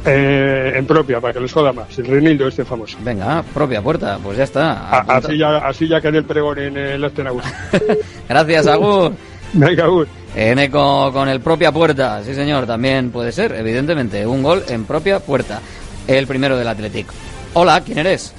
[0.05, 1.97] Eh, en propia, para que les joda más.
[1.97, 2.97] El Renildo este famoso.
[3.01, 4.71] Venga, propia puerta, pues ya está.
[4.89, 7.43] A- así, ya, así ya quedé el pregón en el Astenagus.
[8.29, 9.13] Gracias, Agur.
[9.53, 10.07] Venga, Agur.
[10.35, 15.19] Eneco con el propia puerta, sí señor, también puede ser, evidentemente, un gol en propia
[15.19, 15.59] puerta.
[16.07, 17.13] El primero del Atlético.
[17.53, 18.33] Hola, ¿quién eres?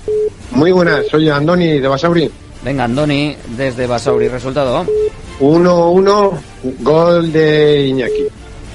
[0.52, 2.30] Muy buenas, soy Andoni de Basauri.
[2.62, 4.84] Venga, Andoni, desde Basauri, resultado.
[5.40, 6.32] 1-1,
[6.80, 8.26] gol de Iñaki.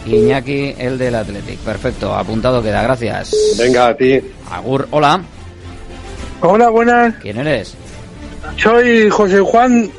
[0.06, 1.60] Iñaki, el del Athletic.
[1.60, 3.32] Perfecto, apuntado queda, gracias.
[3.58, 4.20] Venga, a ti.
[4.52, 5.22] Agur, hola.
[6.42, 7.16] Hola, buenas.
[7.22, 7.76] ¿Quién eres?
[8.58, 9.92] Soy José Juan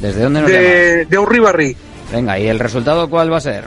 [0.00, 0.64] ¿Desde dónde nos llamas?
[0.66, 1.76] de, de Urribarri.
[2.12, 3.64] Venga, ¿y el resultado cuál va a ser?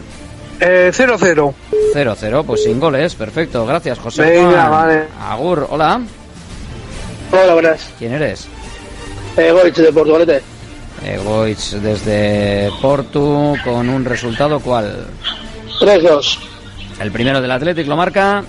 [0.60, 1.54] Eh, 0-0.
[1.96, 4.72] 0-0, pues sin goles, perfecto, gracias José Venga, Juan.
[4.72, 5.04] vale.
[5.20, 6.02] Agur, hola.
[7.32, 7.90] Hola, buenas.
[7.98, 8.48] ¿Quién eres?
[9.38, 10.42] Eh, Goich de Portugalete.
[11.04, 15.08] Eh, Goich desde Portu con un resultado cuál?
[15.80, 16.38] 3-2.
[17.00, 18.44] El primero del Athletic lo marca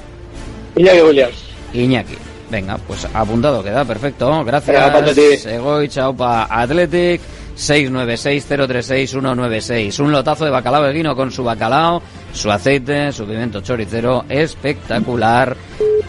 [0.76, 1.44] Iñaki Williams.
[1.72, 2.16] Iñaki.
[2.50, 4.44] Venga, pues apuntado queda, perfecto.
[4.44, 5.14] Gracias.
[5.14, 5.48] Ti.
[5.48, 7.20] Egoich, Aupa Athletic.
[7.56, 10.00] 696-036-196.
[10.00, 12.02] Un lotazo de bacalao de guino con su bacalao,
[12.32, 14.24] su aceite, su pimiento choricero.
[14.28, 15.56] Espectacular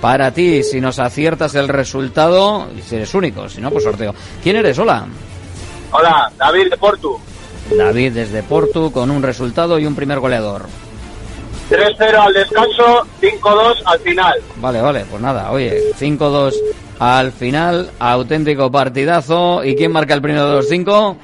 [0.01, 0.63] para ti.
[0.63, 4.15] Si nos aciertas el resultado, y si eres único, si no, pues sorteo.
[4.41, 4.79] ¿Quién eres?
[4.79, 5.05] Hola.
[5.93, 7.19] Hola, David de Portu.
[7.77, 10.65] David desde Portu con un resultado y un primer goleador.
[11.69, 14.33] 3-0 al descanso, 5-2 al final.
[14.57, 16.53] Vale, vale, pues nada, oye, 5-2
[16.99, 19.63] al final, auténtico partidazo.
[19.63, 21.17] ¿Y quién marca el primero de los cinco?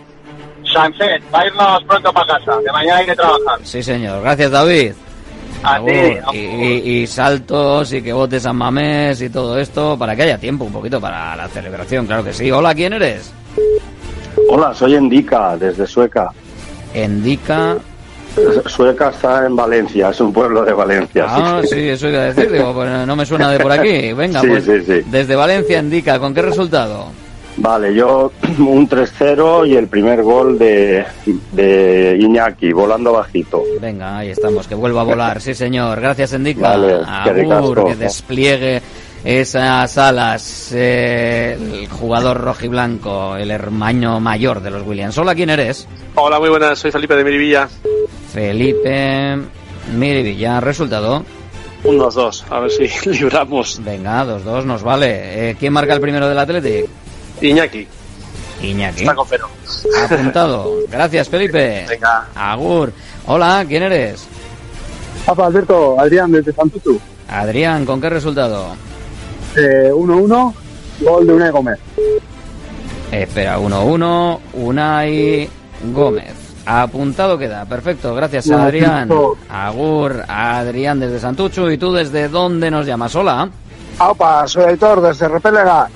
[0.74, 3.60] Sánchez, va a irnos pronto para casa, que mañana hay que trabajar.
[3.64, 4.22] Sí, señor.
[4.22, 4.94] Gracias, David.
[5.64, 5.92] A ti.
[6.34, 10.38] Y, y- y saltos y que votes San Mamés y todo esto para que haya
[10.38, 12.50] tiempo un poquito para la celebración, claro que sí.
[12.50, 13.34] Hola, ¿quién eres?
[14.50, 16.32] Hola, soy Endica, desde Sueca.
[16.94, 17.78] Endica.
[18.68, 21.26] Sueca está en Valencia, es un pueblo de Valencia.
[21.28, 24.14] Ah, sí, eso iba a decir, digo, pues no me suena de por aquí.
[24.14, 25.02] Venga, Sí, pues sí, sí.
[25.10, 27.08] desde Valencia, Endica, ¿con qué resultado?
[27.58, 31.04] Vale, yo un 3-0 y el primer gol de,
[31.52, 33.64] de Iñaki, volando bajito.
[33.82, 36.00] Venga, ahí estamos, que vuelva a volar, sí señor.
[36.00, 36.70] Gracias, Endica.
[36.78, 37.00] Vale,
[37.86, 38.82] que despliegue
[39.24, 40.72] esas alas.
[40.74, 45.18] eh, el jugador rojiblanco, el hermano mayor de los Williams.
[45.18, 45.88] Hola, ¿quién eres?
[46.16, 47.68] Hola, muy buenas, soy Felipe de Mirivilla.
[48.34, 49.38] Felipe
[49.96, 50.60] Mirivilla.
[50.60, 51.24] ¿Resultado?
[51.84, 53.82] Un 2-2, a ver si libramos.
[53.84, 55.50] Venga, 2-2 nos vale.
[55.52, 56.86] Eh, ¿Quién marca el primero del Athletic?
[57.42, 57.88] Iñaki.
[58.62, 59.02] Iñaki.
[59.02, 59.48] Está con cero.
[60.04, 60.74] Apuntado.
[60.92, 61.86] Gracias, Felipe.
[61.88, 62.28] Venga.
[62.36, 62.92] Agur.
[63.28, 64.28] Hola, ¿quién eres?
[65.26, 67.00] Papa Alberto, Adrián desde Santuchu.
[67.30, 68.76] Adrián, ¿con qué resultado?
[69.56, 70.54] Eh, 1-1,
[71.02, 71.80] gol de Unai Gómez.
[73.12, 75.50] Espera, 1-1, Unai
[75.94, 76.36] Gómez.
[76.66, 79.10] Apuntado queda, perfecto, gracias a Adrián.
[79.50, 81.72] Agur, Adrián desde Santucho.
[81.72, 83.16] ¿Y tú desde dónde nos llamas?
[83.16, 83.50] Hola.
[84.00, 85.90] Opa, soy Aitor desde Repelega.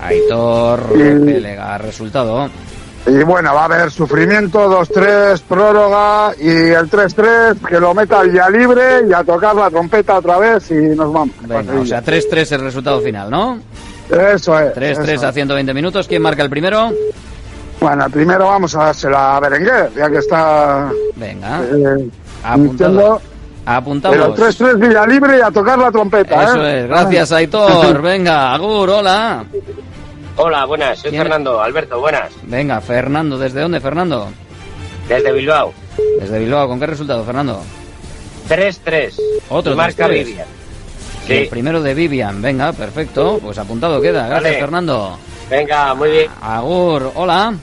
[0.00, 2.48] Aitor Repelega, resultado.
[3.06, 8.48] Y bueno, va a haber sufrimiento, 2-3, prórroga y el 3-3, que lo meta día
[8.50, 11.34] libre y a tocar la trompeta otra vez y nos vamos.
[11.40, 13.58] Venga, o sea, 3-3 el resultado final, ¿no?
[14.10, 14.74] Eso es.
[14.74, 15.34] 3-3 eso a es.
[15.34, 16.06] 120 minutos.
[16.06, 16.90] ¿Quién marca el primero?
[17.80, 21.62] Bueno, primero vamos a dársela a Berenguer, ya que está Venga.
[21.72, 22.08] eh,
[22.44, 23.20] Apuntado.
[23.64, 24.16] Apuntamos.
[24.16, 26.80] Pero el 3-3 Villa Libre y a tocar la trompeta, Eso ¿eh?
[26.82, 26.88] es.
[26.88, 28.02] Gracias, Aitor.
[28.02, 29.44] Venga, Agur, hola.
[30.36, 32.30] Hola, buenas, soy ¿Quién- Fernando, Alberto, buenas.
[32.44, 33.38] Venga, Fernando.
[33.38, 34.28] ¿Desde dónde, Fernando?
[35.08, 35.72] Desde Bilbao.
[36.20, 36.68] Desde Bilbao.
[36.68, 37.62] ¿Con qué resultado, Fernando?
[38.48, 39.14] 3-3.
[39.50, 40.24] Otro marca 3-3.
[40.24, 40.46] Vivian.
[41.28, 42.40] El primero de Vivian.
[42.40, 43.38] Venga, perfecto.
[43.42, 44.26] Pues apuntado queda.
[44.26, 44.60] Gracias, Vale.
[44.60, 45.18] Fernando.
[45.50, 46.30] Venga, muy bien.
[46.40, 47.54] Agur, hola.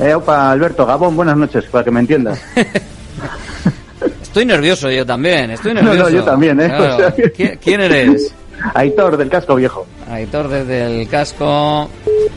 [0.00, 2.40] Eh, opa, Alberto, Gabón, buenas noches, para que me entiendas.
[4.22, 5.50] Estoy nervioso yo también.
[5.52, 6.10] Estoy No, no, nervioso.
[6.10, 6.66] yo también, ¿eh?
[6.66, 6.94] Claro.
[6.94, 8.34] O sea que- ¿Qui- ¿Quién eres?
[8.74, 9.86] Aitor, del casco viejo.
[10.14, 11.88] Aitor desde el casco.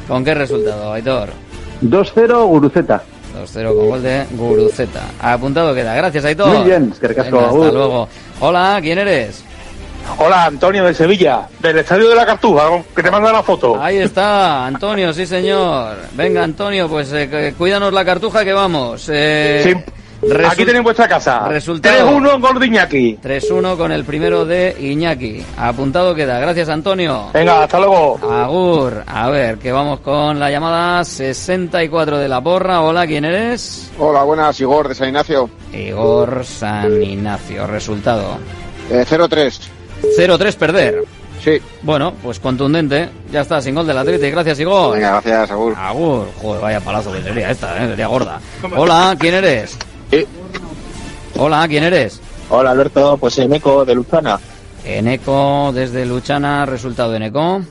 [0.07, 1.29] ¿Con qué resultado, Aitor?
[1.81, 3.03] 2-0, Guruceta.
[3.37, 5.01] 2-0 con gol de Guruceta.
[5.21, 5.93] Apuntado queda.
[5.95, 6.47] Gracias, Aitor.
[6.49, 8.07] Muy bien, es que recasco, Venga, hasta luego.
[8.39, 9.43] Hola, ¿quién eres?
[10.19, 12.63] Hola, Antonio de Sevilla, del Estadio de la Cartuja,
[12.95, 13.79] que te manda la foto.
[13.81, 15.97] Ahí está, Antonio, sí señor.
[16.13, 19.09] Venga, Antonio, pues eh, cuídanos la cartuja que vamos.
[19.11, 19.93] Eh, Sí.
[20.21, 21.47] Resu- Aquí tenéis vuestra casa.
[21.47, 22.09] Resultado.
[22.09, 23.17] 3-1 gol de Iñaki.
[23.21, 25.43] 3-1 con el primero de Iñaki.
[25.57, 26.39] Apuntado queda.
[26.39, 27.29] Gracias, Antonio.
[27.33, 28.19] Venga, hasta luego.
[28.31, 29.03] Agur.
[29.05, 32.81] A ver, que vamos con la llamada 64 de la porra.
[32.81, 33.91] Hola, ¿quién eres?
[33.99, 35.49] Hola, buenas, Igor de San Ignacio.
[35.73, 37.67] Igor San Ignacio.
[37.67, 38.37] Resultado.
[38.89, 39.59] Eh, 0-3.
[40.17, 41.03] 0-3 perder.
[41.43, 41.61] Sí.
[41.83, 43.09] Bueno, pues contundente.
[43.31, 44.31] Ya está, sin gol del Atlético.
[44.35, 44.95] Gracias, Igor.
[44.95, 45.73] Venga, gracias, Agur.
[45.77, 46.27] Agur.
[46.41, 47.87] Joder, vaya palazo que sería esta, ¿eh?
[47.89, 48.39] Sería gorda.
[48.75, 49.77] Hola, ¿quién eres?
[51.37, 52.19] Hola, ¿quién eres?
[52.49, 54.39] Hola Alberto, pues Eneco de Luzana.
[54.83, 57.61] Eneco desde Luchana, resultado de Eneco.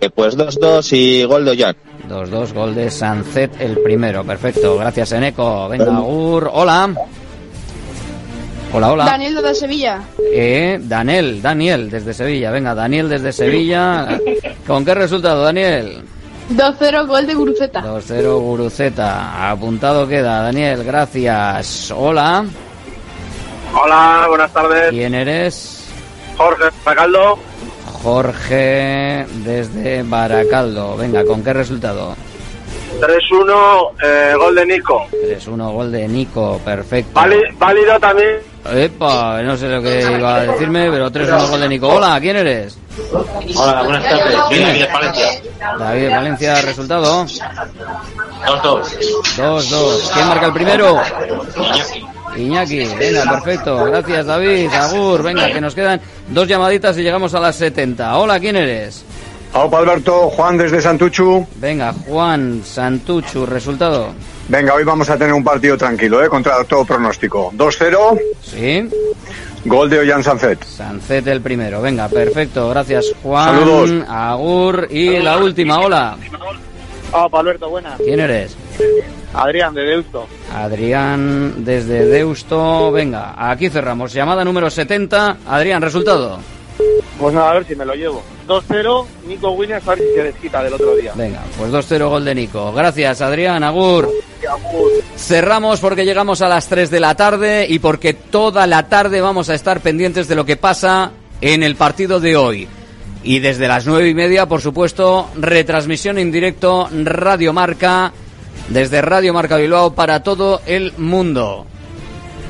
[0.00, 1.76] Eh, pues 2-2 y gol de Ollán.
[2.08, 4.24] 2-2, gol de Sancet el primero.
[4.24, 5.68] Perfecto, gracias Eneco.
[5.68, 6.50] Venga, Agur.
[6.52, 6.94] Hola.
[8.72, 9.04] Hola, hola.
[9.06, 10.02] Daniel de Sevilla.
[10.32, 12.50] Eh, Daniel, Daniel desde Sevilla.
[12.50, 14.20] Venga, Daniel desde Sevilla.
[14.66, 16.02] ¿Con qué resultado, Daniel?
[16.50, 17.82] 2-0 gol de Guruceta.
[17.82, 19.50] 2-0 Guruceta.
[19.50, 21.90] Apuntado queda, Daniel, gracias.
[21.90, 22.44] Hola.
[23.74, 24.90] Hola, buenas tardes.
[24.90, 25.88] ¿Quién eres?
[26.36, 27.38] Jorge Baracaldo.
[28.02, 30.96] Jorge desde Baracaldo.
[30.96, 32.14] Venga, ¿con qué resultado?
[33.00, 35.06] 3-1, eh, gol de Nico.
[35.10, 37.12] 3-1, gol de Nico, perfecto.
[37.14, 38.38] Válido, válido también.
[38.74, 41.88] Epa, no sé lo que iba a decirme, pero 3-1 gol de Nico.
[41.88, 42.78] Hola, ¿quién eres?
[43.56, 44.36] Hola, buenas tardes.
[44.48, 45.28] Soy David de Palencia.
[45.78, 47.24] David Valencia, resultado.
[47.24, 47.36] 2-2.
[49.36, 50.10] 2-2.
[50.14, 51.00] ¿Quién marca el primero?
[52.36, 53.84] Iñaki, venga, perfecto.
[53.84, 54.72] Gracias, David.
[54.72, 58.16] Agur, venga, que nos quedan dos llamaditas y llegamos a las 70.
[58.18, 59.04] Hola, ¿quién eres?
[59.52, 61.46] Hola, Alberto, Juan desde Santuchu.
[61.56, 64.12] Venga, Juan Santuchu, resultado.
[64.48, 66.28] Venga, hoy vamos a tener un partido tranquilo, ¿eh?
[66.28, 67.50] Contra todo pronóstico.
[67.52, 68.20] 2-0.
[68.42, 68.88] Sí.
[69.64, 70.62] Gol de Ollán Sancet.
[70.64, 71.82] Sancet el primero.
[71.82, 72.68] Venga, perfecto.
[72.70, 73.58] Gracias, Juan.
[73.58, 74.04] Saludos.
[74.08, 74.86] Agur.
[74.90, 76.16] Y la última, hola.
[77.10, 77.98] Hola, Alberto, buenas.
[77.98, 78.56] ¿Quién eres?
[79.34, 80.26] Adrián, de Deusto.
[80.54, 82.92] Adrián desde Deusto.
[82.92, 84.12] Venga, aquí cerramos.
[84.12, 85.38] Llamada número 70.
[85.46, 86.38] Adrián, resultado.
[87.18, 88.22] Pues nada, a ver si me lo llevo.
[88.46, 91.12] 2-0, Nico Williams, a ver si se desquita del otro día.
[91.14, 92.72] Venga, pues 2-0 gol de Nico.
[92.72, 93.64] Gracias, Adrián.
[93.64, 94.10] Agur.
[95.16, 99.48] Cerramos porque llegamos a las 3 de la tarde y porque toda la tarde vamos
[99.48, 102.68] a estar pendientes de lo que pasa en el partido de hoy.
[103.22, 108.12] Y desde las nueve y media, por supuesto, retransmisión en directo Radio Marca,
[108.68, 111.66] desde Radio Marca Bilbao para todo el mundo,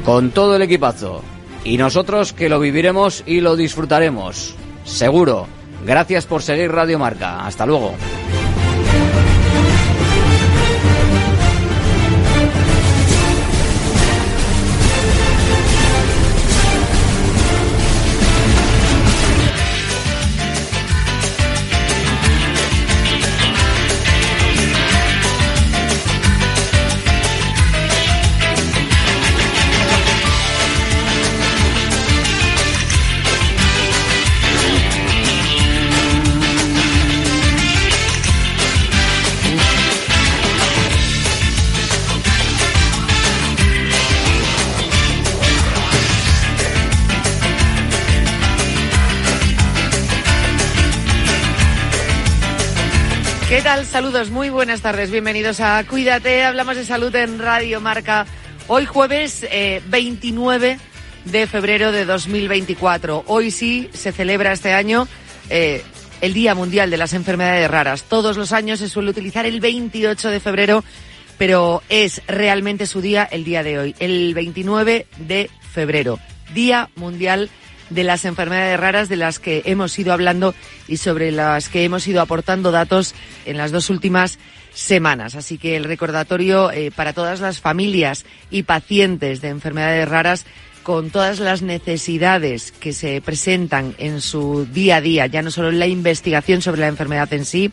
[0.04, 1.22] con todo el equipazo.
[1.66, 5.48] Y nosotros que lo viviremos y lo disfrutaremos, seguro.
[5.84, 7.44] Gracias por seguir Radio Marca.
[7.44, 7.92] Hasta luego.
[53.84, 55.10] Saludos, muy buenas tardes.
[55.10, 56.44] Bienvenidos a Cuídate.
[56.44, 58.26] Hablamos de salud en Radio Marca.
[58.68, 60.78] Hoy jueves eh, 29
[61.26, 63.24] de febrero de 2024.
[63.26, 65.06] Hoy sí se celebra este año
[65.50, 65.82] eh,
[66.22, 68.04] el Día Mundial de las Enfermedades Raras.
[68.04, 70.82] Todos los años se suele utilizar el 28 de febrero,
[71.36, 76.18] pero es realmente su día el día de hoy, el 29 de febrero,
[76.54, 80.54] Día Mundial de las enfermedades raras de las que hemos ido hablando
[80.88, 83.14] y sobre las que hemos ido aportando datos
[83.44, 84.38] en las dos últimas
[84.74, 85.34] semanas.
[85.34, 90.46] Así que el recordatorio eh, para todas las familias y pacientes de enfermedades raras
[90.82, 95.70] con todas las necesidades que se presentan en su día a día, ya no solo
[95.70, 97.72] en la investigación sobre la enfermedad en sí,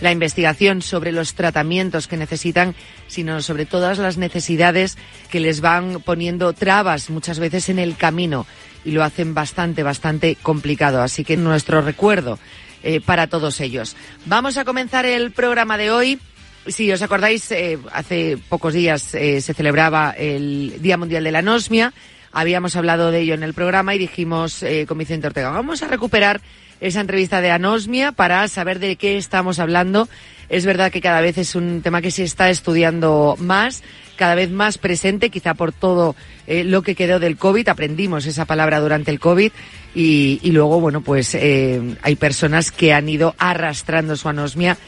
[0.00, 2.74] la investigación sobre los tratamientos que necesitan,
[3.06, 4.96] sino sobre todas las necesidades
[5.30, 8.46] que les van poniendo trabas muchas veces en el camino
[8.84, 11.02] y lo hacen bastante, bastante complicado.
[11.02, 12.38] Así que nuestro recuerdo
[12.82, 13.96] eh, para todos ellos.
[14.26, 16.20] Vamos a comenzar el programa de hoy.
[16.66, 21.40] Si os acordáis, eh, hace pocos días eh, se celebraba el Día Mundial de la
[21.40, 21.92] Anosmia.
[22.30, 26.42] Habíamos hablado de ello en el programa y dijimos con Vicente Ortega, vamos a recuperar
[26.80, 30.08] esa entrevista de anosmia para saber de qué estamos hablando.
[30.48, 33.82] Es verdad que cada vez es un tema que se está estudiando más,
[34.16, 36.16] cada vez más presente, quizá por todo
[36.46, 37.68] eh, lo que quedó del COVID.
[37.68, 39.52] Aprendimos esa palabra durante el COVID
[39.94, 44.78] y, luego, bueno, pues eh, hay personas que han ido arrastrando su anosmia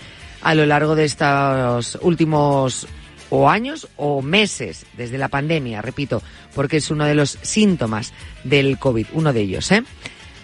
[0.43, 2.87] a lo largo de estos últimos
[3.29, 6.23] o años o meses desde la pandemia, repito,
[6.55, 8.13] porque es uno de los síntomas
[8.45, 9.85] del COVID, uno de ellos, ¿eh?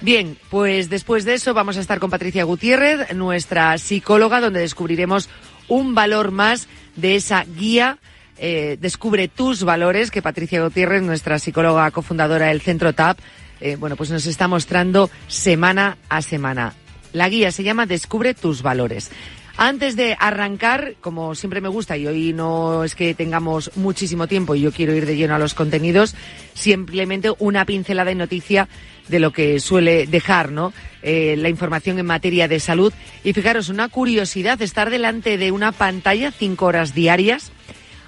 [0.01, 5.31] Bien, pues después de eso vamos a estar con Patricia Gutiérrez, nuestra psicóloga, donde descubriremos
[5.69, 7.99] un valor más de esa guía.
[8.39, 13.19] Eh, descubre tus valores que Patricia Gutiérrez, nuestra psicóloga cofundadora del Centro TAP,
[13.61, 16.75] eh, bueno, pues nos está mostrando semana a semana.
[17.13, 19.11] La guía se llama Descubre tus valores.
[19.59, 24.55] Antes de arrancar, como siempre me gusta, y hoy no es que tengamos muchísimo tiempo
[24.55, 26.15] y yo quiero ir de lleno a los contenidos,
[26.53, 28.69] simplemente una pincelada y noticia
[29.09, 30.75] de lo que suele dejar, ¿no?
[31.03, 32.93] Eh, la información en materia de salud.
[33.25, 37.51] Y fijaros, una curiosidad, estar delante de una pantalla cinco horas diarias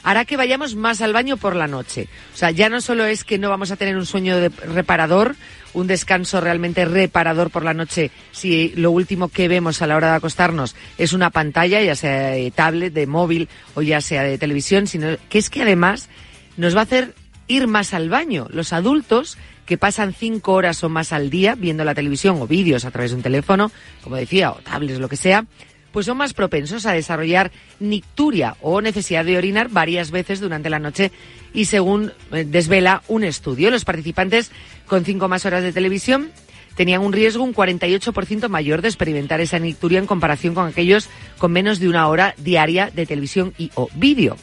[0.02, 2.08] hará que vayamos más al baño por la noche.
[2.34, 5.36] O sea, ya no solo es que no vamos a tener un sueño de reparador,
[5.74, 10.10] un descanso realmente reparador por la noche, si lo último que vemos a la hora
[10.10, 14.38] de acostarnos es una pantalla, ya sea de tablet, de móvil o ya sea de
[14.38, 16.08] televisión, sino que es que además
[16.56, 17.14] nos va a hacer
[17.46, 18.46] ir más al baño.
[18.50, 22.84] Los adultos que pasan cinco horas o más al día viendo la televisión o vídeos
[22.84, 23.70] a través de un teléfono,
[24.02, 25.44] como decía, o tablets, lo que sea,
[25.92, 27.50] pues son más propensos a desarrollar
[27.80, 31.12] nicturia o necesidad de orinar varias veces durante la noche
[31.54, 34.50] y según eh, desvela un estudio, los participantes
[34.86, 36.30] con cinco más horas de televisión
[36.76, 41.50] tenían un riesgo un 48% mayor de experimentar esa nicturia en comparación con aquellos con
[41.50, 44.36] menos de una hora diaria de televisión y o vídeo.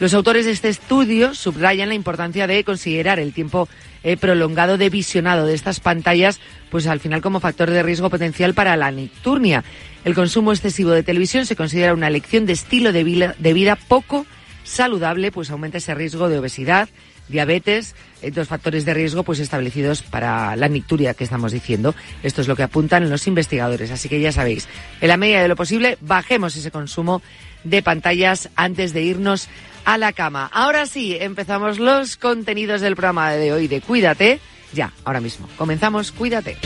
[0.00, 3.68] Los autores de este estudio subrayan la importancia de considerar el tiempo
[4.04, 6.38] eh, prolongado de visionado de estas pantallas,
[6.70, 9.64] pues al final como factor de riesgo potencial para la nicturnia.
[10.04, 13.74] El consumo excesivo de televisión se considera una elección de estilo de vida, de vida
[13.74, 14.24] poco
[14.62, 16.88] saludable, pues aumenta ese riesgo de obesidad,
[17.28, 21.94] diabetes, eh, dos factores de riesgo pues establecidos para la nicturia que estamos diciendo.
[22.22, 23.90] Esto es lo que apuntan los investigadores.
[23.90, 24.68] Así que ya sabéis,
[25.00, 27.20] en la medida de lo posible, bajemos ese consumo
[27.64, 29.48] de pantallas antes de irnos
[29.88, 30.50] a la cama.
[30.52, 34.38] Ahora sí, empezamos los contenidos del programa de hoy de Cuídate.
[34.74, 35.48] Ya, ahora mismo.
[35.56, 36.58] Comenzamos Cuídate.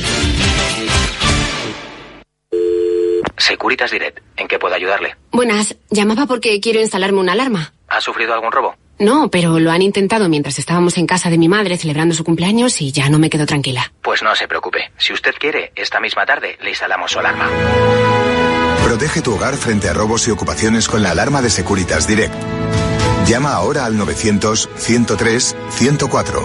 [3.38, 5.16] Securitas Direct, ¿en qué puedo ayudarle?
[5.30, 7.72] Buenas, llamaba porque quiero instalarme una alarma.
[7.86, 8.74] ¿Ha sufrido algún robo?
[8.98, 12.80] No, pero lo han intentado mientras estábamos en casa de mi madre celebrando su cumpleaños
[12.80, 13.92] y ya no me quedo tranquila.
[14.02, 14.90] Pues no se preocupe.
[14.98, 17.48] Si usted quiere, esta misma tarde le instalamos su alarma.
[18.84, 22.34] Protege tu hogar frente a robos y ocupaciones con la alarma de Securitas Direct.
[23.26, 26.42] Llama ahora al 900-103-104.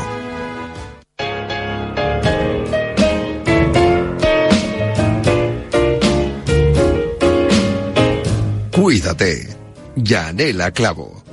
[8.71, 9.47] Cuídate.
[9.95, 11.23] Yanela Clavo.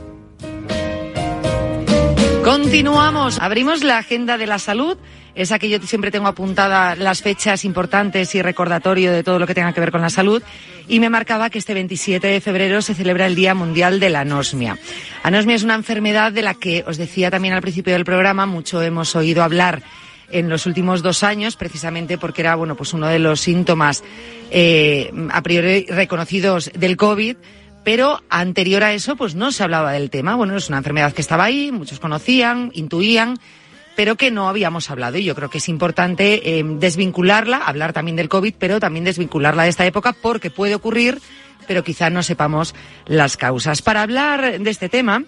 [2.43, 3.39] Continuamos.
[3.39, 4.97] Abrimos la agenda de la salud.
[5.35, 9.55] Esa que yo siempre tengo apuntada las fechas importantes y recordatorio de todo lo que
[9.55, 10.43] tenga que ver con la salud.
[10.87, 14.21] Y me marcaba que este 27 de febrero se celebra el Día Mundial de la
[14.21, 14.79] Anosmia.
[15.23, 18.81] Anosmia es una enfermedad de la que os decía también al principio del programa, mucho
[18.83, 19.83] hemos oído hablar
[20.31, 24.03] en los últimos dos años, precisamente porque era bueno pues uno de los síntomas
[24.51, 27.37] eh, a priori reconocidos del COVID
[27.85, 30.35] pero anterior a eso pues no se hablaba del tema.
[30.35, 33.39] Bueno, es una enfermedad que estaba ahí, muchos conocían, intuían,
[33.97, 35.19] pero que no habíamos hablado.
[35.19, 39.65] Y yo creo que es importante eh, desvincularla, hablar también del COVID, pero también desvincularla
[39.65, 41.21] de esta época porque puede ocurrir
[41.67, 42.75] pero quizá no sepamos
[43.07, 43.83] las causas.
[43.83, 45.25] Para hablar de este tema,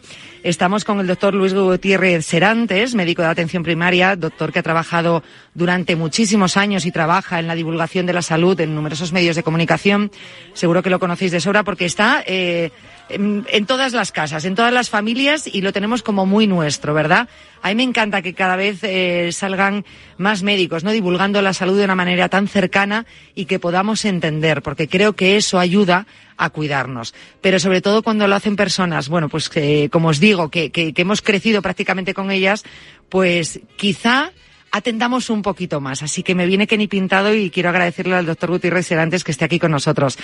[0.48, 5.24] estamos con el doctor Luis Gutiérrez Serantes, médico de atención primaria, doctor que ha trabajado
[5.54, 9.42] durante muchísimos años y trabaja en la divulgación de la salud en numerosos medios de
[9.42, 10.12] comunicación.
[10.54, 12.70] Seguro que lo conocéis de sobra porque está eh,
[13.08, 17.28] en, todas las casas, en todas las familias y lo tenemos como muy nuestro, ¿verdad?
[17.62, 19.84] A mí me encanta que cada vez eh, salgan
[20.16, 20.92] más médicos, ¿no?
[20.92, 23.04] Divulgando la salud de una manera tan cercana
[23.34, 26.06] y que podamos entender, porque creo que eso ayuda
[26.36, 27.14] a cuidarnos.
[27.40, 30.92] Pero sobre todo cuando lo hacen personas, bueno, pues que, como os digo, que, que,
[30.92, 32.64] que hemos crecido prácticamente con ellas,
[33.08, 34.32] pues quizá
[34.72, 36.02] atendamos un poquito más.
[36.02, 39.32] Así que me viene que ni pintado y quiero agradecerle al doctor Gutiérrez Serantes que
[39.32, 40.18] esté aquí con nosotros.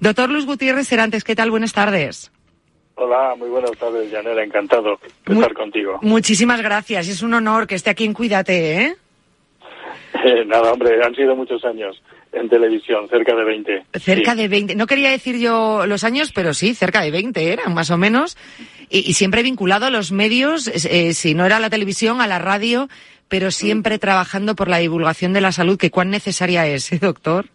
[0.00, 1.50] Doctor Luis Gutiérrez Serantes, ¿qué tal?
[1.50, 2.32] Buenas tardes.
[2.94, 4.42] Hola, muy buenas tardes, Janela.
[4.42, 6.00] Encantado de estar contigo.
[6.02, 7.08] Muchísimas gracias.
[7.08, 8.96] Es un honor que esté aquí en Cuídate, ¿eh?
[10.24, 12.02] Eh, nada, hombre, han sido muchos años
[12.32, 13.84] en televisión, cerca de 20.
[13.94, 14.38] Cerca Sí.
[14.38, 14.74] de 20.
[14.74, 18.36] No quería decir yo los años, pero sí, cerca de 20 eran, más o menos.
[18.90, 22.26] Y, y siempre vinculado a los medios, eh, si no era a la televisión, a
[22.26, 22.88] la radio,
[23.28, 27.46] pero siempre trabajando por la divulgación de la salud, que cuán necesaria es, ¿eh, doctor?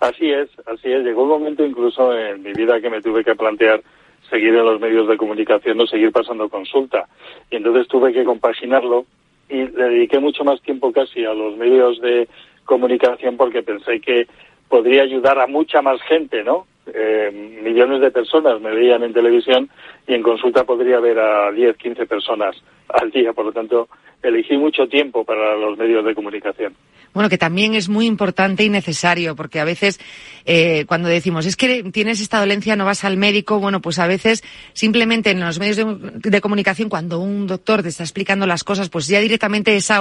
[0.00, 1.02] Así es, así es.
[1.04, 3.82] Llegó un momento incluso en mi vida que me tuve que plantear
[4.30, 7.06] seguir en los medios de comunicación o seguir pasando consulta.
[7.50, 9.04] Y entonces tuve que compaginarlo
[9.48, 12.28] y le dediqué mucho más tiempo casi a los medios de
[12.64, 14.26] comunicación porque pensé que
[14.68, 16.66] podría ayudar a mucha más gente, ¿no?
[16.86, 17.30] Eh,
[17.62, 19.70] millones de personas me veían en televisión
[20.06, 22.56] y en consulta podría ver a 10, 15 personas
[22.88, 23.32] al día.
[23.32, 23.88] Por lo tanto,
[24.22, 26.74] elegí mucho tiempo para los medios de comunicación.
[27.14, 30.00] Bueno, que también es muy importante y necesario, porque a veces
[30.46, 34.08] eh, cuando decimos es que tienes esta dolencia, no vas al médico, bueno, pues a
[34.08, 34.42] veces
[34.72, 38.90] simplemente en los medios de, de comunicación, cuando un doctor te está explicando las cosas,
[38.90, 39.92] pues ya directamente esa